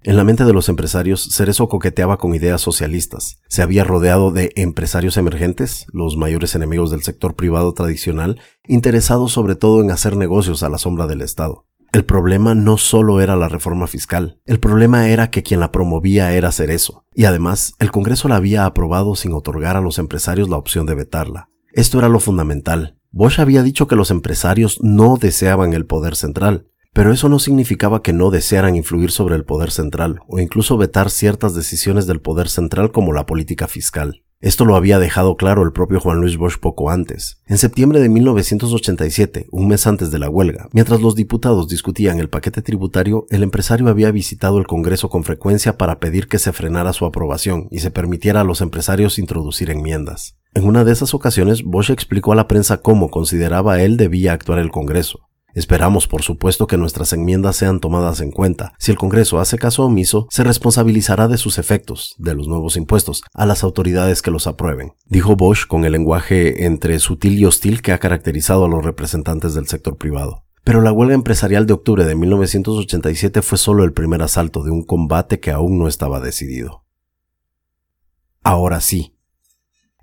En 0.08 0.18
la 0.18 0.24
mente 0.24 0.46
de 0.46 0.54
los 0.54 0.70
empresarios, 0.70 1.30
Cerezo 1.32 1.68
coqueteaba 1.68 2.20
con 2.20 2.36
ideas 2.36 2.62
socialistas. 2.62 3.40
Se 3.48 3.64
había 3.64 3.84
rodeado 3.84 4.30
de 4.30 4.52
empresarios 4.56 5.18
emergentes, 5.18 5.88
los 5.92 6.16
mayores 6.16 6.54
enemigos 6.54 6.92
del 6.92 7.02
sector 7.02 7.36
privado 7.36 7.74
tradicional, 7.74 8.40
interesados 8.68 9.32
sobre 9.32 9.56
todo 9.56 9.82
en 9.82 9.90
hacer 9.90 10.16
negocios 10.16 10.62
a 10.62 10.70
la 10.70 10.78
sombra 10.78 11.08
del 11.08 11.22
Estado. 11.22 11.66
El 11.92 12.06
problema 12.06 12.54
no 12.54 12.78
solo 12.78 13.20
era 13.20 13.36
la 13.36 13.50
reforma 13.50 13.88
fiscal, 13.88 14.40
el 14.46 14.60
problema 14.60 15.10
era 15.10 15.32
que 15.32 15.42
quien 15.42 15.60
la 15.60 15.72
promovía 15.72 16.34
era 16.34 16.52
Cerezo, 16.52 17.04
y 17.16 17.26
además 17.26 17.74
el 17.80 17.92
Congreso 17.92 18.28
la 18.28 18.36
había 18.36 18.68
aprobado 18.68 19.16
sin 19.16 19.34
otorgar 19.34 19.76
a 19.76 19.82
los 19.82 19.98
empresarios 19.98 20.50
la 20.50 20.58
opción 20.58 20.86
de 20.86 20.94
vetarla. 20.94 21.50
Esto 21.74 21.98
era 21.98 22.10
lo 22.10 22.20
fundamental. 22.20 23.00
Bosch 23.10 23.40
había 23.40 23.64
dicho 23.64 23.88
que 23.88 23.96
los 23.96 24.12
empresarios 24.12 24.78
no 24.84 25.18
deseaban 25.18 25.74
el 25.74 25.88
poder 25.88 26.16
central, 26.16 26.68
pero 26.96 27.12
eso 27.12 27.28
no 27.28 27.40
significaba 27.40 28.02
que 28.02 28.14
no 28.14 28.32
desearan 28.32 28.78
influir 28.78 29.12
sobre 29.12 29.36
el 29.36 29.44
poder 29.44 29.70
central 29.70 30.22
o 30.30 30.40
incluso 30.40 30.78
vetar 30.78 31.10
ciertas 31.10 31.54
decisiones 31.54 32.08
del 32.08 32.22
poder 32.22 32.48
central 32.48 32.94
como 32.94 33.12
la 33.12 33.26
política 33.26 33.68
fiscal. 33.68 34.24
Esto 34.40 34.64
lo 34.64 34.78
había 34.78 34.98
dejado 34.98 35.36
claro 35.36 35.64
el 35.64 35.74
propio 35.74 36.00
Juan 36.00 36.22
Luis 36.22 36.38
Bosch 36.38 36.58
poco 36.58 36.90
antes. 36.90 37.42
En 37.48 37.58
septiembre 37.58 38.00
de 38.00 38.08
1987, 38.08 39.48
un 39.52 39.68
mes 39.68 39.86
antes 39.88 40.10
de 40.10 40.20
la 40.20 40.30
huelga, 40.30 40.70
mientras 40.72 41.02
los 41.02 41.16
diputados 41.16 41.68
discutían 41.68 42.20
el 42.20 42.30
paquete 42.30 42.62
tributario, 42.62 43.26
el 43.30 43.44
empresario 43.44 43.90
había 43.90 44.12
visitado 44.12 44.58
el 44.58 44.66
Congreso 44.66 45.10
con 45.10 45.26
frecuencia 45.26 45.78
para 45.78 46.00
pedir 46.00 46.30
que 46.30 46.40
se 46.40 46.54
frenara 46.54 46.94
su 46.94 47.06
aprobación 47.06 47.68
y 47.72 47.80
se 47.80 47.92
permitiera 47.92 48.40
a 48.40 48.46
los 48.46 48.62
empresarios 48.62 49.20
introducir 49.20 49.70
enmiendas. 49.70 50.38
En 50.54 50.64
una 50.64 50.86
de 50.86 50.94
esas 50.94 51.14
ocasiones, 51.14 51.64
Bosch 51.64 51.90
explicó 51.90 52.32
a 52.32 52.38
la 52.38 52.48
prensa 52.48 52.78
cómo 52.78 53.10
consideraba 53.10 53.82
él 53.82 53.98
debía 53.98 54.32
actuar 54.32 54.60
el 54.60 54.72
Congreso. 54.72 55.25
Esperamos, 55.56 56.08
por 56.08 56.22
supuesto, 56.22 56.68
que 56.68 56.78
nuestras 56.78 57.14
enmiendas 57.14 57.56
sean 57.56 57.80
tomadas 57.80 58.20
en 58.20 58.30
cuenta. 58.30 58.74
Si 58.78 58.92
el 58.92 58.98
Congreso 58.98 59.40
hace 59.40 59.58
caso 59.58 59.86
omiso, 59.86 60.28
se 60.30 60.44
responsabilizará 60.44 61.30
de 61.30 61.38
sus 61.38 61.58
efectos, 61.58 62.14
de 62.18 62.36
los 62.36 62.50
nuevos 62.50 62.76
impuestos, 62.76 63.24
a 63.34 63.46
las 63.46 63.64
autoridades 63.64 64.22
que 64.22 64.32
los 64.32 64.48
aprueben, 64.48 64.96
dijo 65.06 65.38
Bosch 65.38 65.66
con 65.66 65.86
el 65.86 65.94
lenguaje 65.94 66.66
entre 66.66 67.00
sutil 67.00 67.40
y 67.40 67.46
hostil 67.46 67.82
que 67.82 67.94
ha 67.94 68.00
caracterizado 68.00 68.66
a 68.66 68.68
los 68.68 68.84
representantes 68.84 69.54
del 69.54 69.68
sector 69.68 69.98
privado. 69.98 70.44
Pero 70.66 70.82
la 70.82 70.92
huelga 70.92 71.16
empresarial 71.16 71.66
de 71.66 71.74
octubre 71.74 72.04
de 72.04 72.16
1987 72.16 73.42
fue 73.42 73.58
solo 73.58 73.86
el 73.86 73.94
primer 73.94 74.22
asalto 74.24 74.62
de 74.62 74.72
un 74.72 74.84
combate 74.84 75.40
que 75.40 75.52
aún 75.52 75.80
no 75.80 75.88
estaba 75.88 76.20
decidido. 76.20 76.84
Ahora 78.44 78.82
sí, 78.82 79.15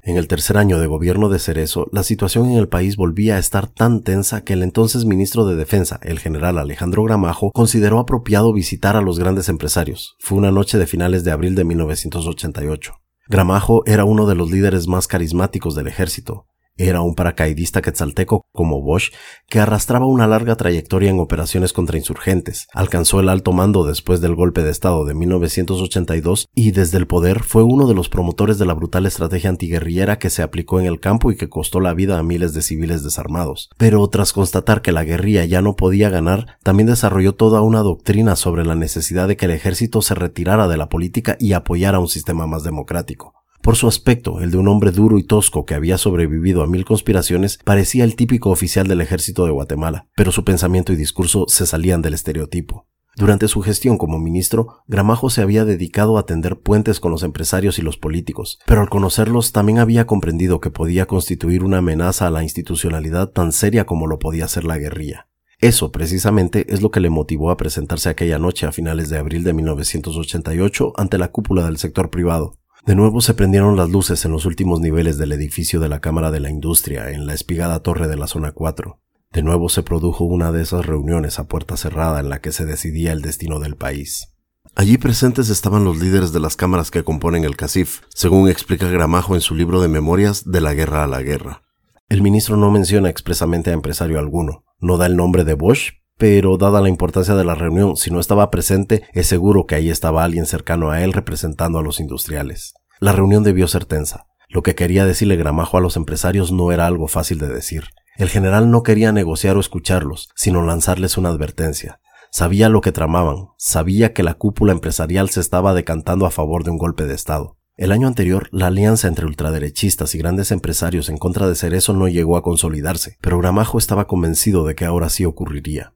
en 0.05 0.17
el 0.17 0.27
tercer 0.27 0.57
año 0.59 0.81
de 0.81 0.89
gobierno 0.89 1.29
de 1.29 1.39
Cerezo, 1.39 1.87
la 1.93 2.03
situación 2.03 2.51
en 2.51 2.59
el 2.59 2.69
país 2.69 2.97
volvía 2.97 3.37
a 3.37 3.39
estar 3.39 3.69
tan 3.69 4.03
tensa 4.03 4.43
que 4.43 4.55
el 4.55 4.65
entonces 4.65 5.05
ministro 5.05 5.47
de 5.47 5.55
Defensa, 5.55 6.01
el 6.03 6.19
general 6.19 6.59
Alejandro 6.59 7.05
Gramajo, 7.05 7.53
consideró 7.53 8.01
apropiado 8.01 8.53
visitar 8.53 8.97
a 8.97 9.01
los 9.01 9.21
grandes 9.21 9.49
empresarios. 9.49 10.17
Fue 10.19 10.39
una 10.39 10.51
noche 10.51 10.77
de 10.77 10.89
finales 10.89 11.23
de 11.23 11.31
abril 11.31 11.55
de 11.55 11.65
1988. 11.65 12.95
Gramajo 13.29 13.85
era 13.87 14.05
uno 14.05 14.27
de 14.27 14.35
los 14.35 14.51
líderes 14.51 14.89
más 14.89 15.07
carismáticos 15.07 15.77
del 15.77 15.87
ejército. 15.87 16.47
Era 16.79 17.03
un 17.03 17.15
paracaidista 17.15 17.83
quetzalteco 17.83 18.47
como 18.51 18.81
Bosch 18.81 19.13
que 19.47 19.61
arrastraba 19.61 20.07
una 20.07 20.27
larga 20.27 20.57
trayectoria 20.57 21.11
en 21.11 21.21
operaciones 21.21 21.75
contra 21.75 21.99
insurgentes. 21.99 22.67
Alcanzó 22.73 23.21
el 23.21 23.29
alto 23.29 23.53
mando 23.53 23.85
después 23.85 24.23
del 24.23 24.35
golpe 24.35 24.63
de 24.63 24.71
Estado 24.71 25.05
de 25.05 25.13
1982 25.13 26.47
y 26.55 26.71
desde 26.71 26.97
el 26.97 27.07
poder 27.07 27.43
fue 27.43 27.63
uno 27.63 27.87
de 27.87 27.95
los 27.95 28.09
promotores 28.09 28.59
de 28.59 28.65
la 28.65 28.73
brutal 28.73 29.05
estrategia 29.05 29.51
antiguerrillera 29.51 30.19
que 30.19 30.31
se 30.31 30.43
aplicó 30.43 30.81
en 30.81 30.87
el 30.87 30.99
campo 30.99 31.31
y 31.31 31.37
que 31.37 31.51
costó 31.51 31.79
la 31.79 31.93
vida 31.93 32.19
a 32.19 32.23
miles 32.23 32.55
de 32.55 32.63
civiles 32.63 33.03
desarmados. 33.03 33.69
Pero 33.77 34.07
tras 34.09 34.33
constatar 34.33 34.81
que 34.81 34.93
la 34.93 35.05
guerrilla 35.05 35.45
ya 35.45 35.61
no 35.61 35.77
podía 35.77 36.09
ganar, 36.09 36.57
también 36.63 36.87
desarrolló 36.87 37.35
toda 37.35 37.61
una 37.61 37.81
doctrina 37.81 38.35
sobre 38.35 38.65
la 38.65 38.75
necesidad 38.75 39.29
de 39.29 39.37
que 39.37 39.45
el 39.45 39.51
ejército 39.51 40.01
se 40.01 40.15
retirara 40.15 40.69
de 40.69 40.79
la 40.79 40.89
política 40.89 41.37
y 41.39 41.53
apoyara 41.53 42.01
un 42.01 42.09
sistema 42.09 42.47
más 42.47 42.63
democrático. 42.63 43.42
Por 43.63 43.77
su 43.77 43.87
aspecto, 43.87 44.41
el 44.41 44.51
de 44.51 44.59
un 44.59 44.67
hombre 44.67 44.91
duro 44.91 45.19
y 45.19 45.23
tosco 45.23 45.65
que 45.65 45.75
había 45.75 45.97
sobrevivido 45.97 46.65
a 46.65 46.67
mil 46.67 46.85
conspiraciones, 46.85 47.61
parecía 47.65 48.03
el 48.03 48.17
típico 48.17 48.51
oficial 48.51 48.89
del 48.89 49.01
ejército 49.01 49.45
de 49.45 49.53
Guatemala, 49.53 50.09
pero 50.17 50.33
su 50.33 50.45
pensamiento 50.45 50.93
y 50.93 50.97
discurso 50.97 51.45
se 51.47 51.65
salían 51.65 52.03
del 52.03 52.15
estereotipo. 52.15 52.89
Durante 53.15 53.47
su 53.47 53.61
gestión 53.63 53.99
como 53.99 54.19
ministro, 54.19 54.83
Gramajo 54.89 55.31
se 55.31 55.43
había 55.43 55.65
dedicado 55.65 56.19
a 56.19 56.27
tender 56.27 56.59
puentes 56.59 56.99
con 56.99 57.13
los 57.13 57.23
empresarios 57.23 57.79
y 57.79 57.83
los 57.83 57.99
políticos, 57.99 58.59
pero 58.67 58.81
al 58.81 58.89
conocerlos 58.89 59.53
también 59.53 59.79
había 59.79 60.07
comprendido 60.07 60.61
que 60.61 60.71
podía 60.71 61.07
constituir 61.07 61.63
una 61.63 61.79
amenaza 61.79 62.27
a 62.27 62.31
la 62.31 62.43
institucionalidad 62.43 63.29
tan 63.29 63.53
seria 63.53 63.87
como 63.87 64.09
lo 64.09 64.19
podía 64.19 64.49
ser 64.49 64.65
la 64.65 64.79
guerrilla. 64.79 65.29
Eso 65.61 65.93
precisamente 65.93 66.67
es 66.75 66.83
lo 66.83 66.91
que 66.91 66.99
le 66.99 67.11
motivó 67.11 67.53
a 67.53 67.57
presentarse 67.57 68.09
aquella 68.09 68.41
noche 68.41 68.67
a 68.67 68.73
finales 68.73 69.09
de 69.09 69.19
abril 69.19 69.45
de 69.45 69.53
1988 69.53 70.95
ante 70.97 71.19
la 71.19 71.31
cúpula 71.31 71.65
del 71.67 71.77
sector 71.77 72.11
privado, 72.11 72.59
de 72.85 72.97
nuevo 72.97 73.21
se 73.21 73.35
prendieron 73.35 73.77
las 73.77 73.91
luces 73.91 74.25
en 74.25 74.33
los 74.33 74.45
últimos 74.45 74.81
niveles 74.81 75.17
del 75.17 75.31
edificio 75.31 75.79
de 75.79 75.89
la 75.89 76.01
Cámara 76.01 76.33
de 76.33 76.41
la 76.41 76.51
Industria, 76.51 77.11
en 77.11 77.27
la 77.27 77.35
espigada 77.35 77.81
torre 77.81 78.09
de 78.09 78.17
la 78.17 78.27
zona 78.27 78.51
4. 78.51 78.99
De 79.33 79.43
nuevo 79.43 79.69
se 79.69 79.85
produjo 79.85 80.25
una 80.25 80.51
de 80.51 80.63
esas 80.63 80.85
reuniones 80.85 81.39
a 81.39 81.47
puerta 81.47 81.77
cerrada 81.77 82.19
en 82.19 82.29
la 82.29 82.41
que 82.41 82.51
se 82.51 82.67
decidía 82.67 83.13
el 83.13 83.23
destino 83.23 83.61
del 83.61 83.77
país. 83.77 84.35
Allí 84.75 84.99
presentes 84.99 85.49
estaban 85.49 85.85
los 85.85 86.01
líderes 86.01 86.33
de 86.33 86.41
las 86.41 86.57
cámaras 86.57 86.91
que 86.91 87.05
componen 87.05 87.45
el 87.45 87.57
CACIF, 87.57 88.01
según 88.09 88.49
explica 88.49 88.89
Gramajo 88.89 89.35
en 89.35 89.43
su 89.43 89.55
libro 89.55 89.81
de 89.81 89.89
memorias 89.89 90.51
De 90.51 90.61
la 90.61 90.75
guerra 90.75 91.05
a 91.05 91.07
la 91.07 91.23
guerra. 91.23 91.63
El 92.09 92.21
ministro 92.21 92.57
no 92.57 92.71
menciona 92.71 93.09
expresamente 93.09 93.71
a 93.71 93.75
empresario 93.75 94.19
alguno, 94.19 94.65
no 94.81 94.99
da 94.99 95.07
el 95.07 95.17
nombre 95.17 95.45
de 95.45 95.55
Bosch, 95.55 96.02
pero 96.23 96.57
dada 96.57 96.81
la 96.81 96.89
importancia 96.89 97.35
de 97.35 97.43
la 97.43 97.57
reunión, 97.57 97.97
si 97.97 98.13
no 98.13 98.21
estaba 98.21 98.49
presente, 98.49 99.03
es 99.13 99.27
seguro 99.27 99.67
que 99.67 99.75
ahí 99.75 99.91
estaba 99.91 100.23
alguien 100.23 100.47
cercano 100.47 100.93
a 100.93 101.03
él 101.03 101.13
representando 101.13 101.81
a 101.81 101.83
los 101.83 101.99
industriales. 101.99 102.75
La 103.01 103.11
reunión 103.11 103.43
debió 103.43 103.67
ser 103.67 103.87
tensa. 103.87 104.29
Lo 104.49 104.63
que 104.63 104.77
quería 104.77 105.05
decirle 105.05 105.35
Gramajo 105.35 105.79
a 105.79 105.81
los 105.81 105.97
empresarios 105.97 106.53
no 106.53 106.71
era 106.71 106.87
algo 106.87 107.09
fácil 107.09 107.41
de 107.41 107.49
decir. 107.49 107.87
El 108.17 108.29
general 108.29 108.71
no 108.71 108.85
quería 108.85 109.11
negociar 109.11 109.57
o 109.57 109.61
escucharlos, 109.61 110.29
sino 110.37 110.63
lanzarles 110.63 111.19
una 111.19 111.31
advertencia. 111.31 111.99
Sabía 112.31 112.69
lo 112.69 112.83
que 112.83 112.93
tramaban, 112.93 113.49
sabía 113.59 114.13
que 114.13 114.23
la 114.23 114.35
cúpula 114.35 114.71
empresarial 114.71 115.29
se 115.29 115.41
estaba 115.41 115.75
decantando 115.75 116.25
a 116.25 116.31
favor 116.31 116.63
de 116.63 116.71
un 116.71 116.79
golpe 116.79 117.05
de 117.05 117.15
Estado. 117.15 117.59
El 117.77 117.91
año 117.91 118.07
anterior, 118.07 118.49
la 118.53 118.69
alianza 118.69 119.09
entre 119.09 119.27
ultraderechistas 119.27 120.15
y 120.15 120.19
grandes 120.19 120.53
empresarios 120.53 121.09
en 121.09 121.19
contra 121.19 121.49
de 121.49 121.57
Cerezo 121.57 121.95
no 121.95 122.07
llegó 122.07 122.37
a 122.37 122.43
consolidarse, 122.45 123.17
pero 123.21 123.39
Gramajo 123.39 123.77
estaba 123.77 124.07
convencido 124.07 124.65
de 124.65 124.77
que 124.77 124.85
ahora 124.85 125.09
sí 125.09 125.25
ocurriría. 125.25 125.95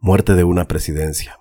Muerte 0.00 0.36
de 0.36 0.44
una 0.44 0.68
presidencia. 0.68 1.40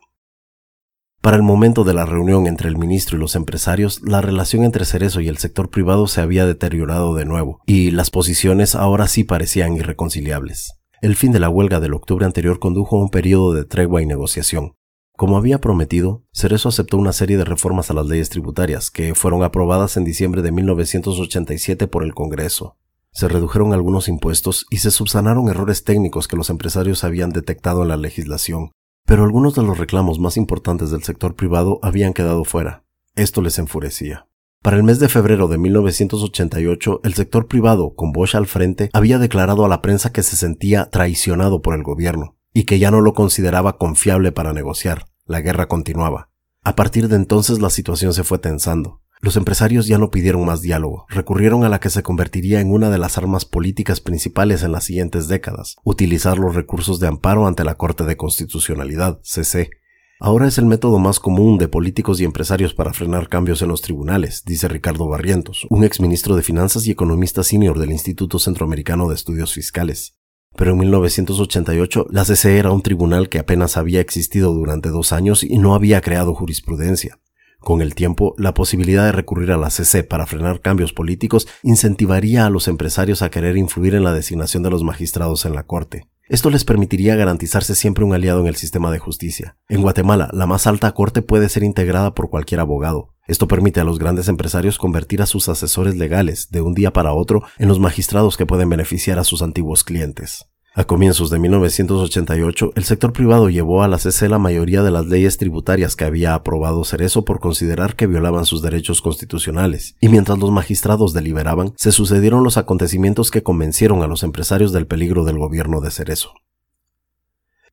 Para 1.22 1.38
el 1.38 1.44
momento 1.44 1.84
de 1.84 1.94
la 1.94 2.08
reunión 2.08 2.48
entre 2.48 2.70
el 2.70 2.76
ministro 2.76 3.16
y 3.16 3.20
los 3.20 3.36
empresarios, 3.36 4.02
la 4.02 4.20
relación 4.20 4.64
entre 4.64 4.84
Cerezo 4.84 5.22
y 5.22 5.28
el 5.28 5.38
sector 5.38 5.70
privado 5.70 6.08
se 6.08 6.22
había 6.22 6.48
deteriorado 6.48 7.14
de 7.14 7.26
nuevo, 7.26 7.62
y 7.68 7.92
las 7.92 8.10
posiciones 8.10 8.74
ahora 8.74 9.08
sí 9.08 9.24
parecían 9.24 9.76
irreconciliables. 9.76 10.74
El 11.04 11.16
fin 11.16 11.32
de 11.32 11.40
la 11.40 11.50
huelga 11.50 11.80
del 11.80 11.94
octubre 11.94 12.26
anterior 12.26 12.58
condujo 12.58 12.98
a 12.98 13.04
un 13.04 13.10
periodo 13.10 13.54
de 13.54 13.64
tregua 13.64 14.02
y 14.02 14.08
negociación. 14.08 14.74
Como 15.16 15.38
había 15.38 15.62
prometido, 15.62 16.24
Cerezo 16.34 16.70
aceptó 16.70 16.98
una 16.98 17.14
serie 17.14 17.38
de 17.38 17.46
reformas 17.46 17.92
a 17.92 17.94
las 17.94 18.08
leyes 18.08 18.32
tributarias 18.32 18.90
que 18.90 19.14
fueron 19.14 19.44
aprobadas 19.44 19.98
en 19.98 20.04
diciembre 20.04 20.42
de 20.42 20.52
1987 20.52 21.88
por 21.88 22.04
el 22.04 22.16
Congreso 22.16 22.76
se 23.18 23.28
redujeron 23.28 23.74
algunos 23.74 24.10
impuestos 24.10 24.68
y 24.70 24.78
se 24.78 24.92
subsanaron 24.92 25.50
errores 25.50 25.84
técnicos 25.84 26.28
que 26.28 26.36
los 26.36 26.52
empresarios 26.52 27.04
habían 27.04 27.32
detectado 27.32 27.82
en 27.82 27.88
la 27.88 27.98
legislación, 27.98 28.74
pero 29.08 29.24
algunos 29.24 29.56
de 29.56 29.64
los 29.64 29.80
reclamos 29.80 30.20
más 30.20 30.38
importantes 30.38 30.92
del 30.92 31.02
sector 31.02 31.34
privado 31.34 31.80
habían 31.82 32.14
quedado 32.14 32.44
fuera. 32.44 32.84
Esto 33.16 33.42
les 33.42 33.58
enfurecía. 33.58 34.28
Para 34.62 34.78
el 34.78 34.84
mes 34.84 35.00
de 35.00 35.10
febrero 35.10 35.48
de 35.48 35.58
1988, 35.58 37.02
el 37.04 37.16
sector 37.16 37.48
privado, 37.48 37.96
con 37.96 38.12
Bosch 38.12 38.36
al 38.36 38.46
frente, 38.46 38.92
había 38.94 39.18
declarado 39.18 39.66
a 39.66 39.68
la 39.68 39.82
prensa 39.82 40.12
que 40.12 40.22
se 40.22 40.36
sentía 40.36 40.92
traicionado 40.92 41.64
por 41.64 41.74
el 41.74 41.82
gobierno 41.82 42.38
y 42.54 42.66
que 42.66 42.78
ya 42.78 42.92
no 42.92 43.02
lo 43.02 43.16
consideraba 43.16 43.80
confiable 43.80 44.32
para 44.32 44.54
negociar. 44.54 45.08
La 45.26 45.42
guerra 45.42 45.68
continuaba. 45.68 46.30
A 46.64 46.76
partir 46.76 47.08
de 47.08 47.16
entonces 47.16 47.62
la 47.62 47.72
situación 47.72 48.14
se 48.14 48.24
fue 48.24 48.38
tensando. 48.38 49.02
Los 49.20 49.36
empresarios 49.36 49.88
ya 49.88 49.98
no 49.98 50.12
pidieron 50.12 50.46
más 50.46 50.62
diálogo, 50.62 51.06
recurrieron 51.10 51.64
a 51.64 51.70
la 51.70 51.80
que 51.80 51.90
se 51.90 52.04
convertiría 52.04 52.62
en 52.62 52.72
una 52.72 52.92
de 52.92 53.00
las 53.00 53.18
armas 53.18 53.46
políticas 53.46 54.00
principales 54.00 54.62
en 54.62 54.72
las 54.72 54.84
siguientes 54.84 55.28
décadas, 55.28 55.76
utilizar 55.84 56.38
los 56.38 56.54
recursos 56.54 57.00
de 57.00 57.08
amparo 57.08 57.48
ante 57.48 57.64
la 57.64 57.76
Corte 57.76 58.04
de 58.04 58.16
Constitucionalidad, 58.16 59.20
CC. 59.24 59.72
Ahora 60.20 60.48
es 60.48 60.60
el 60.60 60.66
método 60.66 61.00
más 61.00 61.20
común 61.20 61.58
de 61.58 61.68
políticos 61.68 62.22
y 62.22 62.26
empresarios 62.26 62.76
para 62.76 62.94
frenar 62.94 63.28
cambios 63.28 63.62
en 63.64 63.70
los 63.70 63.82
tribunales, 63.82 64.44
dice 64.46 64.68
Ricardo 64.68 65.08
Barrientos, 65.08 65.66
un 65.70 65.84
exministro 65.84 66.36
de 66.36 66.44
Finanzas 66.44 66.86
y 66.86 66.92
economista 66.92 67.44
senior 67.44 67.80
del 67.80 67.92
Instituto 67.92 68.38
Centroamericano 68.38 69.10
de 69.10 69.16
Estudios 69.16 69.54
Fiscales. 69.54 70.16
Pero 70.56 70.72
en 70.72 70.80
1988 70.80 72.08
la 72.10 72.26
CC 72.26 72.58
era 72.58 72.72
un 72.72 72.82
tribunal 72.82 73.30
que 73.30 73.40
apenas 73.40 73.78
había 73.78 74.00
existido 74.00 74.54
durante 74.54 74.90
dos 74.90 75.12
años 75.12 75.44
y 75.44 75.58
no 75.58 75.76
había 75.76 76.02
creado 76.02 76.34
jurisprudencia. 76.34 77.20
Con 77.60 77.82
el 77.82 77.96
tiempo, 77.96 78.34
la 78.38 78.54
posibilidad 78.54 79.06
de 79.06 79.12
recurrir 79.12 79.52
a 79.52 79.58
la 79.58 79.70
CC 79.70 80.04
para 80.04 80.26
frenar 80.26 80.62
cambios 80.62 80.94
políticos 80.94 81.48
incentivaría 81.64 82.46
a 82.46 82.50
los 82.50 82.68
empresarios 82.68 83.22
a 83.22 83.30
querer 83.30 83.58
influir 83.58 83.96
en 83.96 84.04
la 84.04 84.14
designación 84.14 84.64
de 84.64 84.70
los 84.70 84.84
magistrados 84.84 85.46
en 85.46 85.54
la 85.54 85.64
Corte. 85.64 86.08
Esto 86.30 86.50
les 86.50 86.66
permitiría 86.66 87.16
garantizarse 87.16 87.74
siempre 87.74 88.04
un 88.04 88.14
aliado 88.14 88.42
en 88.42 88.48
el 88.48 88.58
sistema 88.58 88.92
de 88.92 89.00
justicia. 89.00 89.58
En 89.70 89.82
Guatemala, 89.82 90.30
la 90.34 90.46
más 90.46 90.68
alta 90.68 90.94
corte 90.94 91.22
puede 91.22 91.48
ser 91.48 91.64
integrada 91.64 92.14
por 92.14 92.30
cualquier 92.30 92.60
abogado. 92.60 93.14
Esto 93.28 93.48
permite 93.48 93.80
a 93.80 93.86
los 93.86 93.98
grandes 93.98 94.28
empresarios 94.28 94.78
convertir 94.78 95.22
a 95.22 95.26
sus 95.26 95.48
asesores 95.48 95.96
legales 95.96 96.50
de 96.50 96.62
un 96.62 96.74
día 96.74 96.92
para 96.92 97.14
otro 97.14 97.44
en 97.58 97.70
los 97.70 97.80
magistrados 97.80 98.36
que 98.36 98.46
pueden 98.46 98.70
beneficiar 98.70 99.20
a 99.20 99.24
sus 99.24 99.42
antiguos 99.42 99.84
clientes. 99.84 100.48
A 100.78 100.84
comienzos 100.84 101.32
de 101.32 101.40
1988, 101.40 102.74
el 102.76 102.84
sector 102.84 103.12
privado 103.12 103.50
llevó 103.50 103.82
a 103.82 103.88
la 103.88 103.98
CC 103.98 104.30
la 104.30 104.38
mayoría 104.38 104.84
de 104.84 104.92
las 104.92 105.08
leyes 105.08 105.40
tributarias 105.40 105.96
que 105.96 106.06
había 106.06 106.36
aprobado 106.36 106.86
Cerezo 106.86 107.26
por 107.26 107.40
considerar 107.40 107.96
que 107.96 108.06
violaban 108.06 108.46
sus 108.46 108.62
derechos 108.62 109.02
constitucionales, 109.02 109.96
y 110.00 110.10
mientras 110.10 110.38
los 110.38 110.52
magistrados 110.52 111.14
deliberaban, 111.14 111.74
se 111.78 111.92
sucedieron 111.92 112.44
los 112.44 112.58
acontecimientos 112.58 113.32
que 113.32 113.42
convencieron 113.42 114.04
a 114.04 114.08
los 114.08 114.22
empresarios 114.22 114.72
del 114.72 114.86
peligro 114.86 115.26
del 115.26 115.40
gobierno 115.40 115.82
de 115.82 115.90
Cerezo. 115.90 116.34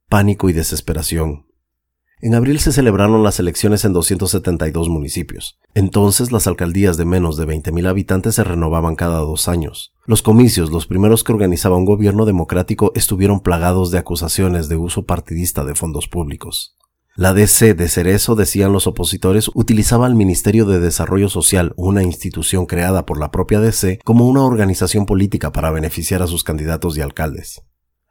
Pánico 0.08 0.48
y 0.48 0.54
desesperación, 0.54 1.44
en 2.22 2.34
abril 2.34 2.58
se 2.58 2.72
celebraron 2.72 3.22
las 3.22 3.38
elecciones 3.38 3.84
en 3.84 3.92
272 3.92 4.88
municipios. 4.88 5.58
Entonces 5.74 6.32
las 6.32 6.46
alcaldías 6.46 6.96
de 6.96 7.04
menos 7.04 7.36
de 7.36 7.46
20.000 7.46 7.86
habitantes 7.86 8.36
se 8.36 8.44
renovaban 8.44 8.96
cada 8.96 9.18
dos 9.18 9.46
años. 9.46 9.93
Los 10.06 10.20
comicios, 10.20 10.70
los 10.70 10.86
primeros 10.86 11.24
que 11.24 11.32
organizaba 11.32 11.78
un 11.78 11.86
gobierno 11.86 12.26
democrático, 12.26 12.92
estuvieron 12.94 13.40
plagados 13.40 13.90
de 13.90 13.96
acusaciones 13.96 14.68
de 14.68 14.76
uso 14.76 15.06
partidista 15.06 15.64
de 15.64 15.74
fondos 15.74 16.08
públicos. 16.08 16.76
La 17.16 17.32
DC 17.32 17.72
de 17.72 17.88
Cerezo, 17.88 18.34
decían 18.34 18.70
los 18.70 18.86
opositores, 18.86 19.50
utilizaba 19.54 20.04
al 20.04 20.14
Ministerio 20.14 20.66
de 20.66 20.78
Desarrollo 20.78 21.30
Social, 21.30 21.72
una 21.76 22.02
institución 22.02 22.66
creada 22.66 23.06
por 23.06 23.18
la 23.18 23.30
propia 23.30 23.60
DC, 23.60 24.00
como 24.04 24.28
una 24.28 24.44
organización 24.44 25.06
política 25.06 25.52
para 25.52 25.70
beneficiar 25.70 26.20
a 26.22 26.26
sus 26.26 26.44
candidatos 26.44 26.98
y 26.98 27.00
alcaldes. 27.00 27.62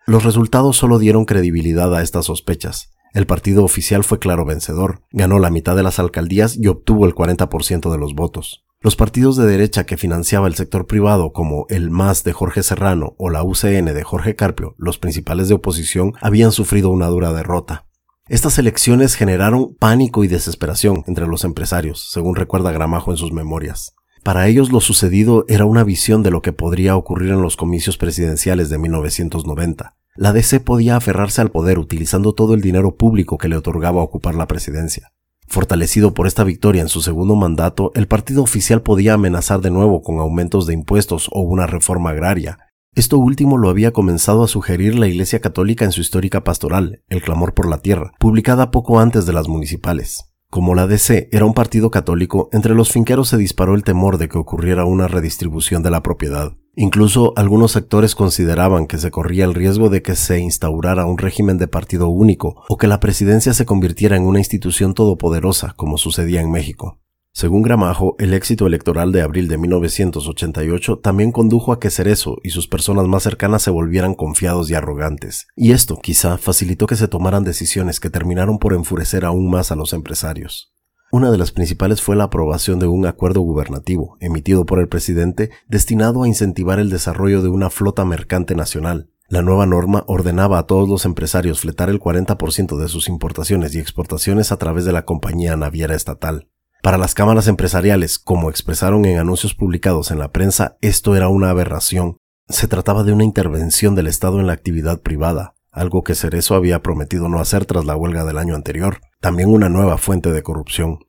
Los 0.08 0.24
resultados 0.24 0.78
solo 0.78 0.98
dieron 0.98 1.26
credibilidad 1.26 1.94
a 1.94 2.02
estas 2.02 2.26
sospechas. 2.26 2.90
El 3.14 3.28
partido 3.28 3.64
oficial 3.64 4.04
fue 4.04 4.18
claro 4.18 4.46
vencedor, 4.46 5.04
ganó 5.12 5.38
la 5.38 5.52
mitad 5.52 5.76
de 5.76 5.84
las 5.84 6.00
alcaldías 6.00 6.58
y 6.58 6.66
obtuvo 6.70 7.06
el 7.06 7.14
40% 7.14 7.92
de 7.92 7.98
los 8.00 8.16
votos. 8.16 8.66
Los 8.84 8.98
partidos 8.98 9.38
de 9.38 9.46
derecha 9.46 9.86
que 9.86 9.96
financiaba 9.96 10.46
el 10.46 10.56
sector 10.56 10.88
privado 10.88 11.32
como 11.32 11.66
el 11.70 11.90
MAS 11.90 12.26
de 12.26 12.34
Jorge 12.34 12.64
Serrano 12.64 13.16
o 13.18 13.30
la 13.30 13.42
UCN 13.42 13.86
de 13.86 14.04
Jorge 14.04 14.36
Carpio, 14.36 14.76
los 14.78 14.98
principales 14.98 15.48
de 15.48 15.54
oposición, 15.54 16.12
habían 16.20 16.52
sufrido 16.52 16.90
una 16.90 17.08
dura 17.08 17.32
derrota. 17.32 17.86
Estas 18.28 18.60
elecciones 18.60 19.16
generaron 19.16 19.74
pánico 19.80 20.26
y 20.26 20.28
desesperación 20.28 21.06
entre 21.08 21.28
los 21.28 21.46
empresarios, 21.46 22.10
según 22.12 22.36
recuerda 22.36 22.74
Gramajo 22.74 23.12
en 23.12 23.18
sus 23.18 23.32
memorias. 23.32 23.96
Para 24.22 24.50
ellos 24.50 24.70
lo 24.70 24.82
sucedido 24.82 25.46
era 25.48 25.64
una 25.64 25.86
visión 25.86 26.22
de 26.22 26.32
lo 26.32 26.42
que 26.42 26.52
podría 26.52 26.98
ocurrir 26.98 27.32
en 27.32 27.42
los 27.42 27.56
comicios 27.56 27.98
presidenciales 27.98 28.68
de 28.68 28.80
1990. 28.80 29.96
La 30.18 30.34
DC 30.34 30.60
podía 30.60 30.98
aferrarse 30.98 31.40
al 31.40 31.52
poder 31.52 31.80
utilizando 31.80 32.34
todo 32.34 32.54
el 32.54 32.60
dinero 32.60 32.98
público 32.98 33.38
que 33.38 33.48
le 33.48 33.56
otorgaba 33.56 34.04
ocupar 34.04 34.36
la 34.36 34.48
presidencia. 34.48 35.14
Fortalecido 35.54 36.16
por 36.16 36.26
esta 36.26 36.44
victoria 36.44 36.82
en 36.82 36.90
su 36.90 37.04
segundo 37.04 37.36
mandato, 37.36 37.92
el 37.94 38.08
partido 38.08 38.42
oficial 38.42 38.82
podía 38.82 39.14
amenazar 39.14 39.62
de 39.62 39.70
nuevo 39.70 40.02
con 40.02 40.18
aumentos 40.18 40.66
de 40.66 40.74
impuestos 40.74 41.30
o 41.32 41.42
una 41.42 41.68
reforma 41.68 42.10
agraria. 42.10 42.58
Esto 42.96 43.20
último 43.20 43.60
lo 43.60 43.70
había 43.70 43.94
comenzado 43.94 44.44
a 44.44 44.48
sugerir 44.48 44.96
la 44.98 45.06
Iglesia 45.06 45.42
Católica 45.42 45.86
en 45.86 45.92
su 45.92 46.02
histórica 46.02 46.44
pastoral, 46.44 47.04
El 47.08 47.22
clamor 47.22 47.54
por 47.54 47.70
la 47.70 47.78
tierra, 47.78 48.14
publicada 48.18 48.72
poco 48.72 49.00
antes 49.00 49.28
de 49.28 49.34
las 49.34 49.48
municipales. 49.48 50.34
Como 50.50 50.74
la 50.74 50.88
DC 50.88 51.30
era 51.32 51.46
un 51.46 51.54
partido 51.54 51.92
católico, 51.92 52.50
entre 52.52 52.74
los 52.74 52.92
finqueros 52.92 53.28
se 53.28 53.38
disparó 53.38 53.76
el 53.76 53.84
temor 53.84 54.18
de 54.18 54.30
que 54.30 54.40
ocurriera 54.40 54.86
una 54.86 55.08
redistribución 55.08 55.84
de 55.84 55.92
la 55.92 56.02
propiedad. 56.02 56.54
Incluso 56.76 57.34
algunos 57.36 57.72
sectores 57.72 58.16
consideraban 58.16 58.88
que 58.88 58.98
se 58.98 59.12
corría 59.12 59.46
el 59.46 59.54
riesgo 59.54 59.90
de 59.90 60.02
que 60.02 60.16
se 60.16 60.40
instaurara 60.40 61.06
un 61.06 61.20
régimen 61.20 61.60
de 61.60 61.68
partido 61.68 62.10
único 62.10 62.64
o 62.68 62.78
que 62.78 62.88
la 62.88 63.00
presidencia 63.00 63.54
se 63.54 63.66
convirtiera 63.66 64.18
en 64.18 64.24
una 64.24 64.40
institución 64.40 64.96
todopoderosa, 64.96 65.74
como 65.76 66.00
sucedía 66.00 66.42
en 66.42 66.50
México. 66.50 67.00
Según 67.32 67.62
Gramajo, 67.62 68.16
el 68.18 68.34
éxito 68.34 68.66
electoral 68.66 69.12
de 69.12 69.22
abril 69.22 69.48
de 69.48 69.58
1988 69.58 71.00
también 71.00 71.32
condujo 71.32 71.74
a 71.74 71.80
que 71.80 71.90
Cerezo 71.92 72.38
y 72.44 72.50
sus 72.50 72.68
personas 72.68 73.08
más 73.08 73.24
cercanas 73.24 73.62
se 73.64 73.72
volvieran 73.72 74.16
confiados 74.16 74.70
y 74.70 74.76
arrogantes, 74.76 75.48
y 75.56 75.72
esto 75.72 76.00
quizá 76.02 76.38
facilitó 76.38 76.86
que 76.86 76.96
se 76.96 77.08
tomaran 77.08 77.44
decisiones 77.44 78.00
que 78.00 78.12
terminaron 78.12 78.60
por 78.60 78.74
enfurecer 78.74 79.26
aún 79.26 79.50
más 79.50 79.72
a 79.72 79.76
los 79.76 79.94
empresarios. 79.94 80.74
Una 81.14 81.30
de 81.30 81.38
las 81.38 81.52
principales 81.52 82.02
fue 82.02 82.16
la 82.16 82.24
aprobación 82.24 82.80
de 82.80 82.88
un 82.88 83.06
acuerdo 83.06 83.42
gubernativo, 83.42 84.18
emitido 84.20 84.66
por 84.66 84.80
el 84.80 84.88
presidente, 84.88 85.52
destinado 85.68 86.24
a 86.24 86.28
incentivar 86.28 86.80
el 86.80 86.90
desarrollo 86.90 87.44
de 87.44 87.50
una 87.50 87.70
flota 87.70 88.04
mercante 88.04 88.56
nacional. 88.56 89.12
La 89.28 89.44
nueva 89.44 89.68
norma 89.68 90.06
ordenaba 90.08 90.58
a 90.58 90.66
todos 90.66 90.90
los 90.90 91.06
empresarios 91.06 91.60
fletar 91.60 91.92
el 91.92 92.00
40% 92.00 92.80
de 92.80 92.88
sus 92.88 93.08
importaciones 93.10 93.76
y 93.76 93.80
exportaciones 93.80 94.52
a 94.52 94.58
través 94.58 94.86
de 94.86 94.92
la 94.92 95.06
compañía 95.06 95.56
naviera 95.56 95.94
estatal. 95.94 96.50
Para 96.82 96.98
las 96.98 97.14
cámaras 97.14 97.48
empresariales, 97.48 98.18
como 98.18 98.50
expresaron 98.50 99.06
en 99.06 99.20
anuncios 99.20 99.54
publicados 99.54 100.10
en 100.10 100.18
la 100.18 100.32
prensa, 100.32 100.78
esto 100.82 101.16
era 101.16 101.30
una 101.30 101.52
aberración. 101.52 102.18
Se 102.50 102.68
trataba 102.68 103.04
de 103.04 103.14
una 103.14 103.24
intervención 103.24 103.94
del 103.94 104.08
Estado 104.08 104.40
en 104.40 104.48
la 104.48 104.54
actividad 104.54 105.00
privada, 105.02 105.54
algo 105.70 106.02
que 106.02 106.16
Cerezo 106.16 106.56
había 106.56 106.82
prometido 106.82 107.30
no 107.30 107.40
hacer 107.40 107.66
tras 107.66 107.86
la 107.86 107.96
huelga 107.96 108.26
del 108.26 108.40
año 108.40 108.56
anterior, 108.56 109.00
también 109.24 109.50
una 109.50 109.70
nueva 109.70 109.98
fuente 109.98 110.34
de 110.34 110.44
corrupción. 110.44 111.00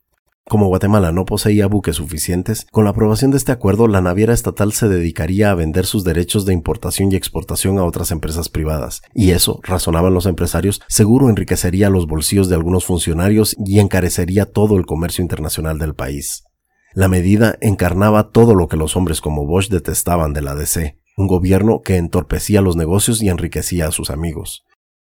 Como 0.44 0.68
Guatemala 0.68 1.10
no 1.10 1.24
poseía 1.24 1.66
buques 1.66 1.96
suficientes, 1.96 2.64
con 2.70 2.84
la 2.84 2.90
aprobación 2.90 3.32
de 3.32 3.38
este 3.38 3.50
acuerdo 3.50 3.88
la 3.88 4.00
naviera 4.00 4.32
estatal 4.32 4.72
se 4.72 4.88
dedicaría 4.88 5.50
a 5.50 5.54
vender 5.56 5.84
sus 5.84 6.04
derechos 6.04 6.46
de 6.46 6.52
importación 6.52 7.10
y 7.10 7.16
exportación 7.16 7.76
a 7.76 7.84
otras 7.84 8.12
empresas 8.12 8.48
privadas, 8.48 9.02
y 9.14 9.32
eso, 9.32 9.58
razonaban 9.64 10.14
los 10.14 10.26
empresarios, 10.26 10.80
seguro 10.86 11.28
enriquecería 11.28 11.90
los 11.90 12.06
bolsillos 12.06 12.48
de 12.48 12.54
algunos 12.54 12.84
funcionarios 12.84 13.56
y 13.66 13.80
encarecería 13.80 14.44
todo 14.46 14.76
el 14.76 14.86
comercio 14.86 15.20
internacional 15.20 15.80
del 15.80 15.96
país. 15.96 16.44
La 16.94 17.08
medida 17.08 17.58
encarnaba 17.60 18.30
todo 18.30 18.54
lo 18.54 18.68
que 18.68 18.76
los 18.76 18.94
hombres 18.94 19.20
como 19.20 19.44
Bosch 19.44 19.70
detestaban 19.70 20.34
de 20.34 20.42
la 20.42 20.54
DC, 20.54 21.00
un 21.16 21.26
gobierno 21.26 21.80
que 21.80 21.96
entorpecía 21.96 22.60
los 22.60 22.76
negocios 22.76 23.20
y 23.22 23.28
enriquecía 23.28 23.88
a 23.88 23.90
sus 23.90 24.10
amigos. 24.10 24.64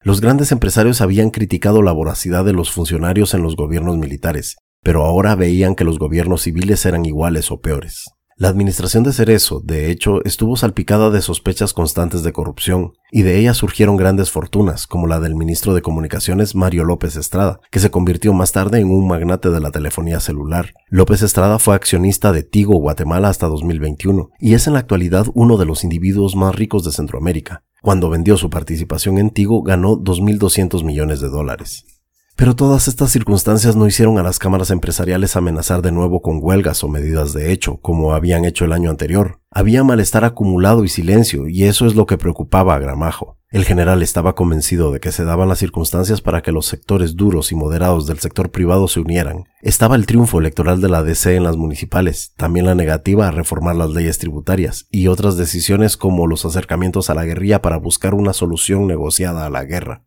Los 0.08 0.22
grandes 0.22 0.54
empresarios 0.54 1.02
habían 1.02 1.32
criticado 1.32 1.82
la 1.82 1.91
voracidad 1.91 2.46
de 2.46 2.54
los 2.54 2.72
funcionarios 2.72 3.34
en 3.34 3.43
los 3.43 3.58
gobiernos 3.58 3.98
militares, 3.98 4.56
pero 4.82 5.04
ahora 5.04 5.36
veían 5.36 5.76
que 5.76 5.84
los 5.84 6.00
gobiernos 6.00 6.43
civiles 6.43 6.86
eran 6.86 7.04
iguales 7.04 7.52
o 7.52 7.60
peores. 7.60 8.06
La 8.39 8.50
administración 8.50 9.02
de 9.02 9.13
Cerezo, 9.13 9.62
de 9.63 9.89
hecho, 9.89 10.23
estuvo 10.23 10.56
salpicada 10.58 11.10
de 11.10 11.23
sospechas 11.23 11.73
constantes 11.73 12.21
de 12.21 12.34
corrupción, 12.34 12.93
y 13.12 13.23
de 13.23 13.39
ella 13.39 13.56
surgieron 13.56 13.97
grandes 13.97 14.30
fortunas, 14.30 14.86
como 14.86 15.08
la 15.08 15.19
del 15.19 15.34
ministro 15.34 15.73
de 15.73 15.82
Comunicaciones 15.82 16.54
Mario 16.54 16.84
López 16.84 17.15
Estrada, 17.15 17.60
que 17.71 17.80
se 17.80 17.89
convirtió 17.89 18.34
más 18.34 18.52
tarde 18.52 18.80
en 18.80 18.91
un 18.91 19.08
magnate 19.08 19.50
de 19.50 19.60
la 19.60 19.71
telefonía 19.71 20.19
celular. 20.19 20.76
López 20.88 21.23
Estrada 21.23 21.58
fue 21.58 21.73
accionista 21.73 22.32
de 22.32 22.43
Tigo 22.43 22.78
Guatemala 22.78 23.30
hasta 23.30 23.47
2021, 23.47 24.30
y 24.39 24.54
es 24.54 24.67
en 24.67 24.73
la 24.73 24.80
actualidad 24.82 25.26
uno 25.34 25.58
de 25.58 25.65
los 25.65 25.84
individuos 25.84 26.36
más 26.36 26.54
ricos 26.54 26.84
de 26.84 26.91
Centroamérica. 26.91 27.63
Cuando 27.82 28.12
vendió 28.12 28.38
su 28.38 28.52
participación 28.52 29.17
en 29.17 29.32
Tigo 29.32 29.63
ganó 29.63 29.97
2.200 29.97 30.84
millones 30.84 31.21
de 31.21 31.30
dólares. 31.30 31.97
Pero 32.38 32.56
todas 32.56 32.88
estas 32.88 33.10
circunstancias 33.10 33.76
no 33.76 33.88
hicieron 33.88 34.19
a 34.19 34.23
las 34.23 34.38
cámaras 34.38 34.69
empresariales 34.69 35.36
amenazar 35.36 35.82
de 35.82 35.91
nuevo 35.91 36.21
con 36.21 36.38
huelgas 36.39 36.84
o 36.84 36.88
medidas 36.88 37.34
de 37.34 37.52
hecho, 37.52 37.78
como 37.78 38.13
habían 38.13 38.45
hecho 38.45 38.63
el 38.63 38.73
año 38.73 38.91
anterior. 38.91 39.39
Había 39.50 39.84
malestar 39.84 40.23
acumulado 40.23 40.84
y 40.84 40.88
silencio, 40.88 41.47
y 41.47 41.63
eso 41.63 41.88
es 41.88 41.95
lo 41.95 42.06
que 42.06 42.19
preocupaba 42.19 42.76
a 42.76 42.80
Gramajo. 42.80 43.38
El 43.50 43.65
general 43.65 44.04
estaba 44.04 44.36
convencido 44.36 44.91
de 44.91 45.00
que 45.00 45.12
se 45.12 45.23
daban 45.23 45.50
las 45.50 45.58
circunstancias 45.58 46.21
para 46.21 46.43
que 46.43 46.52
los 46.52 46.67
sectores 46.67 47.15
duros 47.15 47.52
y 47.52 47.56
moderados 47.56 48.06
del 48.06 48.19
sector 48.19 48.52
privado 48.52 48.88
se 48.88 49.00
unieran. 49.00 49.45
Estaba 49.63 49.95
el 49.95 50.06
triunfo 50.06 50.39
electoral 50.39 50.80
de 50.80 50.89
la 50.89 51.02
DC 51.02 51.36
en 51.36 51.43
las 51.43 51.58
municipales, 51.58 52.34
también 52.38 52.67
la 52.67 52.76
negativa 52.76 53.28
a 53.28 53.32
reformar 53.32 53.78
las 53.78 53.89
leyes 53.89 54.19
tributarias, 54.19 54.86
y 54.91 55.08
otras 55.08 55.38
decisiones 55.38 55.97
como 55.97 56.28
los 56.28 56.45
acercamientos 56.45 57.10
a 57.10 57.15
la 57.15 57.26
guerrilla 57.26 57.63
para 57.63 57.78
buscar 57.78 58.13
una 58.13 58.34
solución 58.34 58.86
negociada 58.86 59.47
a 59.47 59.50
la 59.50 59.63
guerra. 59.63 60.04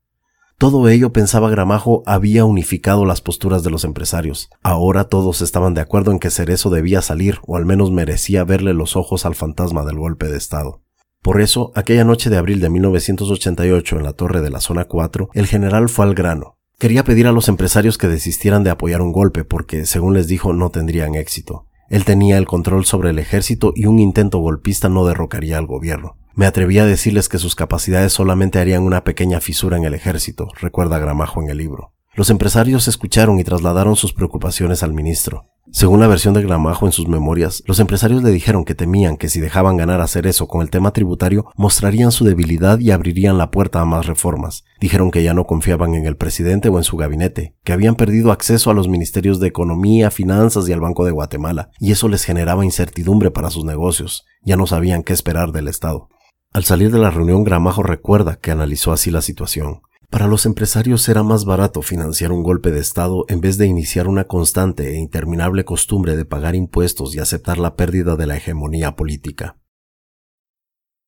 Todo 0.61 0.91
ello, 0.91 1.11
pensaba 1.11 1.49
Gramajo, 1.49 2.03
había 2.05 2.45
unificado 2.45 3.07
las 3.07 3.23
posturas 3.23 3.63
de 3.63 3.71
los 3.71 3.85
empresarios. 3.85 4.51
Ahora 4.63 5.05
todos 5.05 5.41
estaban 5.41 5.73
de 5.73 5.81
acuerdo 5.81 6.13
en 6.13 6.19
que 6.19 6.29
Cerezo 6.29 6.69
debía 6.69 7.01
salir, 7.01 7.39
o 7.47 7.57
al 7.57 7.65
menos 7.65 7.91
merecía 7.91 8.45
verle 8.45 8.75
los 8.75 8.95
ojos 8.95 9.25
al 9.25 9.35
fantasma 9.35 9.87
del 9.87 9.97
golpe 9.97 10.29
de 10.29 10.37
Estado. 10.37 10.83
Por 11.23 11.41
eso, 11.41 11.73
aquella 11.77 12.05
noche 12.05 12.29
de 12.29 12.37
abril 12.37 12.61
de 12.61 12.69
1988 12.69 13.97
en 13.97 14.05
la 14.05 14.13
torre 14.13 14.43
de 14.43 14.51
la 14.51 14.61
zona 14.61 14.85
4, 14.85 15.31
el 15.33 15.47
general 15.47 15.89
fue 15.89 16.05
al 16.05 16.15
grano. 16.15 16.59
Quería 16.79 17.05
pedir 17.05 17.27
a 17.27 17.33
los 17.33 17.49
empresarios 17.49 17.97
que 17.97 18.09
desistieran 18.09 18.63
de 18.63 18.69
apoyar 18.69 19.01
un 19.01 19.13
golpe 19.13 19.45
porque, 19.45 19.87
según 19.87 20.13
les 20.13 20.29
dijo, 20.29 20.53
no 20.53 20.69
tendrían 20.69 21.15
éxito. 21.15 21.69
Él 21.89 22.05
tenía 22.05 22.37
el 22.37 22.45
control 22.45 22.85
sobre 22.85 23.09
el 23.09 23.19
ejército 23.19 23.73
y 23.75 23.87
un 23.87 23.99
intento 23.99 24.41
golpista 24.41 24.91
no 24.91 25.07
derrocaría 25.07 25.57
al 25.57 25.67
gobierno. 25.67 26.20
Me 26.41 26.47
atreví 26.47 26.79
a 26.79 26.87
decirles 26.87 27.29
que 27.29 27.39
sus 27.39 27.55
capacidades 27.55 28.15
solamente 28.15 28.59
harían 28.59 28.83
una 28.83 29.05
pequeña 29.05 29.43
fisura 29.43 29.77
en 29.77 29.85
el 29.85 29.93
ejército, 29.93 30.49
recuerda 30.59 30.99
Gramajo 30.99 31.43
en 31.43 31.51
el 31.51 31.59
libro. 31.59 31.93
Los 32.15 32.31
empresarios 32.31 32.89
escucharon 32.89 33.39
y 33.39 33.45
trasladaron 33.45 33.95
sus 33.95 34.15
preocupaciones 34.15 34.83
al 34.83 34.95
ministro. 34.95 35.51
Según 35.71 36.01
la 36.01 36.07
versión 36.07 36.33
de 36.33 36.41
Gramajo 36.41 36.87
en 36.87 36.93
sus 36.93 37.09
memorias, 37.09 37.63
los 37.67 37.79
empresarios 37.79 38.23
le 38.23 38.31
dijeron 38.31 38.65
que 38.65 38.75
temían 38.75 39.19
que 39.19 39.29
si 39.29 39.39
dejaban 39.39 39.77
ganar 39.77 40.01
hacer 40.01 40.27
eso 40.27 40.49
con 40.49 40.63
el 40.63 40.71
tema 40.71 40.95
tributario, 40.95 41.45
mostrarían 41.59 42.11
su 42.11 42.25
debilidad 42.25 42.79
y 42.79 42.91
abrirían 42.91 43.37
la 43.37 43.51
puerta 43.51 43.83
a 43.83 43.85
más 43.85 44.07
reformas. 44.07 44.65
Dijeron 44.81 45.11
que 45.11 45.23
ya 45.23 45.35
no 45.35 45.45
confiaban 45.45 45.95
en 45.95 46.07
el 46.07 46.17
presidente 46.17 46.71
o 46.71 46.79
en 46.79 46.85
su 46.85 46.97
gabinete, 46.97 47.55
que 47.65 47.75
habían 47.75 47.97
perdido 47.97 48.33
acceso 48.33 48.71
a 48.71 48.75
los 48.75 48.89
ministerios 48.89 49.41
de 49.41 49.49
Economía, 49.49 50.11
Finanzas 50.11 50.67
y 50.71 50.73
al 50.73 50.81
Banco 50.81 51.05
de 51.05 51.11
Guatemala, 51.11 51.69
y 51.79 51.93
eso 51.93 52.09
les 52.09 52.25
generaba 52.25 52.65
incertidumbre 52.65 53.31
para 53.31 53.51
sus 53.51 53.67
negocios. 53.67 54.25
Ya 54.43 54.57
no 54.57 54.67
sabían 54.67 55.03
qué 55.03 55.13
esperar 55.13 55.53
del 55.53 55.69
Estado. 55.69 56.09
Al 56.53 56.65
salir 56.65 56.91
de 56.91 56.99
la 56.99 57.11
reunión, 57.11 57.45
Gramajo 57.45 57.85
recuerda 57.85 58.35
que 58.35 58.51
analizó 58.51 58.91
así 58.91 59.13
la 59.13 59.23
situación. 59.23 59.83
Para 60.11 60.27
los 60.27 60.47
empresarios 60.47 61.09
era 61.09 61.23
más 61.23 61.45
barato 61.45 61.81
financiar 61.81 62.33
un 62.33 62.43
golpe 62.43 62.73
de 62.73 62.81
Estado 62.81 63.25
en 63.29 63.41
vez 63.41 63.57
de 63.57 63.69
iniciar 63.69 64.09
una 64.09 64.25
constante 64.25 64.91
e 64.91 64.99
interminable 64.99 65.65
costumbre 65.65 66.17
de 66.17 66.25
pagar 66.25 66.57
impuestos 66.57 67.15
y 67.15 67.21
aceptar 67.21 67.59
la 67.59 67.77
pérdida 67.77 68.17
de 68.17 68.27
la 68.27 68.37
hegemonía 68.37 68.97
política. 68.97 69.61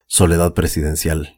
Soledad 0.06 0.54
presidencial. 0.54 1.36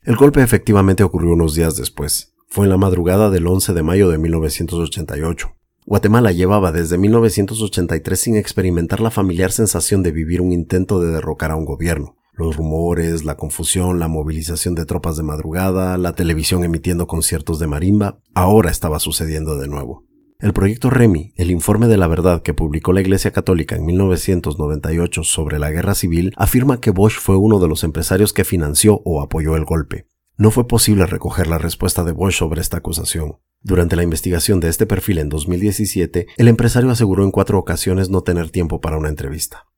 El 0.00 0.16
golpe 0.16 0.42
efectivamente 0.42 1.02
ocurrió 1.02 1.34
unos 1.34 1.54
días 1.54 1.76
después. 1.76 2.34
Fue 2.48 2.64
en 2.64 2.70
la 2.70 2.78
madrugada 2.78 3.28
del 3.28 3.46
11 3.46 3.74
de 3.74 3.82
mayo 3.82 4.08
de 4.08 4.16
1988. 4.16 5.54
Guatemala 5.84 6.32
llevaba 6.32 6.72
desde 6.72 6.96
1983 6.96 8.18
sin 8.18 8.36
experimentar 8.36 9.00
la 9.00 9.10
familiar 9.10 9.52
sensación 9.52 10.02
de 10.02 10.12
vivir 10.12 10.40
un 10.40 10.50
intento 10.50 10.98
de 10.98 11.10
derrocar 11.10 11.50
a 11.50 11.56
un 11.56 11.66
gobierno. 11.66 12.16
Los 12.36 12.56
rumores, 12.56 13.24
la 13.24 13.36
confusión, 13.36 14.00
la 14.00 14.08
movilización 14.08 14.74
de 14.74 14.86
tropas 14.86 15.16
de 15.16 15.22
madrugada, 15.22 15.96
la 15.98 16.14
televisión 16.14 16.64
emitiendo 16.64 17.06
conciertos 17.06 17.60
de 17.60 17.68
marimba, 17.68 18.18
ahora 18.34 18.70
estaba 18.70 18.98
sucediendo 18.98 19.56
de 19.56 19.68
nuevo. 19.68 20.04
El 20.40 20.52
proyecto 20.52 20.90
REMI, 20.90 21.32
el 21.36 21.52
informe 21.52 21.86
de 21.86 21.96
la 21.96 22.08
verdad 22.08 22.42
que 22.42 22.52
publicó 22.52 22.92
la 22.92 23.00
Iglesia 23.00 23.30
Católica 23.30 23.76
en 23.76 23.86
1998 23.86 25.22
sobre 25.22 25.60
la 25.60 25.70
guerra 25.70 25.94
civil, 25.94 26.32
afirma 26.36 26.80
que 26.80 26.90
Bosch 26.90 27.20
fue 27.20 27.36
uno 27.36 27.60
de 27.60 27.68
los 27.68 27.84
empresarios 27.84 28.32
que 28.32 28.44
financió 28.44 29.00
o 29.04 29.22
apoyó 29.22 29.54
el 29.54 29.64
golpe. 29.64 30.08
No 30.36 30.50
fue 30.50 30.66
posible 30.66 31.06
recoger 31.06 31.46
la 31.46 31.58
respuesta 31.58 32.02
de 32.02 32.12
Bosch 32.12 32.34
sobre 32.34 32.60
esta 32.60 32.78
acusación. 32.78 33.36
Durante 33.62 33.94
la 33.94 34.02
investigación 34.02 34.58
de 34.58 34.68
este 34.68 34.86
perfil 34.86 35.18
en 35.18 35.28
2017, 35.28 36.26
el 36.36 36.48
empresario 36.48 36.90
aseguró 36.90 37.22
en 37.24 37.30
cuatro 37.30 37.58
ocasiones 37.58 38.10
no 38.10 38.22
tener 38.22 38.50
tiempo 38.50 38.80
para 38.80 38.98
una 38.98 39.08
entrevista. 39.08 39.68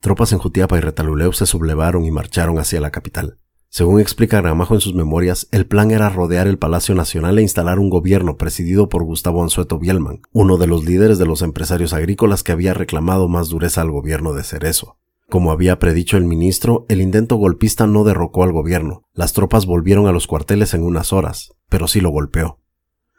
Tropas 0.00 0.32
en 0.32 0.38
Jutiapa 0.38 0.76
y 0.76 0.80
Retaluleu 0.80 1.32
se 1.32 1.46
sublevaron 1.46 2.04
y 2.04 2.10
marcharon 2.10 2.58
hacia 2.58 2.80
la 2.80 2.90
capital. 2.90 3.38
Según 3.68 4.00
explica 4.00 4.40
Gramajo 4.40 4.74
en 4.74 4.80
sus 4.80 4.94
memorias, 4.94 5.48
el 5.50 5.66
plan 5.66 5.90
era 5.90 6.08
rodear 6.08 6.46
el 6.46 6.58
Palacio 6.58 6.94
Nacional 6.94 7.38
e 7.38 7.42
instalar 7.42 7.78
un 7.78 7.90
gobierno 7.90 8.36
presidido 8.36 8.88
por 8.88 9.04
Gustavo 9.04 9.42
Anzueto 9.42 9.78
Bielman, 9.78 10.22
uno 10.32 10.56
de 10.56 10.66
los 10.66 10.84
líderes 10.84 11.18
de 11.18 11.26
los 11.26 11.42
empresarios 11.42 11.92
agrícolas 11.92 12.42
que 12.42 12.52
había 12.52 12.74
reclamado 12.74 13.28
más 13.28 13.48
dureza 13.48 13.82
al 13.82 13.90
gobierno 13.90 14.32
de 14.32 14.44
Cerezo. 14.44 14.98
Como 15.28 15.50
había 15.50 15.78
predicho 15.78 16.16
el 16.16 16.24
ministro, 16.24 16.86
el 16.88 17.00
intento 17.00 17.36
golpista 17.36 17.86
no 17.86 18.04
derrocó 18.04 18.44
al 18.44 18.52
gobierno. 18.52 19.02
Las 19.12 19.32
tropas 19.32 19.66
volvieron 19.66 20.06
a 20.06 20.12
los 20.12 20.26
cuarteles 20.26 20.72
en 20.72 20.84
unas 20.84 21.12
horas, 21.12 21.52
pero 21.68 21.88
sí 21.88 22.00
lo 22.00 22.10
golpeó 22.10 22.60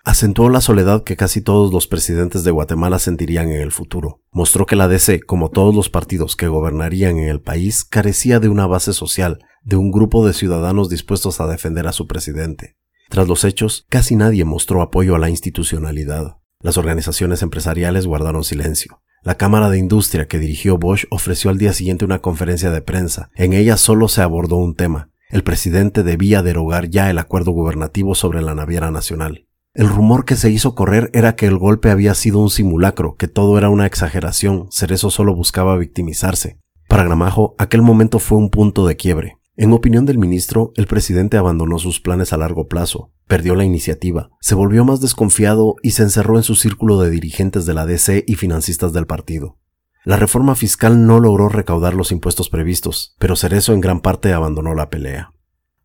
acentuó 0.08 0.50
la 0.50 0.62
soledad 0.62 1.04
que 1.04 1.17
casi 1.17 1.41
todos 1.41 1.74
los 1.74 1.86
presidentes 1.86 2.46
de 2.46 2.52
Guatemala 2.52 2.98
sentirían 2.98 3.52
en 3.52 3.60
el 3.60 3.74
futuro. 3.74 4.22
Mostró 4.32 4.65
que 4.65 4.78
la 4.78 4.88
DC, 4.88 5.20
como 5.20 5.50
todos 5.50 5.76
los 5.76 5.89
partidos 5.89 6.38
que 6.38 6.48
gobernarían 6.48 7.17
en 7.17 7.28
el 7.28 7.41
país, 7.41 7.84
carecía 7.84 8.39
de 8.39 8.48
una 8.48 8.67
base 8.67 8.93
social, 8.93 9.39
de 9.63 9.76
un 9.76 9.91
grupo 9.91 10.26
de 10.26 10.32
ciudadanos 10.32 10.88
dispuestos 10.88 11.41
a 11.41 11.48
defender 11.48 11.88
a 11.88 11.91
su 11.91 12.08
presidente. 12.08 12.78
Tras 13.10 13.28
los 13.28 13.43
hechos, 13.43 13.86
casi 13.89 14.15
nadie 14.15 14.46
mostró 14.46 14.82
apoyo 14.82 15.13
a 15.13 15.20
la 15.20 15.30
institucionalidad. 15.30 16.38
Las 16.62 16.78
organizaciones 16.78 17.41
empresariales 17.41 18.08
guardaron 18.08 18.46
silencio. 18.46 19.02
La 19.24 19.36
Cámara 19.36 19.70
de 19.70 19.78
Industria 19.78 20.30
que 20.30 20.39
dirigió 20.39 20.78
Bosch 20.78 21.04
ofreció 21.10 21.50
al 21.50 21.58
día 21.58 21.74
siguiente 21.74 22.06
una 22.06 22.20
conferencia 22.20 22.72
de 22.72 22.82
prensa. 22.82 23.30
En 23.36 23.52
ella 23.52 23.76
solo 23.76 24.08
se 24.08 24.22
abordó 24.22 24.56
un 24.56 24.74
tema. 24.74 25.10
El 25.30 25.43
presidente 25.43 26.04
debía 26.04 26.43
derogar 26.43 26.89
ya 26.89 27.10
el 27.10 27.17
acuerdo 27.17 27.52
gubernativo 27.52 28.15
sobre 28.15 28.41
la 28.41 28.56
naviera 28.56 28.89
nacional. 28.89 29.47
El 29.78 29.90
rumor 29.90 30.26
que 30.26 30.36
se 30.36 30.50
hizo 30.50 30.74
correr 30.74 31.12
era 31.13 31.36
que 31.36 31.46
el 31.46 31.60
golpe 31.60 31.92
había 31.92 32.16
sido 32.16 32.40
un 32.40 32.50
simulacro, 32.50 33.16
que 33.16 33.28
todo 33.28 33.60
era 33.60 33.70
una 33.70 33.86
exageración, 33.86 34.70
Cerezo 34.72 35.12
solo 35.12 35.36
buscaba 35.36 35.78
victimizarse. 35.78 36.58
Para 36.88 37.04
Gramajo, 37.04 37.54
aquel 37.60 37.84
momento 37.84 38.18
fue 38.18 38.40
un 38.40 38.50
punto 38.50 38.88
de 38.88 38.96
quiebre. 38.96 39.38
En 39.56 39.72
opinión 39.74 40.08
del 40.08 40.18
ministro, 40.18 40.72
el 40.78 40.88
presidente 40.88 41.38
abandonó 41.38 41.78
sus 41.78 42.00
planes 42.00 42.34
a 42.34 42.38
largo 42.38 42.68
plazo, 42.68 43.12
perdió 43.28 43.54
la 43.54 43.66
iniciativa, 43.66 44.32
se 44.42 44.56
volvió 44.56 44.84
más 44.84 45.00
desconfiado 45.00 45.76
y 45.84 45.92
se 45.92 46.02
encerró 46.02 46.38
en 46.38 46.44
su 46.44 46.56
círculo 46.56 47.00
de 47.00 47.12
dirigentes 47.12 47.68
de 47.68 47.76
la 47.76 47.86
DC 47.86 48.24
y 48.26 48.34
financistas 48.34 48.94
del 48.94 49.06
partido. 49.06 49.60
La 50.04 50.18
reforma 50.18 50.56
fiscal 50.56 51.06
no 51.06 51.20
logró 51.20 51.50
recaudar 51.50 51.94
los 51.94 52.12
impuestos 52.12 52.50
previstos, 52.50 53.16
pero 53.20 53.36
Cerezo 53.36 53.74
en 53.74 53.82
gran 53.82 54.00
parte 54.00 54.34
abandonó 54.34 54.74
la 54.74 54.90
pelea. 54.90 55.34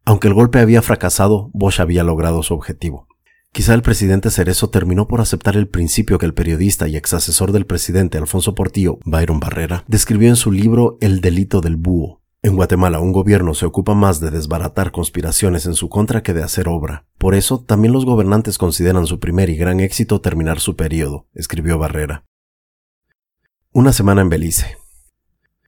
Aunque 0.06 0.28
el 0.28 0.34
golpe 0.34 0.60
había 0.60 0.80
fracasado, 0.80 1.50
Bosch 1.52 1.78
había 1.78 2.04
logrado 2.04 2.42
su 2.42 2.54
objetivo. 2.54 3.06
Quizá 3.54 3.74
el 3.74 3.82
presidente 3.82 4.30
Cerezo 4.30 4.70
terminó 4.70 5.06
por 5.06 5.20
aceptar 5.20 5.58
el 5.58 5.68
principio 5.68 6.16
que 6.16 6.24
el 6.24 6.32
periodista 6.32 6.88
y 6.88 6.96
ex 6.96 7.12
asesor 7.12 7.52
del 7.52 7.66
presidente 7.66 8.16
Alfonso 8.16 8.54
Portillo, 8.54 8.98
Byron 9.04 9.40
Barrera, 9.40 9.84
describió 9.86 10.30
en 10.30 10.36
su 10.36 10.50
libro 10.50 10.96
El 11.02 11.20
delito 11.20 11.60
del 11.60 11.76
búho. 11.76 12.22
En 12.40 12.56
Guatemala 12.56 12.98
un 13.00 13.12
gobierno 13.12 13.52
se 13.52 13.66
ocupa 13.66 13.92
más 13.92 14.20
de 14.20 14.30
desbaratar 14.30 14.90
conspiraciones 14.90 15.66
en 15.66 15.74
su 15.74 15.90
contra 15.90 16.22
que 16.22 16.32
de 16.32 16.42
hacer 16.42 16.66
obra. 16.66 17.04
Por 17.18 17.34
eso 17.34 17.60
también 17.60 17.92
los 17.92 18.06
gobernantes 18.06 18.56
consideran 18.56 19.06
su 19.06 19.20
primer 19.20 19.50
y 19.50 19.56
gran 19.56 19.80
éxito 19.80 20.22
terminar 20.22 20.58
su 20.58 20.74
periodo, 20.74 21.26
escribió 21.34 21.76
Barrera. 21.76 22.24
Una 23.70 23.92
semana 23.92 24.22
en 24.22 24.30
Belice. 24.30 24.78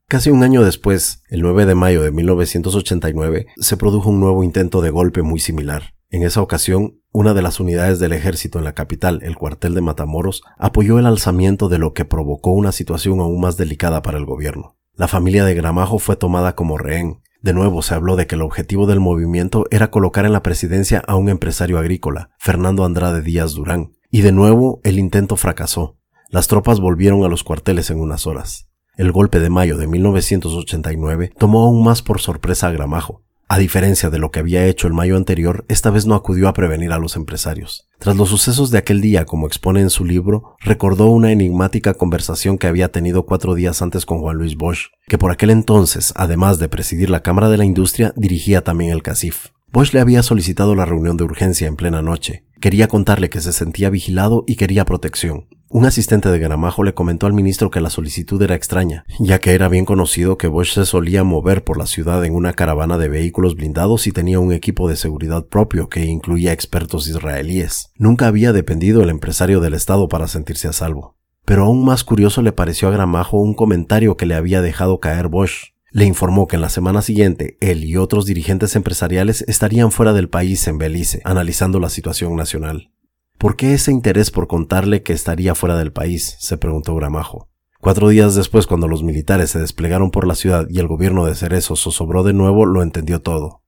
Casi 0.08 0.30
un 0.30 0.42
año 0.42 0.62
después, 0.62 1.22
el 1.28 1.42
9 1.42 1.66
de 1.66 1.74
mayo 1.74 2.02
de 2.02 2.12
1989, 2.12 3.46
se 3.56 3.76
produjo 3.76 4.08
un 4.08 4.20
nuevo 4.20 4.42
intento 4.42 4.80
de 4.80 4.88
golpe 4.88 5.20
muy 5.20 5.38
similar. 5.38 5.94
En 6.14 6.22
esa 6.22 6.42
ocasión, 6.42 7.00
una 7.10 7.34
de 7.34 7.42
las 7.42 7.58
unidades 7.58 7.98
del 7.98 8.12
ejército 8.12 8.60
en 8.60 8.64
la 8.64 8.72
capital, 8.72 9.18
el 9.24 9.34
cuartel 9.34 9.74
de 9.74 9.80
Matamoros, 9.80 10.42
apoyó 10.58 11.00
el 11.00 11.06
alzamiento 11.06 11.68
de 11.68 11.78
lo 11.78 11.92
que 11.92 12.04
provocó 12.04 12.52
una 12.52 12.70
situación 12.70 13.18
aún 13.18 13.40
más 13.40 13.56
delicada 13.56 14.00
para 14.00 14.16
el 14.16 14.24
gobierno. 14.24 14.76
La 14.94 15.08
familia 15.08 15.44
de 15.44 15.56
Gramajo 15.56 15.98
fue 15.98 16.14
tomada 16.14 16.54
como 16.54 16.78
rehén. 16.78 17.20
De 17.42 17.52
nuevo 17.52 17.82
se 17.82 17.94
habló 17.94 18.14
de 18.14 18.28
que 18.28 18.36
el 18.36 18.42
objetivo 18.42 18.86
del 18.86 19.00
movimiento 19.00 19.64
era 19.72 19.90
colocar 19.90 20.24
en 20.24 20.32
la 20.32 20.44
presidencia 20.44 21.02
a 21.04 21.16
un 21.16 21.28
empresario 21.28 21.80
agrícola, 21.80 22.30
Fernando 22.38 22.84
Andrade 22.84 23.20
Díaz 23.20 23.54
Durán, 23.54 23.94
y 24.08 24.20
de 24.20 24.30
nuevo 24.30 24.78
el 24.84 25.00
intento 25.00 25.34
fracasó. 25.34 25.98
Las 26.30 26.46
tropas 26.46 26.78
volvieron 26.78 27.24
a 27.24 27.28
los 27.28 27.42
cuarteles 27.42 27.90
en 27.90 27.98
unas 27.98 28.28
horas. 28.28 28.68
El 28.96 29.10
golpe 29.10 29.40
de 29.40 29.50
mayo 29.50 29.76
de 29.78 29.88
1989 29.88 31.32
tomó 31.36 31.64
aún 31.64 31.82
más 31.82 32.02
por 32.02 32.20
sorpresa 32.20 32.68
a 32.68 32.70
Gramajo. 32.70 33.24
A 33.46 33.58
diferencia 33.58 34.08
de 34.08 34.18
lo 34.18 34.30
que 34.30 34.40
había 34.40 34.66
hecho 34.66 34.86
el 34.86 34.94
mayo 34.94 35.16
anterior, 35.16 35.66
esta 35.68 35.90
vez 35.90 36.06
no 36.06 36.14
acudió 36.14 36.48
a 36.48 36.54
prevenir 36.54 36.92
a 36.92 36.98
los 36.98 37.14
empresarios. 37.14 37.88
Tras 37.98 38.16
los 38.16 38.30
sucesos 38.30 38.70
de 38.70 38.78
aquel 38.78 39.00
día, 39.00 39.26
como 39.26 39.46
expone 39.46 39.80
en 39.80 39.90
su 39.90 40.04
libro, 40.04 40.56
recordó 40.60 41.08
una 41.08 41.30
enigmática 41.30 41.94
conversación 41.94 42.56
que 42.56 42.66
había 42.66 42.90
tenido 42.90 43.26
cuatro 43.26 43.54
días 43.54 43.82
antes 43.82 44.06
con 44.06 44.20
Juan 44.20 44.38
Luis 44.38 44.56
Bosch, 44.56 44.88
que 45.08 45.18
por 45.18 45.30
aquel 45.30 45.50
entonces, 45.50 46.14
además 46.16 46.58
de 46.58 46.68
presidir 46.68 47.10
la 47.10 47.22
Cámara 47.22 47.50
de 47.50 47.58
la 47.58 47.64
Industria, 47.64 48.14
dirigía 48.16 48.64
también 48.64 48.90
el 48.92 49.02
CACIF. 49.02 49.48
Bosch 49.70 49.92
le 49.92 50.00
había 50.00 50.22
solicitado 50.22 50.74
la 50.74 50.86
reunión 50.86 51.16
de 51.16 51.24
urgencia 51.24 51.66
en 51.66 51.76
plena 51.76 52.00
noche. 52.00 52.44
Quería 52.60 52.88
contarle 52.88 53.30
que 53.30 53.40
se 53.40 53.52
sentía 53.52 53.90
vigilado 53.90 54.44
y 54.46 54.56
quería 54.56 54.84
protección. 54.84 55.46
Un 55.74 55.86
asistente 55.86 56.30
de 56.30 56.38
Gramajo 56.38 56.84
le 56.84 56.94
comentó 56.94 57.26
al 57.26 57.32
ministro 57.32 57.68
que 57.68 57.80
la 57.80 57.90
solicitud 57.90 58.40
era 58.40 58.54
extraña, 58.54 59.04
ya 59.18 59.40
que 59.40 59.54
era 59.54 59.68
bien 59.68 59.84
conocido 59.84 60.38
que 60.38 60.46
Bosch 60.46 60.74
se 60.74 60.86
solía 60.86 61.24
mover 61.24 61.64
por 61.64 61.78
la 61.78 61.86
ciudad 61.86 62.24
en 62.24 62.34
una 62.34 62.52
caravana 62.52 62.96
de 62.96 63.08
vehículos 63.08 63.56
blindados 63.56 64.06
y 64.06 64.12
tenía 64.12 64.38
un 64.38 64.52
equipo 64.52 64.88
de 64.88 64.94
seguridad 64.94 65.46
propio 65.46 65.88
que 65.88 66.04
incluía 66.04 66.52
expertos 66.52 67.08
israelíes. 67.08 67.90
Nunca 67.96 68.28
había 68.28 68.52
dependido 68.52 69.02
el 69.02 69.10
empresario 69.10 69.60
del 69.60 69.74
Estado 69.74 70.06
para 70.06 70.28
sentirse 70.28 70.68
a 70.68 70.72
salvo. 70.72 71.16
Pero 71.44 71.64
aún 71.64 71.84
más 71.84 72.04
curioso 72.04 72.40
le 72.40 72.52
pareció 72.52 72.86
a 72.86 72.92
Gramajo 72.92 73.38
un 73.38 73.54
comentario 73.54 74.16
que 74.16 74.26
le 74.26 74.36
había 74.36 74.62
dejado 74.62 75.00
caer 75.00 75.26
Bosch. 75.26 75.73
Le 75.94 76.06
informó 76.06 76.48
que 76.48 76.56
en 76.56 76.62
la 76.62 76.70
semana 76.70 77.02
siguiente 77.02 77.56
él 77.60 77.84
y 77.84 77.96
otros 77.96 78.26
dirigentes 78.26 78.74
empresariales 78.74 79.44
estarían 79.46 79.92
fuera 79.92 80.12
del 80.12 80.28
país 80.28 80.66
en 80.66 80.76
Belice, 80.76 81.20
analizando 81.22 81.78
la 81.78 81.88
situación 81.88 82.34
nacional. 82.34 82.90
¿Por 83.38 83.54
qué 83.54 83.74
ese 83.74 83.92
interés 83.92 84.32
por 84.32 84.48
contarle 84.48 85.04
que 85.04 85.12
estaría 85.12 85.54
fuera 85.54 85.76
del 85.78 85.92
país? 85.92 86.34
se 86.40 86.58
preguntó 86.58 86.96
Gramajo. 86.96 87.48
Cuatro 87.80 88.08
días 88.08 88.34
después, 88.34 88.66
cuando 88.66 88.88
los 88.88 89.04
militares 89.04 89.50
se 89.50 89.60
desplegaron 89.60 90.10
por 90.10 90.26
la 90.26 90.34
ciudad 90.34 90.66
y 90.68 90.80
el 90.80 90.88
gobierno 90.88 91.26
de 91.26 91.36
Cerezo 91.36 91.76
zozobró 91.76 92.24
de 92.24 92.32
nuevo, 92.32 92.66
lo 92.66 92.82
entendió 92.82 93.22
todo. 93.22 93.62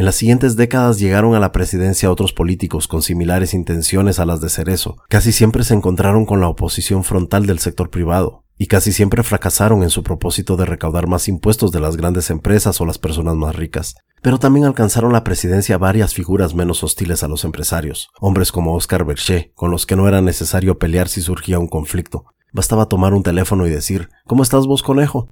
En 0.00 0.06
las 0.06 0.14
siguientes 0.14 0.56
décadas 0.56 0.98
llegaron 0.98 1.34
a 1.34 1.40
la 1.40 1.52
presidencia 1.52 2.10
otros 2.10 2.32
políticos 2.32 2.88
con 2.88 3.02
similares 3.02 3.52
intenciones 3.52 4.18
a 4.18 4.24
las 4.24 4.40
de 4.40 4.48
Cerezo. 4.48 4.96
Casi 5.10 5.30
siempre 5.30 5.62
se 5.62 5.74
encontraron 5.74 6.24
con 6.24 6.40
la 6.40 6.48
oposición 6.48 7.04
frontal 7.04 7.44
del 7.44 7.58
sector 7.58 7.90
privado, 7.90 8.42
y 8.56 8.66
casi 8.66 8.92
siempre 8.92 9.22
fracasaron 9.22 9.82
en 9.82 9.90
su 9.90 10.02
propósito 10.02 10.56
de 10.56 10.64
recaudar 10.64 11.06
más 11.06 11.28
impuestos 11.28 11.70
de 11.70 11.80
las 11.80 11.98
grandes 11.98 12.30
empresas 12.30 12.80
o 12.80 12.86
las 12.86 12.96
personas 12.96 13.34
más 13.34 13.54
ricas. 13.54 13.94
Pero 14.22 14.38
también 14.38 14.64
alcanzaron 14.64 15.12
la 15.12 15.22
presidencia 15.22 15.76
varias 15.76 16.14
figuras 16.14 16.54
menos 16.54 16.82
hostiles 16.82 17.22
a 17.22 17.28
los 17.28 17.44
empresarios, 17.44 18.08
hombres 18.20 18.52
como 18.52 18.74
Oscar 18.74 19.04
Berché, 19.04 19.52
con 19.54 19.70
los 19.70 19.84
que 19.84 19.96
no 19.96 20.08
era 20.08 20.22
necesario 20.22 20.78
pelear 20.78 21.08
si 21.08 21.20
surgía 21.20 21.58
un 21.58 21.68
conflicto. 21.68 22.24
Bastaba 22.54 22.86
tomar 22.86 23.12
un 23.12 23.22
teléfono 23.22 23.66
y 23.66 23.70
decir, 23.70 24.08
¿Cómo 24.26 24.44
estás 24.44 24.66
vos, 24.66 24.82
conejo? 24.82 25.28